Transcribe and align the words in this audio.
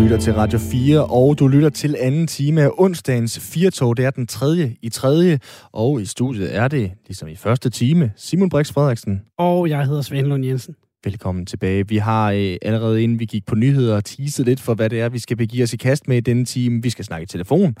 lytter 0.00 0.18
til 0.18 0.34
Radio 0.34 0.58
4, 0.58 1.04
og 1.04 1.38
du 1.38 1.48
lytter 1.48 1.68
til 1.68 1.96
anden 1.98 2.26
time 2.26 2.62
af 2.62 2.70
onsdagens 2.78 3.38
Firtog. 3.38 3.96
Det 3.96 4.04
er 4.04 4.10
den 4.10 4.26
tredje 4.26 4.76
i 4.82 4.88
tredje, 4.88 5.38
og 5.72 6.02
i 6.02 6.04
studiet 6.04 6.56
er 6.56 6.68
det, 6.68 6.92
ligesom 7.06 7.28
i 7.28 7.36
første 7.36 7.70
time, 7.70 8.12
Simon 8.16 8.48
Brix 8.48 8.72
Frederiksen. 8.72 9.22
Og 9.38 9.68
jeg 9.68 9.86
hedder 9.86 10.02
Svend 10.02 10.26
Lund 10.26 10.44
Jensen. 10.44 10.74
Velkommen 11.04 11.46
tilbage. 11.46 11.88
Vi 11.88 11.96
har 11.96 12.30
øh, 12.32 12.56
allerede 12.62 13.02
inden 13.02 13.18
vi 13.20 13.24
gik 13.24 13.46
på 13.46 13.54
nyheder 13.54 14.00
teaset 14.00 14.46
lidt 14.46 14.60
for, 14.60 14.74
hvad 14.74 14.90
det 14.90 15.00
er, 15.00 15.08
vi 15.08 15.18
skal 15.18 15.36
begive 15.36 15.62
os 15.62 15.72
i 15.72 15.76
kast 15.76 16.08
med 16.08 16.16
i 16.16 16.20
denne 16.20 16.44
time. 16.44 16.82
Vi 16.82 16.90
skal 16.90 17.04
snakke 17.04 17.22
i 17.22 17.26
telefon. 17.26 17.74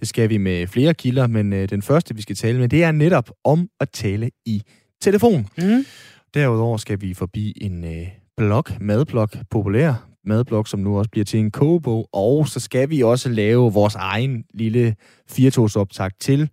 Det 0.00 0.08
skal 0.08 0.30
vi 0.30 0.36
med 0.36 0.66
flere 0.66 0.94
kilder, 0.94 1.26
men 1.26 1.52
øh, 1.52 1.68
den 1.68 1.82
første, 1.82 2.14
vi 2.14 2.22
skal 2.22 2.36
tale 2.36 2.58
med, 2.58 2.68
det 2.68 2.84
er 2.84 2.92
netop 2.92 3.30
om 3.44 3.68
at 3.80 3.90
tale 3.90 4.30
i 4.46 4.62
telefon. 5.00 5.46
Mm. 5.58 5.84
Derudover 6.34 6.76
skal 6.76 7.00
vi 7.00 7.14
forbi 7.14 7.52
en 7.60 7.84
øh, 7.84 8.06
blog, 8.36 8.64
madblog, 8.80 9.28
populær 9.50 10.05
madblog, 10.26 10.68
som 10.68 10.80
nu 10.80 10.98
også 10.98 11.10
bliver 11.10 11.24
til 11.24 11.40
en 11.40 11.50
kogebog, 11.50 12.08
og 12.12 12.48
så 12.48 12.60
skal 12.60 12.90
vi 12.90 13.02
også 13.02 13.28
lave 13.28 13.72
vores 13.72 13.94
egen 13.94 14.44
lille 14.54 14.96
4 15.28 16.10
til 16.20 16.50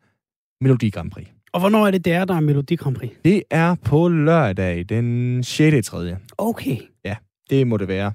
Melodi 0.61 0.89
Grand 0.89 1.11
Prix. 1.11 1.27
Og 1.53 1.59
hvornår 1.59 1.87
er 1.87 1.91
det 1.91 2.05
der, 2.05 2.25
der 2.25 2.35
er 2.35 2.39
Melodi 2.39 2.75
Grand 2.75 2.95
Prix? 2.95 3.11
Det 3.25 3.43
er 3.49 3.75
på 3.75 4.07
lørdag, 4.07 4.85
den 4.89 5.43
6. 5.43 5.87
3. 5.87 6.17
Okay. 6.37 6.77
Det 7.49 7.67
må 7.67 7.77
det 7.77 7.87
være. 7.87 8.13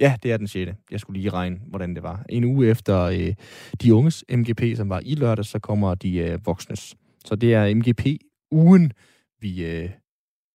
Ja, 0.00 0.16
det 0.22 0.32
er 0.32 0.36
den 0.36 0.48
6. 0.48 0.72
Jeg 0.90 1.00
skulle 1.00 1.20
lige 1.20 1.30
regne, 1.30 1.60
hvordan 1.66 1.94
det 1.94 2.02
var. 2.02 2.24
En 2.28 2.44
uge 2.44 2.66
efter 2.66 3.00
øh, 3.00 3.34
de 3.82 3.94
unges 3.94 4.24
MGP, 4.28 4.76
som 4.76 4.88
var 4.88 5.00
i 5.04 5.14
lørdag, 5.14 5.44
så 5.44 5.58
kommer 5.58 5.94
de 5.94 6.16
øh, 6.16 6.46
voksnes. 6.46 6.96
Så 7.24 7.36
det 7.36 7.54
er 7.54 7.74
MGP-ugen, 7.74 8.92
vi 9.40 9.66
øh, 9.66 9.90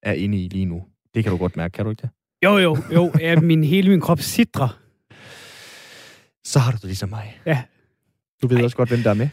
er 0.03 0.13
inde 0.13 0.44
i 0.44 0.47
lige 0.47 0.66
nu. 0.66 0.84
Det 1.13 1.23
kan 1.23 1.31
du 1.31 1.38
godt 1.38 1.58
mærke, 1.58 1.72
kan 1.72 1.86
du 1.86 1.91
ikke 1.91 2.02
det? 2.02 2.09
Jo, 2.44 2.58
jo, 2.58 2.78
jo. 2.94 3.12
Ja, 3.20 3.36
min, 3.40 3.64
hele 3.64 3.90
min 3.90 4.02
krop 4.02 4.20
sidder. 4.22 4.80
Så 6.44 6.59
har 6.59 6.72
du 6.72 6.76
det 6.78 6.84
ligesom 6.86 7.09
mig. 7.09 7.40
Ja. 7.46 7.62
Du 8.42 8.48
ved 8.48 8.58
Ej. 8.58 8.64
også 8.64 8.78
godt, 8.78 8.90
hvem 8.90 9.04
der 9.04 9.09
er 9.09 9.14
med. 9.14 9.30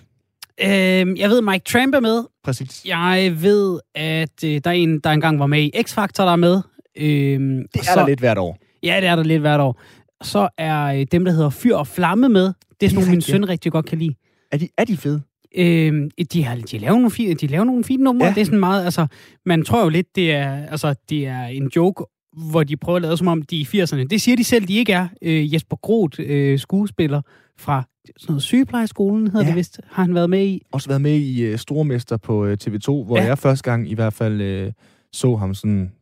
Øhm, 0.65 1.17
jeg 1.17 1.31
ved, 1.31 1.43
Mike 1.43 1.65
Tramp 1.65 1.95
er 1.95 2.01
med. 2.01 2.25
Præcis. 2.45 2.83
Jeg 2.87 3.37
ved, 3.43 3.81
at 3.95 4.45
øh, 4.45 4.61
der 4.65 4.71
er 4.71 4.75
en, 4.75 5.01
der 5.01 5.11
engang 5.11 5.39
var 5.39 5.47
med 5.47 5.63
i 5.63 5.71
X-Factor, 5.77 6.25
der 6.25 6.33
er 6.33 6.37
med. 6.37 6.61
Øhm, 6.98 7.63
Det 7.75 7.81
er 7.81 7.85
så, 7.85 8.01
der 8.01 8.07
lidt 8.07 8.21
hvert 8.21 8.39
år. 8.39 8.59
Ja, 8.83 8.97
det 9.01 9.09
er 9.09 9.17
der 9.17 9.23
lidt 9.23 9.41
hvert 9.41 9.61
år. 9.61 9.81
Så 10.23 10.48
er 10.59 10.85
øh, 10.85 11.07
dem, 11.13 11.25
der 11.25 11.33
hedder 11.33 11.51
Fyr 11.51 11.77
og 11.77 11.87
Flamme 11.87 12.29
med. 12.29 12.53
Det 12.81 12.87
er 12.87 12.91
sådan 12.91 12.95
nogle, 12.95 13.11
min 13.11 13.20
søn 13.20 13.48
rigtig 13.48 13.73
godt 13.73 13.87
kan 13.87 13.98
lide. 13.98 14.15
Er 14.53 14.57
de, 14.57 14.69
er 14.79 14.85
de 14.85 14.97
fede? 14.97 15.23
Øhm, 15.57 16.11
de, 16.33 16.45
har, 16.45 16.57
de, 16.57 16.79
laver 16.79 16.95
nogle 16.95 17.11
fine, 17.11 17.35
de 17.35 17.47
laver 17.47 17.65
nogle 17.65 17.85
fine 17.85 18.05
numre. 18.05 18.27
Ja. 18.27 18.35
Det 18.35 18.41
er 18.41 18.45
sådan 18.45 18.61
meget, 18.61 18.85
altså, 18.85 19.07
man 19.47 19.65
tror 19.65 19.83
jo 19.83 19.89
lidt, 19.89 20.17
det 20.17 20.33
er, 20.33 20.67
altså, 20.67 20.95
det 21.09 21.27
er 21.27 21.45
en 21.45 21.70
joke, 21.77 22.05
hvor 22.37 22.65
de 22.65 22.77
prøver 22.77 22.97
at 22.97 23.03
lade 23.03 23.17
som 23.17 23.29
om, 23.29 23.42
de 23.42 23.56
er 23.61 23.65
i 23.75 23.83
80'erne. 23.83 24.06
Det 24.11 24.20
siger 24.20 24.37
de 24.37 24.45
selv, 24.45 24.69
de 24.69 24.75
ikke 24.77 24.92
er. 24.92 25.09
Øh, 25.23 25.55
Jesper 25.55 25.77
Groth, 25.77 26.20
øh, 26.23 26.59
skuespiller 26.59 27.23
fra 27.59 27.83
sådan 28.17 28.33
noget 28.33 28.42
sygeplejeskolen, 28.42 29.27
hedder 29.27 29.41
Ja. 29.42 29.48
det 29.48 29.56
vist, 29.56 29.81
har 29.87 30.03
han 30.05 30.15
været 30.15 30.31
med 30.31 30.47
i. 30.47 30.62
Også 30.73 30.89
været 30.89 31.01
med 31.01 31.17
i 31.20 31.53
uh, 31.53 31.59
Stormester 31.59 32.17
på 32.17 32.45
uh, 32.47 32.53
TV2, 32.53 32.87
hvor 33.05 33.17
Ja. 33.19 33.25
jeg 33.25 33.39
første 33.39 33.70
gang 33.70 33.91
i 33.91 33.95
hvert 33.95 34.12
fald 34.12 34.64
uh, 34.67 34.73
så 35.12 35.37
ham 35.37 35.55
sådan, 35.55 35.92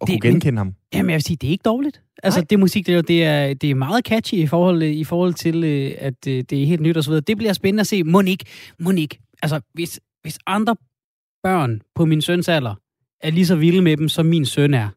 og 0.00 0.06
Det- 0.08 0.12
kunne 0.22 0.30
genkende 0.30 0.58
ham. 0.58 0.74
Jamen, 0.94 1.10
jeg 1.10 1.14
vil 1.14 1.22
sige, 1.22 1.36
det 1.36 1.46
er 1.46 1.50
ikke 1.50 1.62
dårligt. 1.62 2.02
Altså, 2.22 2.40
Nej. 2.40 2.46
det 2.50 2.58
musik, 2.58 2.86
det 2.86 2.92
er, 2.92 2.96
jo- 2.96 3.02
det 3.08 3.24
er, 3.24 3.54
det 3.54 3.70
er 3.70 3.74
meget 3.74 4.04
catchy 4.06 4.34
i 4.34 4.46
forhold, 4.46 4.82
i 4.82 5.04
forhold 5.04 5.34
til, 5.34 5.64
øh, 5.64 5.92
at 5.98 6.26
øh, 6.28 6.44
det 6.50 6.62
er 6.62 6.66
helt 6.66 6.80
nyt 6.80 6.96
og 6.96 7.04
så 7.04 7.10
videre. 7.10 7.20
Det 7.26 7.36
bliver 7.36 7.52
spændende 7.52 7.80
at 7.80 7.86
se. 7.86 8.02
Monik, 8.04 8.42
Monik. 8.78 9.20
Altså, 9.42 9.60
hvis, 9.74 10.00
hvis 10.22 10.38
andre 10.46 10.76
børn 11.42 11.80
på 11.94 12.04
min 12.04 12.22
søns 12.22 12.48
alder 12.48 12.74
er 13.20 13.30
lige 13.30 13.46
så 13.46 13.56
vilde 13.56 13.82
med 13.82 13.96
dem, 13.96 14.08
som 14.08 14.26
min 14.26 14.44
søn 14.44 14.74
er, 14.74 14.88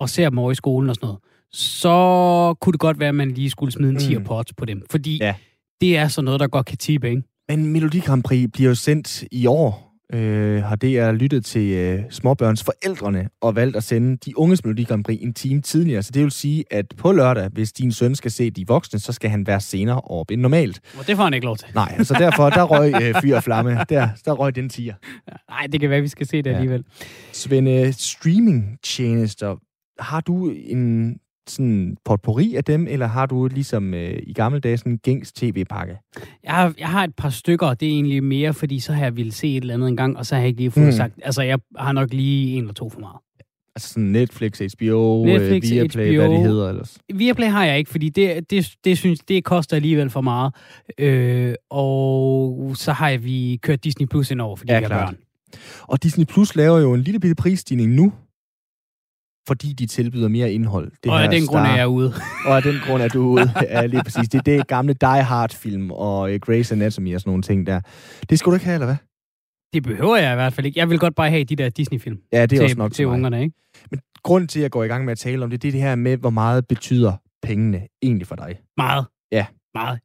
og 0.00 0.08
ser 0.08 0.28
dem 0.28 0.38
over 0.38 0.52
i 0.52 0.54
skolen 0.54 0.90
og 0.90 0.94
sådan 0.96 1.06
noget, 1.06 1.20
så 1.52 2.54
kunne 2.60 2.72
det 2.72 2.80
godt 2.80 2.98
være, 3.00 3.08
at 3.08 3.14
man 3.14 3.30
lige 3.30 3.50
skulle 3.50 3.72
smide 3.72 3.88
en 3.90 3.94
Mm. 3.94 4.00
10 4.00 4.18
pots 4.18 4.52
på 4.52 4.64
dem. 4.64 4.82
Fordi 4.90 5.18
Ja. 5.20 5.34
det 5.80 5.96
er 5.96 6.08
sådan 6.08 6.24
noget, 6.24 6.40
der 6.40 6.46
godt 6.46 6.66
kan 6.66 6.78
tippe, 6.78 7.10
ikke? 7.10 7.22
Men 7.48 7.66
Melodi 7.66 7.98
Grand 7.98 8.22
Prix 8.22 8.48
bliver 8.52 8.68
jo 8.68 8.74
sendt 8.74 9.24
i 9.32 9.46
år. 9.46 9.90
Øh, 10.12 10.62
har 10.62 10.76
DR 10.76 11.12
lyttet 11.12 11.44
til 11.44 11.72
øh, 11.72 12.02
småbørns 12.10 12.64
forældrene 12.64 13.28
og 13.42 13.56
valgt 13.56 13.76
at 13.76 13.84
sende 13.84 14.16
de 14.16 14.38
unges 14.38 14.64
Melodi 14.64 14.82
Grand 14.84 15.04
Prix 15.04 15.18
en 15.22 15.34
time 15.34 15.60
tidligere. 15.60 16.02
Så 16.02 16.10
det 16.14 16.22
vil 16.22 16.30
sige, 16.30 16.64
at 16.70 16.86
på 16.96 17.12
lørdag, 17.12 17.48
hvis 17.52 17.72
din 17.72 17.92
søn 17.92 18.14
skal 18.14 18.30
se 18.30 18.50
de 18.50 18.66
voksne, 18.66 18.98
så 18.98 19.12
skal 19.12 19.30
han 19.30 19.46
være 19.46 19.60
senere 19.60 20.00
op 20.00 20.30
end 20.30 20.40
normalt. 20.40 20.80
Og 20.98 21.06
det 21.06 21.16
får 21.16 21.24
han 21.24 21.34
ikke 21.34 21.46
lov 21.46 21.56
til. 21.56 21.68
Nej, 21.74 21.94
altså 21.98 22.14
derfor, 22.14 22.50
der 22.50 22.62
røg 22.62 22.94
øh, 23.02 23.14
fyr 23.22 23.36
og 23.36 23.42
flamme. 23.42 23.70
Der, 23.88 24.08
der 24.24 24.32
røg 24.32 24.54
den 24.54 24.68
tiger. 24.68 24.94
Nej, 25.50 25.66
det 25.72 25.80
kan 25.80 25.90
være, 25.90 26.00
vi 26.00 26.08
skal 26.08 26.26
se 26.26 26.36
det 26.42 26.50
Ja. 26.50 26.54
alligevel. 26.54 26.84
Svende, 27.32 27.92
streamingtjenester, 27.92 29.56
har 29.98 30.20
du 30.20 30.50
en 30.50 31.16
sådan 31.48 31.96
potpourri 32.04 32.54
af 32.54 32.64
dem, 32.64 32.86
eller 32.90 33.06
har 33.06 33.26
du 33.26 33.46
ligesom 33.46 33.94
øh, 33.94 34.18
i 34.22 34.32
gamle 34.32 34.60
dage 34.60 34.76
sådan 34.76 34.92
en 34.92 34.98
gængs 34.98 35.32
tv-pakke? 35.32 35.98
Jeg 36.44 36.52
har, 36.54 36.74
jeg 36.78 36.88
har 36.88 37.04
et 37.04 37.14
par 37.16 37.30
stykker, 37.30 37.66
og 37.66 37.80
det 37.80 37.88
er 37.88 37.92
egentlig 37.92 38.24
mere, 38.24 38.54
fordi 38.54 38.80
så 38.80 38.92
har 38.92 39.02
jeg 39.04 39.16
ville 39.16 39.32
se 39.32 39.56
et 39.56 39.60
eller 39.60 39.74
andet 39.74 39.88
en 39.88 39.96
gang, 39.96 40.16
og 40.16 40.26
så 40.26 40.34
har 40.34 40.40
jeg 40.42 40.48
ikke 40.48 40.60
lige 40.60 40.70
fået 40.70 40.86
Mm. 40.86 40.92
sagt... 40.92 41.14
Altså, 41.22 41.42
jeg 41.42 41.58
har 41.76 41.92
nok 41.92 42.12
lige 42.12 42.54
en 42.56 42.60
eller 42.62 42.74
to 42.74 42.88
for 42.90 43.00
meget. 43.00 43.16
Altså 43.76 43.88
sådan 43.88 44.02
Netflix, 44.04 44.58
HBO, 44.58 45.24
Netflix, 45.24 45.64
øh, 45.64 45.70
Viaplay, 45.70 46.16
HBO. 46.16 46.26
hvad 46.26 46.38
de 46.38 46.42
hedder 46.42 46.68
ellers. 46.68 46.98
Viaplay 47.14 47.48
har 47.48 47.64
jeg 47.64 47.78
ikke, 47.78 47.90
fordi 47.90 48.08
det, 48.08 48.50
det, 48.50 48.72
det 48.84 48.98
synes 48.98 49.20
det 49.20 49.44
koster 49.44 49.76
alligevel 49.76 50.10
for 50.10 50.20
meget. 50.20 50.54
Øh, 50.98 51.54
og 51.70 52.72
så 52.76 52.92
har 52.92 53.08
jeg, 53.08 53.24
vi 53.24 53.58
kørt 53.62 53.84
Disney 53.84 54.06
Plus 54.06 54.30
ind 54.30 54.40
over, 54.40 54.56
fordi 54.56 54.72
Ja, 54.72 54.78
vi 54.78 54.82
har 54.82 54.88
klart. 54.88 55.08
børn. 55.08 55.16
Og 55.82 56.02
Disney 56.02 56.24
Plus 56.24 56.56
laver 56.56 56.78
jo 56.78 56.94
en 56.94 57.00
lille 57.00 57.20
bitte 57.20 57.34
prisstigning 57.34 57.92
nu, 57.92 58.12
fordi 59.46 59.72
de 59.72 59.86
tilbyder 59.86 60.28
mere 60.28 60.52
indhold. 60.52 60.92
Det 61.04 61.12
og 61.12 61.22
af 61.22 61.30
den 61.30 61.46
grund 61.46 61.66
er 61.66 61.76
jeg 61.76 61.88
ude. 61.88 62.14
Og 62.46 62.56
af 62.56 62.62
den 62.62 62.74
grund 62.86 63.02
er 63.02 63.08
du 63.08 63.22
ude. 63.22 63.52
Ja, 63.62 63.86
lige 63.86 64.02
præcis. 64.02 64.28
Det 64.28 64.38
er 64.38 64.42
det 64.42 64.66
gamle 64.66 64.92
Die 64.94 65.22
Hard-film 65.22 65.90
og 65.90 66.20
uh, 66.20 66.38
Grey's 66.48 66.72
Anatomy 66.72 67.14
og 67.14 67.20
sådan 67.20 67.30
nogle 67.30 67.42
ting 67.42 67.66
der. 67.66 67.80
Det 68.30 68.38
skal 68.38 68.50
du 68.50 68.54
ikke 68.54 68.64
have, 68.64 68.74
eller 68.74 68.86
hvad? 68.86 68.96
Det 69.72 69.82
behøver 69.82 70.16
jeg 70.16 70.32
i 70.32 70.34
hvert 70.34 70.52
fald 70.52 70.66
ikke. 70.66 70.80
Jeg 70.80 70.90
vil 70.90 70.98
godt 70.98 71.14
bare 71.14 71.30
have 71.30 71.44
de 71.44 71.56
der 71.56 71.68
Disney-film 71.68 72.18
Ja, 72.32 72.42
det 72.42 72.52
er 72.52 72.56
til, 72.56 72.62
også 72.64 72.76
nok 72.78 72.92
til 72.92 73.06
mig. 73.06 73.14
ungerne, 73.14 73.42
ikke? 73.42 73.54
Grunden 74.22 74.48
til, 74.48 74.58
at 74.58 74.62
jeg 74.62 74.70
går 74.70 74.84
i 74.84 74.86
gang 74.86 75.04
med 75.04 75.12
at 75.12 75.18
tale 75.18 75.44
om 75.44 75.50
det, 75.50 75.62
det 75.62 75.68
er 75.68 75.72
det 75.72 75.80
her 75.80 75.94
med, 75.94 76.16
hvor 76.16 76.30
meget 76.30 76.66
betyder 76.68 77.12
pengene 77.42 77.86
egentlig 78.02 78.26
for 78.26 78.36
dig. 78.36 78.58
Meget. 78.76 79.06
Ja. 79.32 79.46
Meget. 79.74 79.98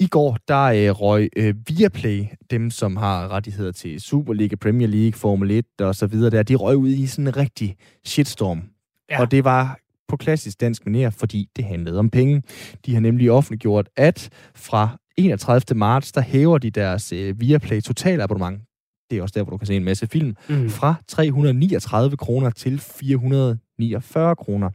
I 0.00 0.06
går, 0.06 0.38
der 0.48 0.62
øh, 0.62 0.90
røg 0.90 1.30
øh, 1.36 1.54
Viaplay, 1.68 2.24
dem 2.50 2.70
som 2.70 2.96
har 2.96 3.28
rettigheder 3.28 3.72
til 3.72 4.00
Superliga, 4.00 4.56
Premier 4.56 4.88
League, 4.88 5.12
Formel 5.12 5.50
1 5.50 5.64
og 5.80 5.94
så 5.94 6.06
videre 6.06 6.30
der, 6.30 6.42
de 6.42 6.54
røg 6.54 6.76
ud 6.76 6.88
i 6.88 7.06
sådan 7.06 7.26
en 7.26 7.36
rigtig 7.36 7.76
shitstorm. 8.04 8.62
Ja. 9.10 9.20
Og 9.20 9.30
det 9.30 9.44
var 9.44 9.78
på 10.08 10.16
klassisk 10.16 10.60
dansk 10.60 10.86
manier, 10.86 11.10
fordi 11.10 11.48
det 11.56 11.64
handlede 11.64 11.98
om 11.98 12.10
penge. 12.10 12.42
De 12.86 12.94
har 12.94 13.00
nemlig 13.00 13.30
offentliggjort, 13.30 13.88
at 13.96 14.30
fra 14.54 14.98
31. 15.16 15.78
marts, 15.78 16.12
der 16.12 16.20
hæver 16.20 16.58
de 16.58 16.70
deres 16.70 17.12
øh, 17.12 17.40
Viaplay 17.40 17.80
totalabonnement. 17.80 18.62
Det 19.10 19.18
er 19.18 19.22
også 19.22 19.32
der, 19.38 19.42
hvor 19.42 19.50
du 19.50 19.56
kan 19.56 19.66
se 19.66 19.76
en 19.76 19.84
masse 19.84 20.06
film. 20.06 20.36
Mm. 20.48 20.70
Fra 20.70 20.94
339 21.08 22.16
kroner 22.16 22.50
til 22.50 22.78
449 22.80 24.36
kroner. 24.36 24.70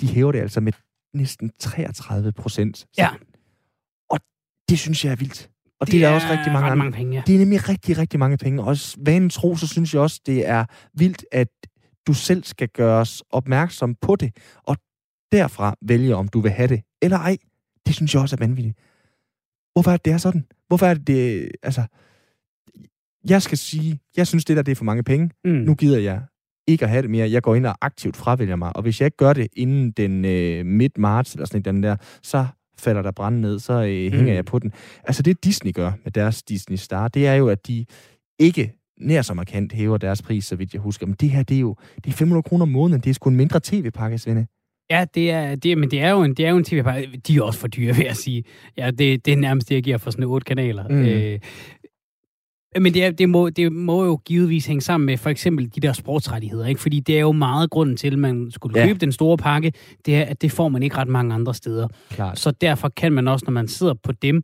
De 0.00 0.06
hæver 0.06 0.32
det 0.32 0.38
altså 0.38 0.60
med 0.60 0.72
næsten 1.14 1.50
33 1.58 2.32
procent. 2.32 2.86
Ja. 2.98 3.08
Det 4.68 4.78
synes 4.78 5.04
jeg 5.04 5.12
er 5.12 5.16
vildt. 5.16 5.50
Og 5.80 5.86
det, 5.86 5.92
det 5.92 6.04
er 6.04 6.08
der 6.08 6.14
også 6.14 6.26
rigtig 6.30 6.52
mange 6.52 6.76
mange 6.76 6.92
penge, 6.92 7.16
ja. 7.16 7.22
Det 7.26 7.34
er 7.34 7.38
nemlig 7.38 7.68
rigtig, 7.68 7.98
rigtig 7.98 8.20
mange 8.20 8.36
penge. 8.38 8.62
Og 8.62 8.66
også 8.66 8.96
vanen 9.00 9.30
tro, 9.30 9.56
så 9.56 9.66
synes 9.66 9.94
jeg 9.94 10.02
også, 10.02 10.20
det 10.26 10.48
er 10.48 10.64
vildt, 10.94 11.24
at 11.32 11.48
du 12.06 12.14
selv 12.14 12.44
skal 12.44 12.68
gøres 12.68 13.22
opmærksom 13.30 13.94
på 13.94 14.16
det. 14.16 14.36
Og 14.62 14.76
derfra 15.32 15.74
vælge, 15.82 16.16
om 16.16 16.28
du 16.28 16.40
vil 16.40 16.50
have 16.50 16.68
det 16.68 16.82
eller 17.02 17.18
ej. 17.18 17.36
Det 17.86 17.94
synes 17.94 18.14
jeg 18.14 18.22
også 18.22 18.36
er 18.36 18.46
vanvittigt. 18.46 18.78
Hvorfor 19.72 19.90
er 19.90 19.96
det, 19.96 20.04
det 20.04 20.12
er 20.12 20.18
sådan? 20.18 20.44
Hvorfor 20.68 20.86
er 20.86 20.94
det, 20.94 21.06
det 21.06 21.50
altså... 21.62 21.84
Jeg 23.28 23.42
skal 23.42 23.58
sige, 23.58 24.00
jeg 24.16 24.26
synes, 24.26 24.44
det 24.44 24.56
der 24.56 24.62
det 24.62 24.72
er 24.72 24.76
for 24.76 24.84
mange 24.84 25.02
penge. 25.02 25.30
Mm. 25.44 25.50
Nu 25.50 25.74
gider 25.74 25.98
jeg 25.98 26.22
ikke 26.66 26.84
at 26.84 26.90
have 26.90 27.02
det 27.02 27.10
mere. 27.10 27.30
Jeg 27.30 27.42
går 27.42 27.54
ind 27.54 27.66
og 27.66 27.76
aktivt 27.80 28.16
fravælger 28.16 28.56
mig. 28.56 28.76
Og 28.76 28.82
hvis 28.82 29.00
jeg 29.00 29.06
ikke 29.06 29.16
gør 29.16 29.32
det 29.32 29.48
inden 29.56 29.90
den 29.90 30.24
øh, 30.24 30.66
midt 30.66 30.98
marts, 30.98 31.32
eller 31.34 31.46
sådan 31.46 31.62
andet 31.66 31.82
der, 31.82 31.96
så 32.22 32.46
falder 32.78 33.02
der 33.02 33.10
brand 33.10 33.38
ned, 33.40 33.58
så 33.58 33.72
øh, 33.72 33.88
hænger 33.88 34.20
Mm. 34.22 34.26
jeg 34.28 34.44
på 34.44 34.58
den. 34.58 34.72
Altså 35.04 35.22
det 35.22 35.44
Disney 35.44 35.72
gør 35.72 35.92
med 36.04 36.12
deres 36.12 36.42
Disney 36.42 36.76
Star, 36.76 37.08
det 37.08 37.26
er 37.26 37.34
jo, 37.34 37.48
at 37.48 37.66
de 37.66 37.84
ikke 38.38 38.72
nær 39.00 39.22
så 39.22 39.34
markant 39.34 39.72
hæver 39.72 39.96
deres 39.98 40.22
pris, 40.22 40.44
så 40.44 40.56
vidt 40.56 40.72
jeg 40.74 40.80
husker. 40.80 41.06
Men 41.06 41.16
det 41.20 41.30
her, 41.30 41.42
det 41.42 41.56
er 41.56 41.60
jo 41.60 41.76
det 42.04 42.06
er 42.06 42.16
500 42.16 42.42
kroner 42.42 42.62
om 42.62 42.68
måneden. 42.68 43.00
Det 43.00 43.10
er 43.10 43.14
sgu 43.14 43.30
en 43.30 43.36
mindre 43.36 43.60
tv-pakke, 43.62 44.18
Svende. 44.18 44.46
Ja, 44.90 45.04
det 45.14 45.30
er, 45.30 45.54
det, 45.54 45.78
men 45.78 45.90
det 45.90 46.00
er 46.00 46.10
jo 46.10 46.22
en, 46.22 46.34
det 46.34 46.46
er 46.46 46.50
jo 46.50 46.56
en 46.56 46.64
tv 46.64 46.82
-pakke. 46.86 47.16
De 47.26 47.36
er 47.36 47.42
også 47.42 47.58
for 47.60 47.68
dyre, 47.68 47.94
vil 47.96 48.04
jeg 48.04 48.16
sige. 48.16 48.44
Ja, 48.76 48.90
det, 48.90 49.26
det 49.26 49.32
er 49.32 49.36
nærmest 49.36 49.68
det, 49.68 49.74
jeg 49.74 49.82
giver 49.82 49.98
for 49.98 50.10
sådan 50.10 50.24
otte 50.24 50.44
kanaler. 50.44 50.88
Mm. 50.88 51.04
Øh, 51.04 51.38
men 52.80 52.94
det, 52.94 53.04
er, 53.04 53.10
det, 53.10 53.28
må, 53.28 53.50
det 53.50 53.72
må 53.72 54.04
jo 54.04 54.16
givetvis 54.24 54.66
hænge 54.66 54.80
sammen 54.80 55.06
med 55.06 55.16
for 55.18 55.30
eksempel 55.30 55.70
de 55.74 55.80
der 55.80 55.92
sportsrettigheder, 55.92 56.66
ikke? 56.66 56.80
Fordi 56.80 57.00
det 57.00 57.16
er 57.16 57.20
jo 57.20 57.32
meget 57.32 57.70
grunden 57.70 57.96
til, 57.96 58.12
at 58.12 58.18
man 58.18 58.50
skulle 58.50 58.80
Ja. 58.80 58.86
købe 58.86 58.98
den 58.98 59.12
store 59.12 59.36
pakke, 59.36 59.72
det 60.06 60.16
er, 60.16 60.22
at 60.24 60.42
det 60.42 60.52
får 60.52 60.68
man 60.68 60.82
ikke 60.82 60.96
ret 60.96 61.08
mange 61.08 61.34
andre 61.34 61.54
steder. 61.54 61.88
Klart. 62.10 62.38
Så 62.38 62.50
derfor 62.50 62.88
kan 62.88 63.12
man 63.12 63.28
også, 63.28 63.44
når 63.46 63.52
man 63.52 63.68
sidder 63.68 63.94
på 64.02 64.12
dem, 64.12 64.42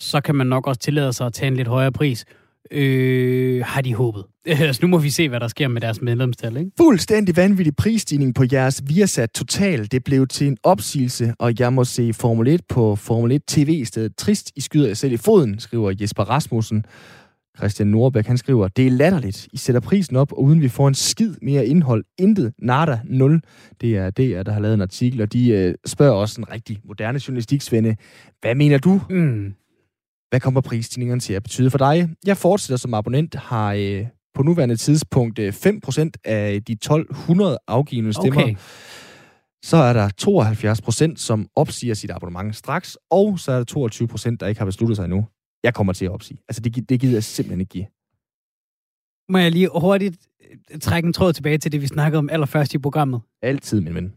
så 0.00 0.20
kan 0.20 0.34
man 0.34 0.46
nok 0.46 0.66
også 0.66 0.80
tillade 0.80 1.12
sig 1.12 1.26
at 1.26 1.32
tage 1.32 1.48
en 1.48 1.56
lidt 1.56 1.68
højere 1.68 1.92
pris. 1.92 2.24
øh, 2.70 3.62
har 3.66 3.80
de 3.80 3.94
håbet. 3.94 4.24
så 4.72 4.78
nu 4.82 4.88
må 4.88 4.98
vi 4.98 5.10
se, 5.10 5.28
hvad 5.28 5.40
der 5.40 5.48
sker 5.48 5.68
med 5.68 5.80
deres 5.80 6.02
medlemstal, 6.02 6.56
ikke? 6.56 6.70
Fuldstændig 6.76 7.36
vanvittig 7.36 7.76
prisstigning 7.76 8.34
på 8.34 8.44
jeres 8.52 8.82
Viasat 8.86 9.30
Total. 9.30 9.92
Det 9.92 10.04
blev 10.04 10.26
til 10.26 10.46
en 10.46 10.56
opsigelse, 10.62 11.34
og 11.38 11.52
jeg 11.58 11.72
må 11.72 11.84
se 11.84 12.12
Formel 12.12 12.48
1 12.48 12.60
på 12.68 12.96
Formel 12.96 13.32
1 13.32 13.42
TV 13.46 13.68
i 13.68 13.84
stedet. 13.84 14.16
Trist, 14.16 14.52
I 14.56 14.60
skyder 14.60 14.86
jer 14.86 14.94
selv 14.94 15.12
i 15.12 15.16
foden, 15.16 15.58
skriver 15.58 15.92
Jesper 16.00 16.22
Rasmussen. 16.22 16.84
Christian 17.58 17.88
Nordbæk, 17.88 18.26
han 18.26 18.38
skriver, 18.38 18.68
det 18.68 18.86
er 18.86 18.90
latterligt. 18.90 19.48
I 19.52 19.56
sætter 19.56 19.80
prisen 19.80 20.16
op, 20.16 20.32
og 20.32 20.42
uden 20.42 20.60
vi 20.60 20.68
får 20.68 20.88
en 20.88 20.94
skid 20.94 21.34
mere 21.42 21.66
indhold. 21.66 22.04
Intet, 22.18 22.52
nada, 22.58 23.00
nul. 23.04 23.40
Det 23.80 23.96
er 23.96 24.10
det, 24.10 24.46
der 24.46 24.52
har 24.52 24.60
lavet 24.60 24.74
en 24.74 24.80
artikel, 24.80 25.20
og 25.20 25.32
de 25.32 25.50
øh, 25.50 25.74
spørger 25.86 26.12
også 26.12 26.40
en 26.40 26.50
rigtig 26.50 26.80
moderne 26.84 27.20
journalistiksvende. 27.28 27.96
Hvad 28.40 28.54
mener 28.54 28.78
du? 28.78 29.00
Mm. 29.10 29.54
Hvad 30.30 30.40
kommer 30.40 30.60
prisstigningerne 30.60 31.20
til 31.20 31.32
at 31.32 31.42
betyde 31.42 31.70
for 31.70 31.78
dig? 31.78 32.10
Jeg 32.26 32.36
fortsætter 32.36 32.76
som 32.76 32.94
abonnent, 32.94 33.34
har 33.34 33.72
øh, 33.72 34.06
på 34.34 34.42
nuværende 34.42 34.76
tidspunkt 34.76 35.38
øh, 35.38 35.52
5% 35.66 36.10
af 36.24 36.62
de 36.66 36.72
1200 36.72 37.58
afgivende 37.68 38.12
stemmer. 38.12 38.42
Okay. 38.42 38.54
Så 39.64 39.76
er 39.76 39.92
der 39.92 40.08
72% 41.12 41.16
som 41.16 41.48
opsiger 41.56 41.94
sit 41.94 42.10
abonnement 42.10 42.56
straks, 42.56 42.98
og 43.10 43.38
så 43.38 43.52
er 43.52 43.64
der 43.64 44.32
22% 44.32 44.36
der 44.40 44.46
ikke 44.46 44.60
har 44.60 44.66
besluttet 44.66 44.96
sig 44.96 45.04
endnu 45.04 45.26
jeg 45.62 45.74
kommer 45.74 45.92
til 45.92 46.04
at 46.04 46.10
opsige. 46.10 46.38
Altså, 46.48 46.62
det, 46.62 46.88
det 46.88 47.00
gider 47.00 47.14
jeg 47.14 47.24
simpelthen 47.24 47.60
ikke 47.60 47.70
give. 47.70 47.86
Må 49.28 49.38
jeg 49.38 49.52
lige 49.52 49.68
hurtigt 49.80 50.28
øh, 50.72 50.80
trække 50.80 51.06
en 51.06 51.12
tråd 51.12 51.32
tilbage 51.32 51.58
til 51.58 51.72
det, 51.72 51.80
vi 51.80 51.86
snakkede 51.86 52.18
om 52.18 52.30
allerførst 52.30 52.74
i 52.74 52.78
programmet? 52.78 53.20
Altid, 53.42 53.80
min 53.80 53.94
ven. 53.94 54.12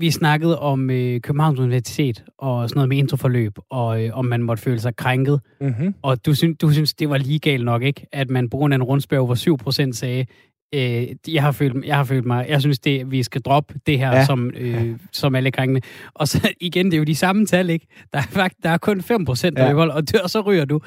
Vi 0.00 0.10
snakkede 0.10 0.58
om 0.58 0.90
øh, 0.90 1.20
Københavns 1.20 1.60
Universitet 1.60 2.24
og 2.38 2.68
sådan 2.68 2.78
noget 2.78 2.88
med 2.88 2.96
introforløb, 2.96 3.52
og 3.70 4.04
øh, 4.04 4.18
om 4.18 4.24
man 4.24 4.42
måtte 4.42 4.62
føle 4.62 4.80
sig 4.80 4.96
krænket. 4.96 5.40
Mm-hmm. 5.60 5.94
Og 6.02 6.26
du, 6.26 6.34
synes, 6.34 6.58
du 6.58 6.72
synes, 6.72 6.94
det 6.94 7.10
var 7.10 7.18
lige 7.18 7.38
galt 7.38 7.64
nok, 7.64 7.82
ikke? 7.82 8.06
At 8.12 8.30
man 8.30 8.50
på 8.50 8.56
grund 8.56 8.74
af 8.74 8.78
en 8.78 8.82
rundspørg, 8.82 9.26
hvor 9.26 9.88
7% 9.88 9.92
sagde, 9.92 10.26
øh, 10.74 11.06
jeg, 11.28 11.42
har 11.42 11.52
følt, 11.52 11.86
jeg 11.86 11.96
har 11.96 12.04
følt 12.04 12.26
mig, 12.26 12.46
jeg 12.48 12.60
synes, 12.60 12.78
det, 12.78 13.10
vi 13.10 13.22
skal 13.22 13.40
droppe 13.40 13.74
det 13.86 13.98
her, 13.98 14.16
ja. 14.16 14.24
som, 14.24 14.50
øh, 14.56 14.96
som 15.12 15.34
alle 15.34 15.50
krænkende. 15.50 15.80
Og 16.14 16.28
så 16.28 16.48
igen, 16.60 16.86
det 16.86 16.94
er 16.94 16.98
jo 16.98 17.04
de 17.04 17.14
samme 17.14 17.46
tal, 17.46 17.70
ikke? 17.70 17.86
Der 18.12 18.18
er, 18.18 18.22
faktisk, 18.22 18.62
der 18.62 18.70
er 18.70 18.78
kun 18.78 19.02
5 19.02 19.24
procent, 19.24 19.58
ja. 19.58 19.74
og, 19.74 20.02
og 20.22 20.30
så 20.30 20.40
ryger 20.40 20.64
du. 20.64 20.80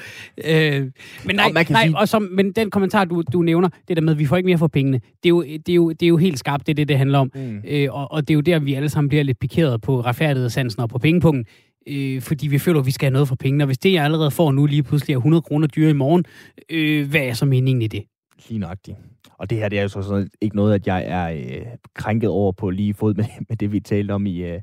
Øh, 0.45 0.91
men 1.25 1.35
nej, 1.35 1.51
nej 1.51 1.63
sige... 1.63 1.97
og 1.97 2.07
som, 2.07 2.21
men 2.31 2.51
den 2.51 2.69
kommentar, 2.69 3.05
du, 3.05 3.23
du 3.33 3.41
nævner, 3.41 3.69
det 3.87 3.97
der 3.97 4.03
med, 4.03 4.13
at 4.13 4.19
vi 4.19 4.25
får 4.25 4.37
ikke 4.37 4.47
mere 4.47 4.57
for 4.57 4.67
pengene, 4.67 4.97
det 4.97 5.25
er 5.25 5.29
jo, 5.29 5.43
det 5.43 5.69
er 5.69 5.73
jo, 5.73 5.89
det 5.89 6.03
er 6.03 6.07
jo 6.07 6.17
helt 6.17 6.39
skarpt, 6.39 6.67
det 6.67 6.73
er 6.73 6.75
det, 6.75 6.87
det 6.87 6.97
handler 6.97 7.19
om. 7.19 7.31
Mm. 7.35 7.61
Øh, 7.67 7.87
og, 7.91 8.11
og 8.11 8.27
det 8.27 8.33
er 8.33 8.35
jo 8.35 8.41
der, 8.41 8.59
vi 8.59 8.73
alle 8.73 8.89
sammen 8.89 9.09
bliver 9.09 9.23
lidt 9.23 9.39
pikeret 9.39 9.81
på 9.81 10.01
retfærdighedssansen 10.01 10.81
og 10.81 10.89
på 10.89 10.99
pengepunkten. 10.99 11.45
Øh, 11.87 12.21
fordi 12.21 12.47
vi 12.47 12.59
føler, 12.59 12.79
at 12.79 12.85
vi 12.85 12.91
skal 12.91 13.05
have 13.05 13.13
noget 13.13 13.27
for 13.27 13.35
pengene. 13.35 13.63
Og 13.63 13.65
hvis 13.65 13.77
det, 13.77 13.93
jeg 13.93 14.03
allerede 14.03 14.31
får 14.31 14.51
nu, 14.51 14.65
lige 14.65 14.83
pludselig 14.83 15.13
er 15.13 15.17
100 15.17 15.41
kroner 15.41 15.67
dyre 15.67 15.89
i 15.89 15.93
morgen, 15.93 16.25
øh, 16.69 17.09
hvad 17.09 17.21
er 17.21 17.33
så 17.33 17.45
meningen 17.45 17.81
i 17.81 17.87
det? 17.87 18.03
Lige 18.49 18.59
nøjagtigt. 18.59 18.97
Og 19.41 19.49
det 19.49 19.57
her, 19.57 19.69
det 19.69 19.77
er 19.79 19.81
jo 19.83 19.87
så 19.87 20.01
sådan 20.01 20.29
ikke 20.41 20.55
noget, 20.55 20.73
at 20.73 20.87
jeg 20.87 21.03
er 21.07 21.29
øh, 21.29 21.65
krænket 21.93 22.29
over 22.29 22.51
på 22.51 22.69
lige 22.69 22.93
fod 22.93 23.13
med, 23.13 23.25
med 23.49 23.57
det, 23.57 23.71
vi 23.71 23.79
talte 23.79 24.11
om 24.11 24.25
i 24.25 24.37
øh, 24.37 24.61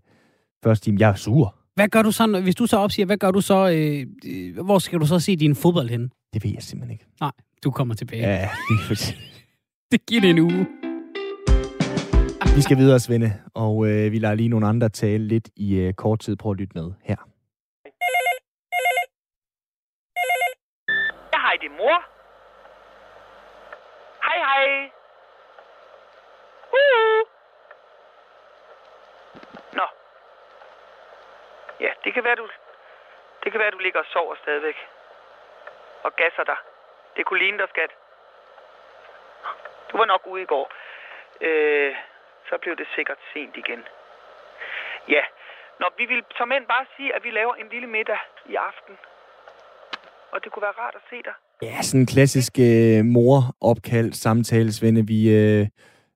første 0.64 0.84
time. 0.84 0.96
Jeg 1.00 1.10
er 1.10 1.14
sur. 1.14 1.54
Hvad 1.74 1.88
gør 1.88 2.02
du 2.02 2.10
så, 2.10 2.40
hvis 2.42 2.54
du 2.54 2.66
så 2.66 2.76
opsiger, 2.76 3.06
hvad 3.06 3.16
gør 3.16 3.30
du 3.30 3.40
så, 3.40 3.70
øh, 3.70 4.06
øh, 4.26 4.64
hvor 4.64 4.78
skal 4.78 5.00
du 5.00 5.06
så 5.06 5.18
se 5.18 5.36
din 5.36 5.54
fodbold 5.54 5.88
hen? 5.88 6.12
Det 6.34 6.44
ved 6.44 6.50
jeg 6.50 6.62
simpelthen 6.62 6.92
ikke. 6.92 7.06
Nej, 7.20 7.30
du 7.64 7.70
kommer 7.70 7.94
tilbage. 7.94 8.22
Ja, 8.22 8.48
det, 8.88 9.16
det 9.92 10.06
giver 10.06 10.20
det 10.20 10.30
en 10.30 10.38
uge. 10.38 10.66
Vi 12.56 12.62
skal 12.62 12.76
videre, 12.76 13.00
Svende, 13.00 13.32
og 13.54 13.88
øh, 13.88 14.12
vi 14.12 14.18
lader 14.18 14.34
lige 14.34 14.48
nogle 14.48 14.66
andre 14.66 14.88
tale 14.88 15.24
lidt 15.24 15.50
i 15.56 15.74
øh, 15.74 15.94
kort 15.94 16.18
tid. 16.18 16.36
Prøv 16.36 16.52
at 16.52 16.58
lytte 16.58 16.72
med 16.74 16.90
her. 17.02 17.16
Ja, 21.32 21.38
hej, 21.44 21.54
det 21.60 21.66
er 21.66 21.76
mor. 21.82 22.17
Hej, 24.22 24.38
hej. 24.38 24.90
Uh. 26.72 27.26
Nå. 29.72 29.86
Ja, 31.80 31.92
det 32.04 32.14
kan 32.14 32.24
være, 32.24 32.34
du... 32.34 32.48
Det 33.44 33.52
kan 33.52 33.60
være, 33.60 33.70
du 33.70 33.78
ligger 33.78 34.00
og 34.00 34.06
sover 34.06 34.34
stadigvæk. 34.34 34.88
Og 36.02 36.16
gasser 36.16 36.44
dig. 36.44 36.56
Det 37.16 37.26
kunne 37.26 37.38
ligne 37.38 37.58
dig, 37.58 37.68
skat. 37.68 37.90
Du 39.92 39.98
var 39.98 40.04
nok 40.04 40.26
ude 40.26 40.42
i 40.42 40.46
går. 40.46 40.72
Øh, 41.40 41.96
så 42.48 42.58
blev 42.58 42.76
det 42.76 42.88
sikkert 42.94 43.18
sent 43.32 43.56
igen. 43.56 43.88
Ja, 45.08 45.24
Nå, 45.80 45.86
vi 45.96 46.04
vil 46.04 46.24
som 46.36 46.52
end 46.52 46.66
bare 46.66 46.86
sige, 46.96 47.14
at 47.14 47.24
vi 47.24 47.30
laver 47.30 47.54
en 47.54 47.68
lille 47.68 47.86
middag 47.86 48.18
i 48.46 48.54
aften. 48.54 48.98
Og 50.30 50.44
det 50.44 50.52
kunne 50.52 50.62
være 50.62 50.78
rart 50.78 50.94
at 50.94 51.02
se 51.10 51.22
dig. 51.22 51.34
Ja, 51.62 51.82
sådan 51.82 52.00
en 52.00 52.06
klassisk 52.06 52.58
øh, 52.58 53.04
mor-opkald 53.04 54.12
samtalesvende, 54.12 55.06
vi, 55.06 55.28
øh, 55.30 55.66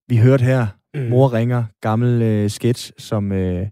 vi 0.08 0.16
hørte 0.16 0.44
her. 0.44 0.66
Mm. 0.94 1.00
Mor 1.00 1.32
ringer, 1.32 1.64
gammel 1.80 2.22
øh, 2.22 2.50
sketch, 2.50 2.92
som, 2.98 3.32
øh, 3.32 3.66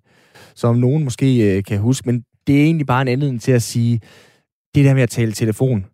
som 0.55 0.77
nogen 0.77 1.05
måske 1.05 1.57
øh, 1.57 1.65
kan 1.65 1.79
huske, 1.79 2.09
men 2.09 2.25
det 2.47 2.61
er 2.61 2.65
egentlig 2.65 2.87
bare 2.87 3.03
en 3.03 3.09
anledning 3.09 3.41
til 3.43 3.53
at 3.53 3.63
sige, 3.63 4.01
det 4.75 4.85
der 4.85 4.95
med 4.95 5.03
at 5.03 5.11
tale 5.11 5.33
telefon, 5.33 5.87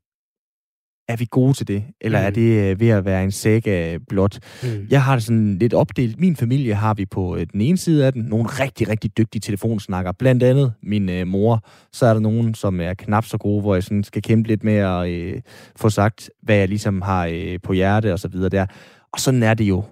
er 1.08 1.16
vi 1.16 1.26
gode 1.30 1.52
til 1.52 1.68
det? 1.68 1.84
Eller 2.00 2.20
mm. 2.20 2.26
er 2.26 2.30
det 2.30 2.70
øh, 2.70 2.80
ved 2.80 2.88
at 2.88 3.04
være 3.04 3.24
en 3.24 3.30
saga 3.30 3.98
blot? 4.08 4.38
Mm. 4.62 4.86
Jeg 4.90 5.02
har 5.02 5.14
det 5.14 5.24
sådan 5.24 5.58
lidt 5.58 5.74
opdelt. 5.74 6.20
Min 6.20 6.36
familie 6.36 6.74
har 6.74 6.94
vi 6.94 7.06
på 7.06 7.36
øh, 7.36 7.46
den 7.52 7.60
ene 7.60 7.78
side 7.78 8.06
af 8.06 8.12
den 8.12 8.22
nogle 8.22 8.46
rigtig, 8.46 8.88
rigtig 8.88 9.16
dygtige 9.18 9.40
telefonsnakker. 9.40 10.12
Blandt 10.12 10.42
andet 10.42 10.72
min 10.82 11.08
øh, 11.08 11.26
mor. 11.26 11.64
Så 11.92 12.06
er 12.06 12.12
der 12.12 12.20
nogen, 12.20 12.54
som 12.54 12.80
er 12.80 12.94
knap 12.94 13.24
så 13.24 13.38
gode, 13.38 13.60
hvor 13.60 13.74
jeg 13.74 13.82
sådan 13.82 14.04
skal 14.04 14.22
kæmpe 14.22 14.48
lidt 14.48 14.64
med 14.64 14.76
at 14.76 15.08
øh, 15.08 15.40
få 15.76 15.90
sagt, 15.90 16.30
hvad 16.42 16.56
jeg 16.56 16.68
ligesom 16.68 17.02
har 17.02 17.26
øh, 17.32 17.58
på 17.62 17.72
hjerte 17.72 18.12
og 18.12 18.18
så 18.18 18.28
videre 18.28 18.48
der. 18.48 18.66
Og 19.12 19.20
sådan 19.20 19.42
er 19.42 19.54
det 19.54 19.64
jo. 19.64 19.84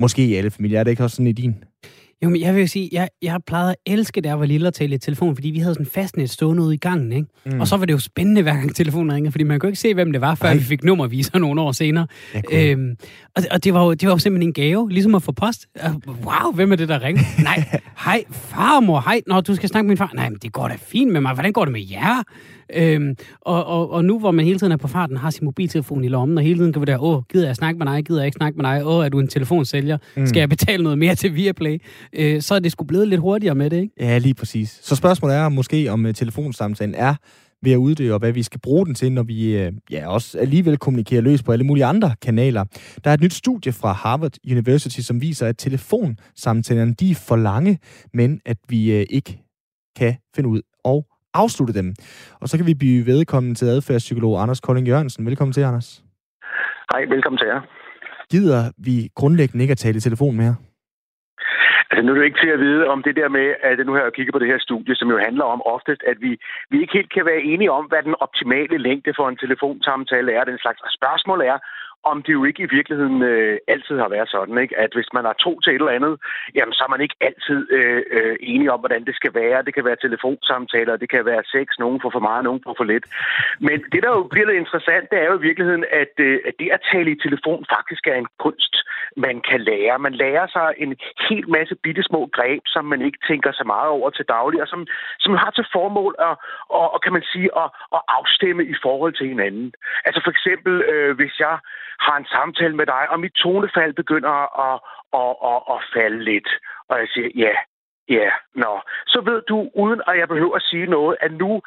Måske 0.00 0.26
i 0.26 0.34
alle 0.34 0.50
familier. 0.50 0.80
Er 0.80 0.84
det 0.84 0.90
ikke 0.90 1.04
også 1.04 1.16
sådan 1.16 1.26
i 1.26 1.32
din? 1.32 1.64
Jo, 2.24 2.28
men 2.28 2.40
jeg 2.40 2.54
vil 2.54 2.68
sige, 2.68 2.88
jeg, 2.92 3.08
jeg 3.22 3.40
plejet 3.46 3.70
at 3.70 3.92
elske, 3.92 4.20
da 4.20 4.28
jeg 4.28 4.40
var 4.40 4.46
lille 4.46 4.66
at 4.66 4.74
tale 4.74 4.94
i 4.94 4.98
telefon, 4.98 5.36
fordi 5.36 5.50
vi 5.50 5.58
havde 5.58 5.74
sådan 5.74 5.86
fastnet 5.86 6.30
stående 6.30 6.62
ude 6.62 6.74
i 6.74 6.78
gangen, 6.78 7.12
ikke? 7.12 7.28
Mm. 7.44 7.60
Og 7.60 7.68
så 7.68 7.76
var 7.76 7.86
det 7.86 7.92
jo 7.92 7.98
spændende, 7.98 8.42
hver 8.42 8.52
gang 8.52 8.74
telefonen 8.74 9.12
ringede, 9.12 9.32
fordi 9.32 9.44
man 9.44 9.60
kunne 9.60 9.68
ikke 9.68 9.80
se, 9.80 9.94
hvem 9.94 10.12
det 10.12 10.20
var, 10.20 10.34
før 10.34 10.48
Ej. 10.48 10.54
vi 10.54 10.60
fik 10.60 10.84
nummerviser 10.84 11.38
nogle 11.38 11.60
år 11.60 11.72
senere. 11.72 12.06
Øhm, 12.52 12.96
og 13.36 13.42
og 13.50 13.64
det, 13.64 13.74
var 13.74 13.84
jo, 13.84 13.94
det 13.94 14.08
var 14.08 14.14
jo 14.14 14.18
simpelthen 14.18 14.48
en 14.48 14.52
gave, 14.52 14.90
ligesom 14.90 15.14
at 15.14 15.22
få 15.22 15.32
post. 15.32 15.66
Wow, 16.06 16.52
hvem 16.54 16.72
er 16.72 16.76
det, 16.76 16.88
der 16.88 17.02
ringer? 17.02 17.22
Nej, 17.42 17.80
hej, 18.04 18.24
farmor, 18.30 19.00
hej, 19.00 19.20
når 19.26 19.40
du 19.40 19.54
skal 19.54 19.68
snakke 19.68 19.84
med 19.86 19.90
min 19.90 19.98
far. 19.98 20.10
Nej, 20.14 20.28
men 20.28 20.38
det 20.42 20.52
går 20.52 20.68
da 20.68 20.74
fint 20.86 21.12
med 21.12 21.20
mig. 21.20 21.34
Hvordan 21.34 21.52
går 21.52 21.64
det 21.64 21.72
med 21.72 21.82
jer? 21.90 22.22
Øhm, 22.74 23.16
og, 23.40 23.64
og, 23.64 23.90
og 23.90 24.04
nu, 24.04 24.18
hvor 24.18 24.30
man 24.30 24.44
hele 24.44 24.58
tiden 24.58 24.72
er 24.72 24.76
på 24.76 24.88
farten, 24.88 25.16
har 25.16 25.30
sin 25.30 25.44
mobiltelefon 25.44 26.04
i 26.04 26.08
lommen, 26.08 26.38
og 26.38 26.44
hele 26.44 26.58
tiden 26.58 26.72
kan 26.72 26.80
vi 26.80 26.86
der, 26.86 27.02
åh, 27.02 27.22
gider 27.32 27.46
jeg 27.46 27.56
snakke 27.56 27.78
med 27.78 27.86
dig, 27.86 28.04
gider 28.04 28.20
jeg 28.20 28.26
ikke 28.26 28.36
snakke 28.36 28.56
med 28.56 28.64
dig, 28.64 28.86
åh, 28.86 29.04
er 29.04 29.08
du 29.08 29.18
en 29.18 29.28
telefonsælger, 29.28 29.98
mm. 30.16 30.26
skal 30.26 30.40
jeg 30.40 30.48
betale 30.48 30.82
noget 30.82 30.98
mere 30.98 31.14
til 31.14 31.34
Viaplay? 31.34 31.78
Øh, 32.18 32.40
så 32.40 32.54
er 32.54 32.58
det 32.58 32.72
sgu 32.72 32.84
blevet 32.84 33.08
lidt 33.08 33.20
hurtigere 33.20 33.54
med 33.54 33.70
det, 33.70 33.76
ikke? 33.76 33.94
Ja, 34.00 34.18
lige 34.18 34.34
præcis. 34.34 34.80
Så 34.82 34.96
spørgsmålet 34.96 35.36
er 35.36 35.48
måske, 35.48 35.88
om 35.88 36.04
uh, 36.04 36.12
telefonsamtalen 36.12 36.94
er 36.94 37.14
ved 37.62 37.72
at 37.72 37.76
uddø, 37.76 38.12
og 38.12 38.18
hvad 38.18 38.32
vi 38.32 38.42
skal 38.42 38.60
bruge 38.60 38.86
den 38.86 38.94
til, 38.94 39.12
når 39.12 39.22
vi 39.22 39.66
uh, 39.66 39.72
ja, 39.90 40.08
også 40.08 40.38
alligevel 40.38 40.78
kommunikerer 40.78 41.22
løs 41.22 41.42
på 41.42 41.52
alle 41.52 41.64
mulige 41.64 41.84
andre 41.84 42.14
kanaler. 42.22 42.64
Der 43.04 43.10
er 43.10 43.14
et 43.14 43.20
nyt 43.20 43.34
studie 43.34 43.72
fra 43.72 43.92
Harvard 43.92 44.32
University, 44.50 45.00
som 45.00 45.20
viser, 45.20 45.46
at 45.46 45.58
telefonsamtalerne 45.58 46.94
de 46.94 47.10
er 47.10 47.14
for 47.28 47.36
lange, 47.36 47.78
men 48.14 48.40
at 48.46 48.56
vi 48.68 49.00
uh, 49.00 49.06
ikke 49.10 49.42
kan 49.96 50.16
finde 50.34 50.48
ud 50.48 50.60
og 50.84 51.06
afslutte 51.34 51.74
dem. 51.74 51.94
Og 52.40 52.48
så 52.48 52.56
kan 52.56 52.66
vi 52.66 52.74
blive 52.74 53.06
vedkommende 53.06 53.54
til 53.54 53.66
adfærdspsykolog 53.66 54.42
Anders 54.42 54.60
Kolding 54.60 54.88
Jørgensen. 54.88 55.26
Velkommen 55.26 55.52
til, 55.52 55.60
Anders. 55.60 56.04
Hej, 56.92 57.00
velkommen 57.14 57.38
til 57.38 57.46
jer. 57.46 57.60
Gider 58.30 58.70
vi 58.78 59.08
grundlæggende 59.14 59.62
ikke 59.64 59.72
at 59.72 59.78
tale 59.78 59.96
i 59.96 60.00
telefon 60.00 60.36
mere? 60.36 60.54
Altså, 61.90 62.02
nu 62.02 62.12
er 62.12 62.18
det 62.18 62.24
ikke 62.24 62.42
til 62.44 62.54
at 62.56 62.60
vide 62.60 62.88
om 62.94 63.02
det 63.02 63.16
der 63.16 63.28
med, 63.28 63.54
at 63.62 63.86
nu 63.86 63.92
har 63.92 64.02
jeg 64.02 64.12
kigget 64.12 64.34
på 64.34 64.38
det 64.38 64.52
her 64.52 64.58
studie, 64.58 64.94
som 64.96 65.08
jo 65.10 65.18
handler 65.18 65.44
om 65.44 65.62
oftest, 65.74 66.02
at 66.10 66.16
vi, 66.20 66.30
vi 66.70 66.80
ikke 66.80 66.96
helt 66.98 67.12
kan 67.12 67.26
være 67.26 67.42
enige 67.52 67.72
om, 67.78 67.84
hvad 67.84 68.02
den 68.02 68.14
optimale 68.20 68.78
længde 68.78 69.12
for 69.16 69.28
en 69.28 69.36
telefonsamtale 69.44 70.32
er. 70.32 70.44
Den 70.44 70.58
slags 70.58 70.80
spørgsmål 70.98 71.40
er, 71.40 71.58
om 72.04 72.22
det 72.22 72.32
jo 72.32 72.44
ikke 72.44 72.62
i 72.62 72.72
virkeligheden 72.76 73.22
øh, 73.22 73.58
altid 73.68 73.96
har 73.98 74.08
været 74.08 74.28
sådan, 74.28 74.58
ikke? 74.58 74.78
at 74.78 74.90
hvis 74.94 75.10
man 75.12 75.24
har 75.24 75.32
to 75.32 75.60
til 75.60 75.70
et 75.70 75.80
eller 75.80 75.98
andet, 75.98 76.14
jamen 76.54 76.74
så 76.74 76.84
er 76.84 76.90
man 76.94 77.00
ikke 77.00 77.16
altid 77.20 77.60
øh, 77.72 78.02
øh, 78.10 78.36
enige 78.40 78.72
om, 78.72 78.80
hvordan 78.80 79.04
det 79.04 79.14
skal 79.16 79.34
være. 79.34 79.64
Det 79.66 79.74
kan 79.74 79.84
være 79.84 80.02
telefonsamtaler, 80.02 80.96
det 80.96 81.08
kan 81.10 81.24
være 81.24 81.42
sex, 81.54 81.66
nogen 81.78 82.00
får 82.02 82.10
for 82.10 82.24
meget, 82.28 82.44
nogen 82.44 82.62
får 82.66 82.74
for 82.76 82.84
lidt. 82.84 83.06
Men 83.60 83.78
det, 83.92 84.02
der 84.02 84.10
jo 84.16 84.22
bliver 84.32 84.46
lidt 84.46 84.62
interessant, 84.64 85.10
det 85.10 85.18
er 85.18 85.26
jo 85.30 85.38
i 85.38 85.46
virkeligheden, 85.48 85.84
at, 86.02 86.14
øh, 86.18 86.40
at 86.48 86.54
det 86.58 86.68
at 86.76 86.84
tale 86.92 87.10
i 87.10 87.22
telefon 87.26 87.64
faktisk 87.76 88.06
er 88.06 88.14
en 88.14 88.30
kunst, 88.38 88.74
man 89.16 89.40
kan 89.48 89.60
lære. 89.60 89.98
Man 89.98 90.14
lærer 90.14 90.46
sig 90.46 90.68
en 90.76 90.96
helt 91.28 91.48
masse 91.48 91.74
bitte 91.74 92.02
små 92.02 92.20
greb, 92.36 92.62
som 92.66 92.84
man 92.84 93.02
ikke 93.02 93.18
tænker 93.28 93.52
så 93.52 93.64
meget 93.66 93.88
over 93.88 94.10
til 94.10 94.24
daglig, 94.28 94.62
og 94.62 94.68
som, 94.68 94.86
som 95.20 95.34
har 95.34 95.50
til 95.50 95.66
formål 95.72 96.14
at, 96.18 96.34
og, 96.68 96.94
og 96.94 97.00
kan 97.02 97.12
man 97.12 97.24
sige, 97.32 97.50
at, 97.62 97.68
at 97.96 98.00
afstemme 98.08 98.64
i 98.64 98.74
forhold 98.82 99.12
til 99.12 99.28
hinanden. 99.28 99.72
Altså 100.04 100.20
for 100.24 100.30
eksempel, 100.30 100.74
øh, 100.92 101.16
hvis 101.16 101.34
jeg 101.38 101.58
har 102.06 102.16
en 102.18 102.32
samtale 102.36 102.76
med 102.76 102.86
dig, 102.86 103.04
og 103.12 103.20
mit 103.20 103.34
tonefald 103.44 103.92
begynder 104.02 104.34
at, 104.68 104.76
at, 105.20 105.32
at, 105.50 105.60
at 105.74 105.78
falde 105.94 106.20
lidt. 106.30 106.48
Og 106.88 106.98
jeg 106.98 107.08
siger, 107.14 107.28
ja, 107.44 107.54
Ja, 108.08 108.30
nå. 108.54 108.80
Så 109.06 109.20
ved 109.28 109.42
du, 109.48 109.70
uden 109.74 110.00
at 110.08 110.18
jeg 110.18 110.28
behøver 110.28 110.56
at 110.56 110.62
sige 110.70 110.86
noget, 110.86 111.16
at 111.20 111.32
nu 111.32 111.62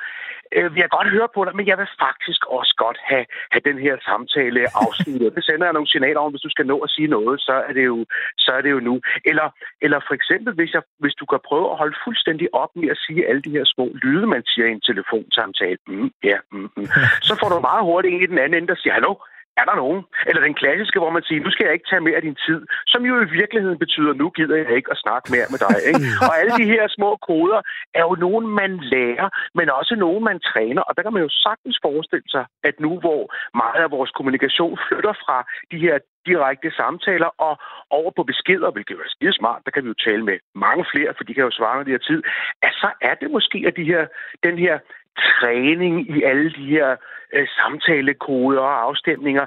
øh, 0.56 0.74
vil 0.74 0.80
jeg 0.82 0.89
godt 0.89 1.10
høre 1.15 1.30
på 1.36 1.46
dig, 1.46 1.56
men 1.56 1.68
jeg 1.68 1.77
vil 1.77 1.88
faktisk 2.00 2.42
også 2.46 2.74
godt 2.77 2.98
have, 3.10 3.25
have 3.51 3.62
den 3.70 3.77
her 3.86 3.96
samtale 4.10 4.62
afsluttet. 4.84 5.36
Det 5.36 5.44
sender 5.46 5.65
jeg 5.65 5.74
nogle 5.74 5.92
signaler 5.92 6.20
om, 6.20 6.32
hvis 6.32 6.46
du 6.48 6.50
skal 6.50 6.65
nå 6.65 6.77
at 6.80 6.89
sige 6.89 7.08
noget, 7.08 7.42
så 7.42 7.54
er 7.68 7.74
det 7.74 7.86
jo, 7.86 8.06
så 8.38 8.51
er 8.58 8.62
det 8.62 8.72
jo 8.72 8.80
nu. 8.80 9.01
Eller, 9.25 9.48
eller 9.82 10.00
for 10.08 10.13
eksempel, 10.13 10.54
hvis, 10.54 10.74
jeg, 10.74 10.84
hvis 11.00 11.15
du 11.22 11.25
kan 11.25 11.39
prøve 11.50 11.72
at 11.72 11.77
holde 11.77 11.98
fuldstændig 12.06 12.48
op 12.54 12.72
med 12.75 12.89
at 12.89 12.98
sige 13.06 13.27
alle 13.30 13.42
de 13.42 13.56
her 13.58 13.65
små 13.65 13.86
lyde, 14.04 14.27
man 14.27 14.44
siger 14.46 14.68
i 14.68 14.72
en 14.72 14.88
telefonsamtale. 14.89 15.77
Mm, 15.88 16.12
ja, 16.24 16.38
mm, 16.51 16.70
mm. 16.77 16.88
Så 17.27 17.34
får 17.39 17.50
du 17.50 17.60
meget 17.60 17.84
hurtigt 17.84 18.13
en 18.13 18.24
i 18.24 18.32
den 18.32 18.38
anden 18.38 18.58
ende, 18.58 18.68
der 18.68 18.80
siger, 18.82 18.94
hallo, 18.94 19.13
er 19.60 19.66
der 19.70 19.76
nogen? 19.84 20.02
Eller 20.28 20.42
den 20.48 20.56
klassiske, 20.62 21.00
hvor 21.00 21.12
man 21.18 21.24
siger, 21.24 21.44
nu 21.44 21.52
skal 21.52 21.66
jeg 21.66 21.74
ikke 21.74 21.90
tage 21.90 22.06
mere 22.08 22.20
af 22.20 22.26
din 22.28 22.38
tid, 22.48 22.60
som 22.88 23.02
jo 23.10 23.14
i 23.26 23.30
virkeligheden 23.40 23.80
betyder, 23.86 24.14
nu 24.14 24.30
gider 24.38 24.56
jeg 24.56 24.76
ikke 24.80 24.92
at 24.92 25.02
snakke 25.06 25.26
mere 25.36 25.48
med 25.54 25.60
dig. 25.66 25.76
Ikke? 25.90 26.02
Og 26.28 26.34
alle 26.40 26.54
de 26.62 26.72
her 26.74 26.84
små 26.98 27.10
koder 27.30 27.62
er 28.00 28.04
jo 28.10 28.16
nogen, 28.26 28.46
man 28.62 28.72
lærer, 28.94 29.28
men 29.58 29.70
også 29.70 29.96
nogen, 30.06 30.24
man 30.24 30.40
træner. 30.52 30.82
Og 30.82 30.92
der 30.96 31.02
kan 31.04 31.14
man 31.14 31.24
jo 31.28 31.32
sagtens 31.46 31.78
forestille 31.88 32.30
sig, 32.36 32.46
at 32.64 32.76
nu 32.86 32.92
hvor 33.04 33.24
meget 33.62 33.82
af 33.86 33.92
vores 33.92 34.12
kommunikation 34.18 34.80
flytter 34.88 35.14
fra 35.26 35.38
de 35.72 35.78
her 35.86 35.96
direkte 36.30 36.70
samtaler 36.72 37.30
og 37.48 37.54
over 37.90 38.12
på 38.16 38.24
beskeder, 38.24 38.72
hvilket 38.72 38.96
jo 38.96 39.00
er 39.08 39.16
skide 39.16 39.34
smart, 39.34 39.62
der 39.66 39.72
kan 39.72 39.84
vi 39.84 39.88
jo 39.94 40.04
tale 40.08 40.24
med 40.30 40.38
mange 40.56 40.86
flere, 40.92 41.14
for 41.18 41.24
de 41.24 41.34
kan 41.34 41.44
jo 41.44 41.52
svare, 41.52 41.76
når 41.78 41.88
de 41.88 41.98
har 41.98 42.04
tid, 42.12 42.22
at 42.62 42.74
så 42.82 42.90
er 43.02 43.16
det 43.22 43.30
måske, 43.32 43.60
at 43.68 43.76
de 43.80 43.86
her, 43.92 44.02
den 44.44 44.58
her 44.66 44.76
træning 45.17 46.17
i 46.17 46.24
alle 46.24 46.50
de 46.53 46.65
her 46.65 46.95
øh, 47.34 47.48
samtalekoder 47.48 48.62
og 48.62 48.81
afstemninger. 48.81 49.45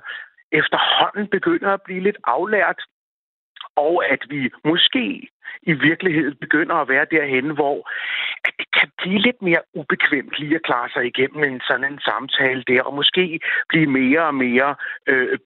Efterhånden 0.53 1.27
begynder 1.29 1.71
at 1.73 1.83
blive 1.83 2.01
lidt 2.01 2.17
aflært, 2.25 2.81
og 3.87 3.95
at 4.13 4.23
vi 4.31 4.51
måske 4.65 5.29
i 5.63 5.73
virkeligheden 5.73 6.37
begynder 6.45 6.75
at 6.75 6.89
være 6.89 7.07
derhen, 7.11 7.49
hvor 7.59 7.77
at 8.47 8.53
det 8.59 8.69
kan 8.79 8.89
blive 8.99 9.19
lidt 9.27 9.43
mere 9.43 9.63
ubekvemt 9.75 10.39
lige 10.39 10.55
at 10.55 10.67
klare 10.69 10.89
sig 10.95 11.05
igennem 11.07 11.43
en 11.45 11.61
sådan 11.69 11.93
en 11.93 12.01
samtale 12.11 12.63
der, 12.71 12.83
og 12.83 12.95
måske 12.95 13.41
blive 13.69 13.87
mere 13.87 14.23
og 14.31 14.35
mere 14.35 14.75
øh, 15.07 15.39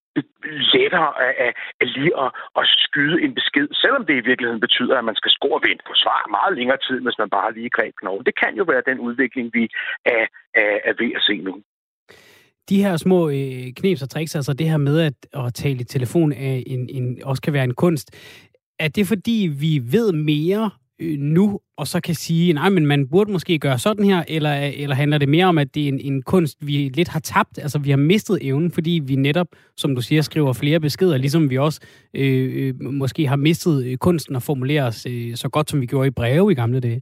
lettere 0.74 1.10
af, 1.26 1.34
af, 1.46 1.52
af 1.80 1.86
lige 1.96 2.14
at, 2.24 2.30
at 2.58 2.64
skyde 2.86 3.22
en 3.24 3.34
besked, 3.34 3.68
selvom 3.82 4.06
det 4.06 4.14
i 4.16 4.26
virkeligheden 4.28 4.60
betyder, 4.60 4.98
at 4.98 5.04
man 5.04 5.16
skal 5.16 5.30
score 5.30 5.54
og 5.54 5.62
på 5.88 5.94
svar 5.94 6.30
meget 6.30 6.56
længere 6.58 6.78
tid, 6.86 7.00
hvis 7.00 7.18
man 7.18 7.30
bare 7.30 7.54
lige 7.54 7.70
greb 7.70 7.94
knoglen. 8.00 8.26
Det 8.26 8.36
kan 8.42 8.54
jo 8.56 8.64
være 8.64 8.88
den 8.90 8.98
udvikling, 8.98 9.50
vi 9.54 9.68
er, 10.04 10.26
er, 10.54 10.78
er 10.84 10.94
ved 10.98 11.12
at 11.16 11.22
se 11.22 11.36
nu. 11.48 11.54
De 12.68 12.82
her 12.82 12.96
små 12.96 13.28
øh, 13.28 13.72
kneps 13.76 14.02
og 14.02 14.10
tricks, 14.10 14.34
altså 14.34 14.52
det 14.52 14.68
her 14.68 14.76
med 14.76 15.00
at, 15.00 15.44
at 15.44 15.54
tale 15.54 15.80
i 15.80 15.84
telefon, 15.84 16.32
er 16.32 16.62
en, 16.66 16.88
en, 16.88 17.18
også 17.24 17.42
kan 17.42 17.52
være 17.52 17.64
en 17.64 17.74
kunst. 17.74 18.10
Er 18.78 18.88
det 18.88 19.06
fordi, 19.06 19.50
vi 19.58 19.82
ved 19.84 20.12
mere 20.12 20.70
øh, 20.98 21.18
nu, 21.18 21.60
og 21.76 21.86
så 21.88 22.00
kan 22.00 22.14
sige, 22.14 22.52
nej, 22.52 22.68
men 22.68 22.86
man 22.86 23.08
burde 23.08 23.32
måske 23.32 23.58
gøre 23.58 23.78
sådan 23.78 24.04
her, 24.04 24.24
eller, 24.28 24.54
eller 24.54 24.96
handler 24.96 25.18
det 25.18 25.28
mere 25.28 25.46
om, 25.46 25.58
at 25.58 25.74
det 25.74 25.84
er 25.84 25.88
en, 25.88 26.00
en 26.00 26.22
kunst, 26.22 26.58
vi 26.60 26.90
lidt 26.94 27.08
har 27.08 27.20
tabt, 27.20 27.58
altså 27.58 27.78
vi 27.78 27.90
har 27.90 27.96
mistet 27.96 28.38
evnen, 28.42 28.70
fordi 28.70 29.00
vi 29.04 29.16
netop, 29.16 29.46
som 29.76 29.94
du 29.94 30.00
siger, 30.00 30.22
skriver 30.22 30.52
flere 30.52 30.80
beskeder, 30.80 31.16
ligesom 31.16 31.50
vi 31.50 31.58
også 31.58 31.80
øh, 32.14 32.68
øh 32.80 32.92
måske 32.92 33.26
har 33.26 33.36
mistet 33.36 33.84
øh, 33.84 33.96
kunsten 33.96 34.36
at 34.36 34.42
formulere 34.42 34.82
os 34.82 35.06
øh, 35.06 35.36
så 35.36 35.48
godt, 35.48 35.70
som 35.70 35.80
vi 35.80 35.86
gjorde 35.86 36.08
i 36.08 36.10
breve 36.10 36.52
i 36.52 36.54
gamle 36.54 36.80
dage? 36.80 37.00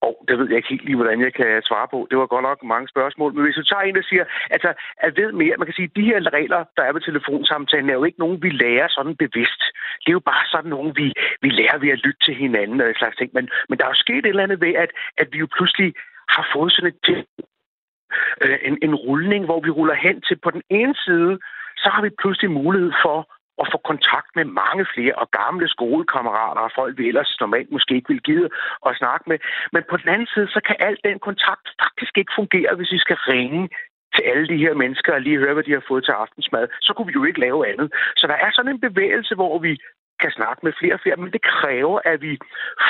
Og 0.00 0.24
det 0.28 0.38
ved 0.38 0.48
jeg 0.48 0.56
ikke 0.56 0.68
helt 0.68 0.84
lige, 0.84 0.96
hvordan 0.96 1.20
jeg 1.20 1.34
kan 1.34 1.62
svare 1.62 1.88
på. 1.90 2.06
Det 2.10 2.18
var 2.18 2.26
godt 2.26 2.42
nok 2.42 2.64
mange 2.64 2.88
spørgsmål. 2.88 3.34
Men 3.34 3.44
hvis 3.44 3.54
du 3.54 3.62
tager 3.62 3.82
en, 3.82 3.94
der 3.94 4.02
siger, 4.02 4.24
altså, 4.50 4.70
at 4.96 5.16
ved 5.16 5.32
mere, 5.32 5.56
man 5.58 5.66
kan 5.66 5.74
sige, 5.74 5.90
at 5.90 5.96
de 5.96 6.08
her 6.10 6.32
regler, 6.32 6.64
der 6.76 6.82
er 6.82 6.92
ved 6.92 7.00
telefonsamtalen, 7.00 7.90
er 7.90 7.94
jo 7.94 8.04
ikke 8.04 8.18
nogen, 8.24 8.42
vi 8.42 8.50
lærer 8.50 8.88
sådan 8.88 9.16
bevidst. 9.16 9.62
Det 10.02 10.08
er 10.10 10.18
jo 10.20 10.28
bare 10.32 10.44
sådan 10.46 10.70
nogen, 10.70 10.96
vi, 10.96 11.12
vi 11.42 11.48
lærer 11.48 11.78
ved 11.78 11.88
at 11.88 12.02
lytte 12.04 12.20
til 12.24 12.34
hinanden 12.34 12.80
og 12.80 12.86
slags 12.96 13.16
ting. 13.16 13.30
Men, 13.34 13.48
men 13.68 13.78
der 13.78 13.84
er 13.84 13.88
jo 13.88 14.04
sket 14.04 14.18
et 14.18 14.26
eller 14.26 14.42
andet 14.42 14.60
ved, 14.60 14.74
at, 14.74 14.90
at 15.18 15.28
vi 15.32 15.38
jo 15.38 15.48
pludselig 15.56 15.94
har 16.28 16.48
fået 16.54 16.72
sådan 16.72 16.92
et 16.92 17.26
øh, 18.44 18.58
en, 18.62 18.78
en 18.82 18.94
rulning, 18.94 19.44
hvor 19.44 19.60
vi 19.60 19.70
ruller 19.70 19.94
hen 19.94 20.20
til 20.20 20.36
på 20.44 20.50
den 20.50 20.62
ene 20.70 20.94
side, 21.06 21.38
så 21.76 21.88
har 21.94 22.02
vi 22.02 22.10
pludselig 22.20 22.50
mulighed 22.50 22.92
for 23.04 23.18
at 23.62 23.68
få 23.72 23.78
kontakt 23.90 24.30
med 24.38 24.44
mange 24.44 24.84
flere 24.94 25.14
og 25.22 25.28
gamle 25.30 25.68
skolekammerater 25.68 26.62
og 26.66 26.72
folk, 26.78 26.98
vi 26.98 27.08
ellers 27.08 27.36
normalt 27.40 27.70
måske 27.72 27.94
ikke 27.94 28.12
vil 28.14 28.22
give 28.28 28.48
at 28.88 28.96
snakke 29.00 29.24
med. 29.30 29.38
Men 29.72 29.82
på 29.90 29.96
den 29.96 30.08
anden 30.14 30.28
side, 30.34 30.48
så 30.48 30.60
kan 30.66 30.76
al 30.78 30.96
den 31.04 31.18
kontakt 31.28 31.66
faktisk 31.82 32.14
ikke 32.18 32.32
fungere, 32.40 32.74
hvis 32.76 32.92
vi 32.92 32.98
skal 32.98 33.16
ringe 33.16 33.68
til 34.14 34.22
alle 34.30 34.48
de 34.48 34.62
her 34.64 34.74
mennesker 34.74 35.14
og 35.14 35.20
lige 35.20 35.38
høre, 35.38 35.54
hvad 35.54 35.66
de 35.68 35.76
har 35.78 35.84
fået 35.88 36.04
til 36.04 36.12
aftensmad, 36.12 36.68
så 36.80 36.92
kunne 36.92 37.06
vi 37.06 37.18
jo 37.20 37.24
ikke 37.24 37.40
lave 37.40 37.68
andet. 37.70 37.88
Så 38.16 38.26
der 38.26 38.34
er 38.34 38.50
sådan 38.52 38.72
en 38.72 38.80
bevægelse, 38.80 39.34
hvor 39.34 39.58
vi 39.58 39.72
kan 40.22 40.30
snakke 40.38 40.60
med 40.66 40.72
flere 40.80 40.94
og 40.94 41.00
flere, 41.00 41.16
men 41.16 41.32
det 41.32 41.42
kræver, 41.42 41.98
at 42.04 42.22
vi 42.26 42.32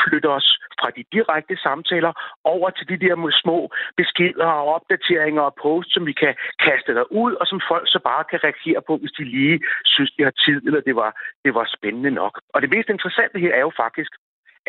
flytter 0.01 0.31
os 0.39 0.49
fra 0.81 0.89
de 0.97 1.05
direkte 1.13 1.57
samtaler 1.57 2.13
over 2.45 2.71
til 2.71 2.89
de 2.89 2.99
der 3.05 3.15
små 3.43 3.59
beskeder 3.97 4.51
og 4.61 4.67
opdateringer 4.77 5.43
og 5.43 5.55
posts, 5.63 5.95
som 5.95 6.07
vi 6.07 6.13
kan 6.13 6.35
kaste 6.67 6.95
der 6.95 7.05
ud, 7.23 7.33
og 7.41 7.47
som 7.47 7.61
folk 7.71 7.87
så 7.95 7.99
bare 8.11 8.25
kan 8.31 8.41
reagere 8.45 8.81
på, 8.87 8.97
hvis 8.97 9.17
de 9.19 9.25
lige 9.25 9.61
synes, 9.85 10.11
de 10.17 10.23
har 10.23 10.35
tid, 10.45 10.59
eller 10.67 10.81
det 10.81 10.97
var, 10.97 11.11
det 11.45 11.55
var 11.55 11.67
spændende 11.77 12.11
nok. 12.11 12.41
Og 12.55 12.63
det 12.63 12.71
mest 12.71 12.89
interessante 12.89 13.39
her 13.45 13.53
er 13.55 13.61
jo 13.69 13.73
faktisk, 13.77 14.13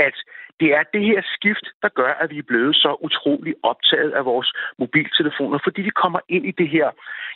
at 0.08 0.16
det 0.60 0.70
er 0.78 0.84
det 0.94 1.04
her 1.10 1.22
skift, 1.36 1.66
der 1.84 1.90
gør, 1.90 2.12
at 2.24 2.30
vi 2.30 2.38
er 2.38 2.50
blevet 2.52 2.76
så 2.76 2.92
utrolig 3.02 3.54
optaget 3.64 4.12
af 4.12 4.26
vores 4.26 4.54
mobiltelefoner, 4.78 5.60
fordi 5.64 5.82
vi 5.82 5.90
kommer 5.90 6.20
ind 6.30 6.46
i 6.46 6.52
det 6.52 6.70
her. 6.70 6.88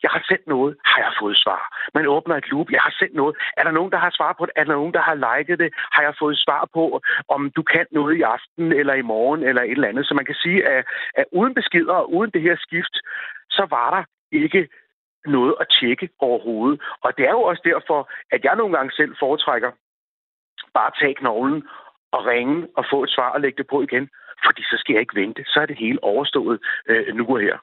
Jeg 0.04 0.12
har 0.12 0.24
sendt 0.30 0.48
noget, 0.48 0.76
har 0.86 1.00
jeg 1.02 1.14
fået 1.22 1.38
svar. 1.38 1.62
Man 1.94 2.08
åbner 2.08 2.36
et 2.36 2.50
loop, 2.52 2.70
jeg 2.72 2.82
har 2.82 2.96
sendt 3.00 3.16
noget. 3.16 3.36
Er 3.58 3.64
der 3.64 3.72
nogen, 3.72 3.92
der 3.92 3.98
har 3.98 4.12
svaret 4.18 4.38
på 4.38 4.46
det? 4.46 4.54
Er 4.56 4.64
der 4.64 4.74
nogen, 4.74 4.94
der 4.94 5.02
har 5.02 5.16
liket 5.26 5.60
det? 5.60 5.74
Har 5.96 6.02
jeg 6.04 6.14
fået 6.20 6.38
svar 6.38 6.70
på, 6.74 7.02
om 7.28 7.52
du 7.56 7.64
kan 7.64 7.86
noget 7.92 8.18
i 8.18 8.22
aften 8.22 8.72
eller 8.72 8.94
i 8.94 9.02
morgen 9.02 9.44
eller 9.44 9.62
et 9.62 9.72
eller 9.72 9.88
andet? 9.88 10.06
Så 10.08 10.14
man 10.14 10.26
kan 10.26 10.36
sige, 10.36 10.68
at, 10.68 10.86
at 11.16 11.26
uden 11.32 11.54
beskeder 11.54 11.94
og 11.94 12.14
uden 12.14 12.32
det 12.32 12.42
her 12.42 12.56
skift, 12.60 12.96
så 13.50 13.68
var 13.70 13.88
der 13.96 14.04
ikke 14.32 14.70
noget 15.26 15.56
at 15.60 15.68
tjekke 15.80 16.10
overhovedet. 16.20 16.82
Og 17.04 17.18
det 17.18 17.26
er 17.26 17.32
jo 17.32 17.42
også 17.42 17.62
derfor, 17.66 18.10
at 18.32 18.44
jeg 18.44 18.56
nogle 18.56 18.78
gange 18.78 18.92
selv 18.92 19.16
foretrækker 19.20 19.72
bare 20.74 20.88
at 20.88 20.98
tage 21.02 21.16
knoglen 21.16 21.64
at 22.18 22.26
ringe 22.32 22.68
og 22.78 22.84
få 22.92 23.04
et 23.04 23.10
svar 23.16 23.30
og 23.36 23.42
lægge 23.42 23.58
det 23.58 23.68
på 23.70 23.82
igen. 23.82 24.06
Fordi 24.46 24.62
så 24.64 24.76
skal 24.80 24.94
jeg 24.94 25.02
ikke 25.02 25.22
vente. 25.22 25.42
Så 25.48 25.60
er 25.60 25.66
det 25.66 25.78
hele 25.78 26.04
overstået 26.04 26.60
øh, 26.90 27.16
nu 27.16 27.26
og 27.36 27.40
her. 27.40 27.58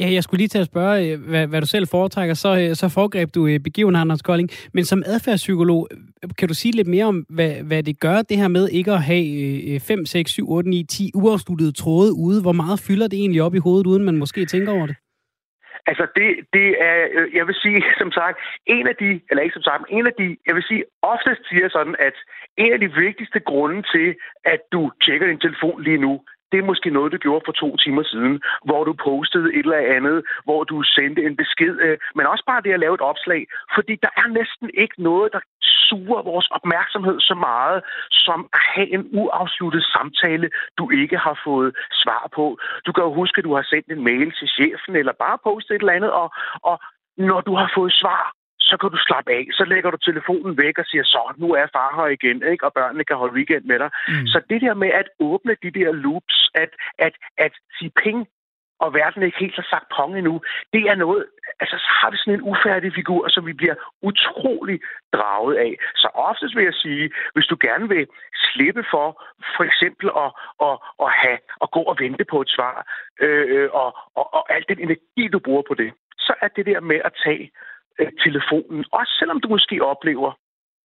Ja, 0.00 0.12
jeg 0.12 0.22
skulle 0.22 0.38
lige 0.38 0.48
til 0.48 0.58
at 0.58 0.66
spørge, 0.66 1.12
øh, 1.12 1.28
hvad, 1.28 1.46
hvad 1.46 1.60
du 1.60 1.66
selv 1.66 1.86
foretrækker. 1.88 2.34
Så, 2.34 2.58
øh, 2.60 2.74
så 2.74 2.88
foregreb 2.88 3.34
du 3.34 3.46
øh, 3.46 3.60
begivenheden, 3.60 4.00
Anders 4.00 4.22
Kolding. 4.22 4.50
Men 4.74 4.84
som 4.84 5.02
adfærdspsykolog, 5.06 5.88
kan 6.38 6.48
du 6.48 6.54
sige 6.54 6.76
lidt 6.76 6.88
mere 6.88 7.04
om, 7.04 7.26
hvad, 7.28 7.52
hvad 7.64 7.82
det 7.82 8.00
gør, 8.00 8.22
det 8.22 8.36
her 8.36 8.48
med 8.48 8.68
ikke 8.68 8.92
at 8.92 9.02
have 9.02 9.80
5, 9.80 10.06
6, 10.06 10.30
7, 10.30 10.50
8, 10.50 10.70
9, 10.70 10.84
10 10.84 11.10
uafsluttede 11.14 11.72
tråde 11.72 12.12
ude? 12.12 12.42
Hvor 12.42 12.52
meget 12.52 12.80
fylder 12.80 13.08
det 13.08 13.18
egentlig 13.18 13.42
op 13.42 13.54
i 13.54 13.58
hovedet, 13.58 13.86
uden 13.86 14.04
man 14.04 14.16
måske 14.16 14.46
tænker 14.46 14.72
over 14.72 14.86
det? 14.86 14.96
Altså, 15.86 16.06
det, 16.16 16.28
det 16.52 16.68
er, 16.88 16.98
øh, 17.12 17.34
jeg 17.34 17.46
vil 17.46 17.54
sige, 17.54 17.84
som 18.02 18.12
sagt, 18.12 18.36
en 18.66 18.86
af 18.86 18.96
de, 18.96 19.20
eller 19.30 19.42
ikke 19.42 19.58
som 19.58 19.68
sagt, 19.70 19.82
en 19.88 20.06
af 20.06 20.14
de, 20.18 20.36
jeg 20.46 20.54
vil 20.54 20.64
sige, 20.70 20.84
oftest 21.02 21.42
siger 21.48 21.68
sådan, 21.68 21.96
at 21.98 22.16
en 22.56 22.72
af 22.72 22.80
de 22.80 22.92
vigtigste 23.04 23.40
grunde 23.40 23.82
til, 23.94 24.08
at 24.44 24.60
du 24.72 24.90
tjekker 25.04 25.26
din 25.26 25.40
telefon 25.40 25.82
lige 25.82 25.98
nu, 26.06 26.20
det 26.52 26.58
er 26.58 26.70
måske 26.72 26.90
noget, 26.90 27.12
du 27.12 27.18
gjorde 27.18 27.44
for 27.46 27.52
to 27.52 27.76
timer 27.76 28.02
siden, 28.12 28.34
hvor 28.64 28.84
du 28.84 28.92
postede 29.08 29.48
et 29.58 29.66
eller 29.68 29.94
andet, 29.96 30.18
hvor 30.44 30.64
du 30.64 30.82
sendte 30.82 31.22
en 31.28 31.36
besked, 31.36 31.74
øh, 31.86 31.98
men 32.16 32.26
også 32.26 32.44
bare 32.46 32.62
det 32.64 32.72
at 32.72 32.80
lave 32.84 32.94
et 32.94 33.08
opslag, 33.10 33.42
fordi 33.74 33.94
der 34.04 34.12
er 34.22 34.28
næsten 34.38 34.70
ikke 34.82 35.02
noget, 35.02 35.32
der 35.32 35.40
suger 35.92 36.22
vores 36.32 36.48
opmærksomhed 36.58 37.18
så 37.20 37.34
meget, 37.34 37.78
som 38.10 38.40
at 38.56 38.62
have 38.74 38.88
en 38.96 39.04
uafsluttet 39.20 39.84
samtale, 39.96 40.46
du 40.78 40.84
ikke 41.00 41.18
har 41.26 41.36
fået 41.46 41.70
svar 42.02 42.24
på. 42.36 42.44
Du 42.86 42.90
kan 42.92 43.04
jo 43.04 43.12
huske, 43.20 43.38
at 43.38 43.44
du 43.44 43.54
har 43.58 43.66
sendt 43.72 43.88
en 43.94 44.04
mail 44.04 44.28
til 44.38 44.48
chefen, 44.56 44.92
eller 45.00 45.14
bare 45.24 45.38
postet 45.46 45.74
et 45.74 45.80
eller 45.80 45.98
andet, 45.98 46.12
og, 46.22 46.28
og 46.70 46.76
når 47.30 47.40
du 47.48 47.52
har 47.60 47.70
fået 47.76 47.92
svar, 48.02 48.24
så 48.68 48.76
kan 48.80 48.90
du 48.90 48.98
slappe 49.08 49.30
af. 49.38 49.44
Så 49.58 49.64
lægger 49.72 49.90
du 49.90 49.96
telefonen 49.96 50.56
væk 50.64 50.78
og 50.78 50.86
siger, 50.90 51.04
så 51.04 51.22
nu 51.42 51.48
er 51.60 51.66
far 51.76 51.90
her 51.96 52.08
igen, 52.18 52.38
ikke? 52.52 52.66
og 52.66 52.72
børnene 52.78 53.04
kan 53.04 53.16
holde 53.16 53.34
weekend 53.38 53.64
med 53.64 53.78
dig. 53.78 53.90
Mm. 54.08 54.26
Så 54.32 54.38
det 54.50 54.60
der 54.60 54.74
med 54.74 54.90
at 55.00 55.08
åbne 55.20 55.54
de 55.64 55.70
der 55.78 55.92
loops, 55.92 56.36
at, 56.54 56.72
at, 57.06 57.14
at 57.38 57.52
sige 57.78 57.92
ping, 58.02 58.18
og 58.80 58.94
verden 58.94 59.22
ikke 59.22 59.38
helt 59.38 59.56
har 59.56 59.66
sagt 59.70 59.86
pong 59.96 60.18
endnu, 60.18 60.40
det 60.72 60.82
er 60.90 60.94
noget, 60.94 61.26
altså 61.60 61.76
så 61.78 61.90
har 62.00 62.10
vi 62.10 62.16
sådan 62.16 62.34
en 62.34 62.48
ufærdig 62.52 62.94
figur, 62.94 63.28
som 63.28 63.46
vi 63.46 63.52
bliver 63.52 63.74
utrolig 64.02 64.80
draget 65.12 65.56
af. 65.56 65.72
Så 65.94 66.08
oftest 66.14 66.56
vil 66.56 66.64
jeg 66.64 66.74
sige, 66.74 67.10
hvis 67.34 67.46
du 67.46 67.56
gerne 67.60 67.88
vil 67.88 68.06
slippe 68.34 68.84
for 68.90 69.22
for 69.56 69.64
eksempel 69.64 70.06
at, 70.24 70.30
at, 70.68 70.74
at, 71.04 71.10
have, 71.22 71.38
at 71.62 71.70
gå 71.70 71.82
og 71.90 71.96
vente 71.98 72.24
på 72.24 72.40
et 72.40 72.50
svar, 72.50 72.76
øh, 73.20 73.68
og, 73.72 73.96
og, 74.14 74.34
og 74.34 74.52
al 74.54 74.64
den 74.68 74.78
energi, 74.78 75.28
du 75.32 75.38
bruger 75.38 75.62
på 75.68 75.74
det, 75.74 75.92
så 76.18 76.34
er 76.40 76.48
det 76.48 76.66
der 76.66 76.80
med 76.80 77.00
at 77.04 77.12
tage 77.24 77.50
øh, 77.98 78.12
telefonen. 78.24 78.84
Også 78.92 79.12
selvom 79.18 79.40
du 79.40 79.48
måske 79.48 79.84
oplever, 79.84 80.32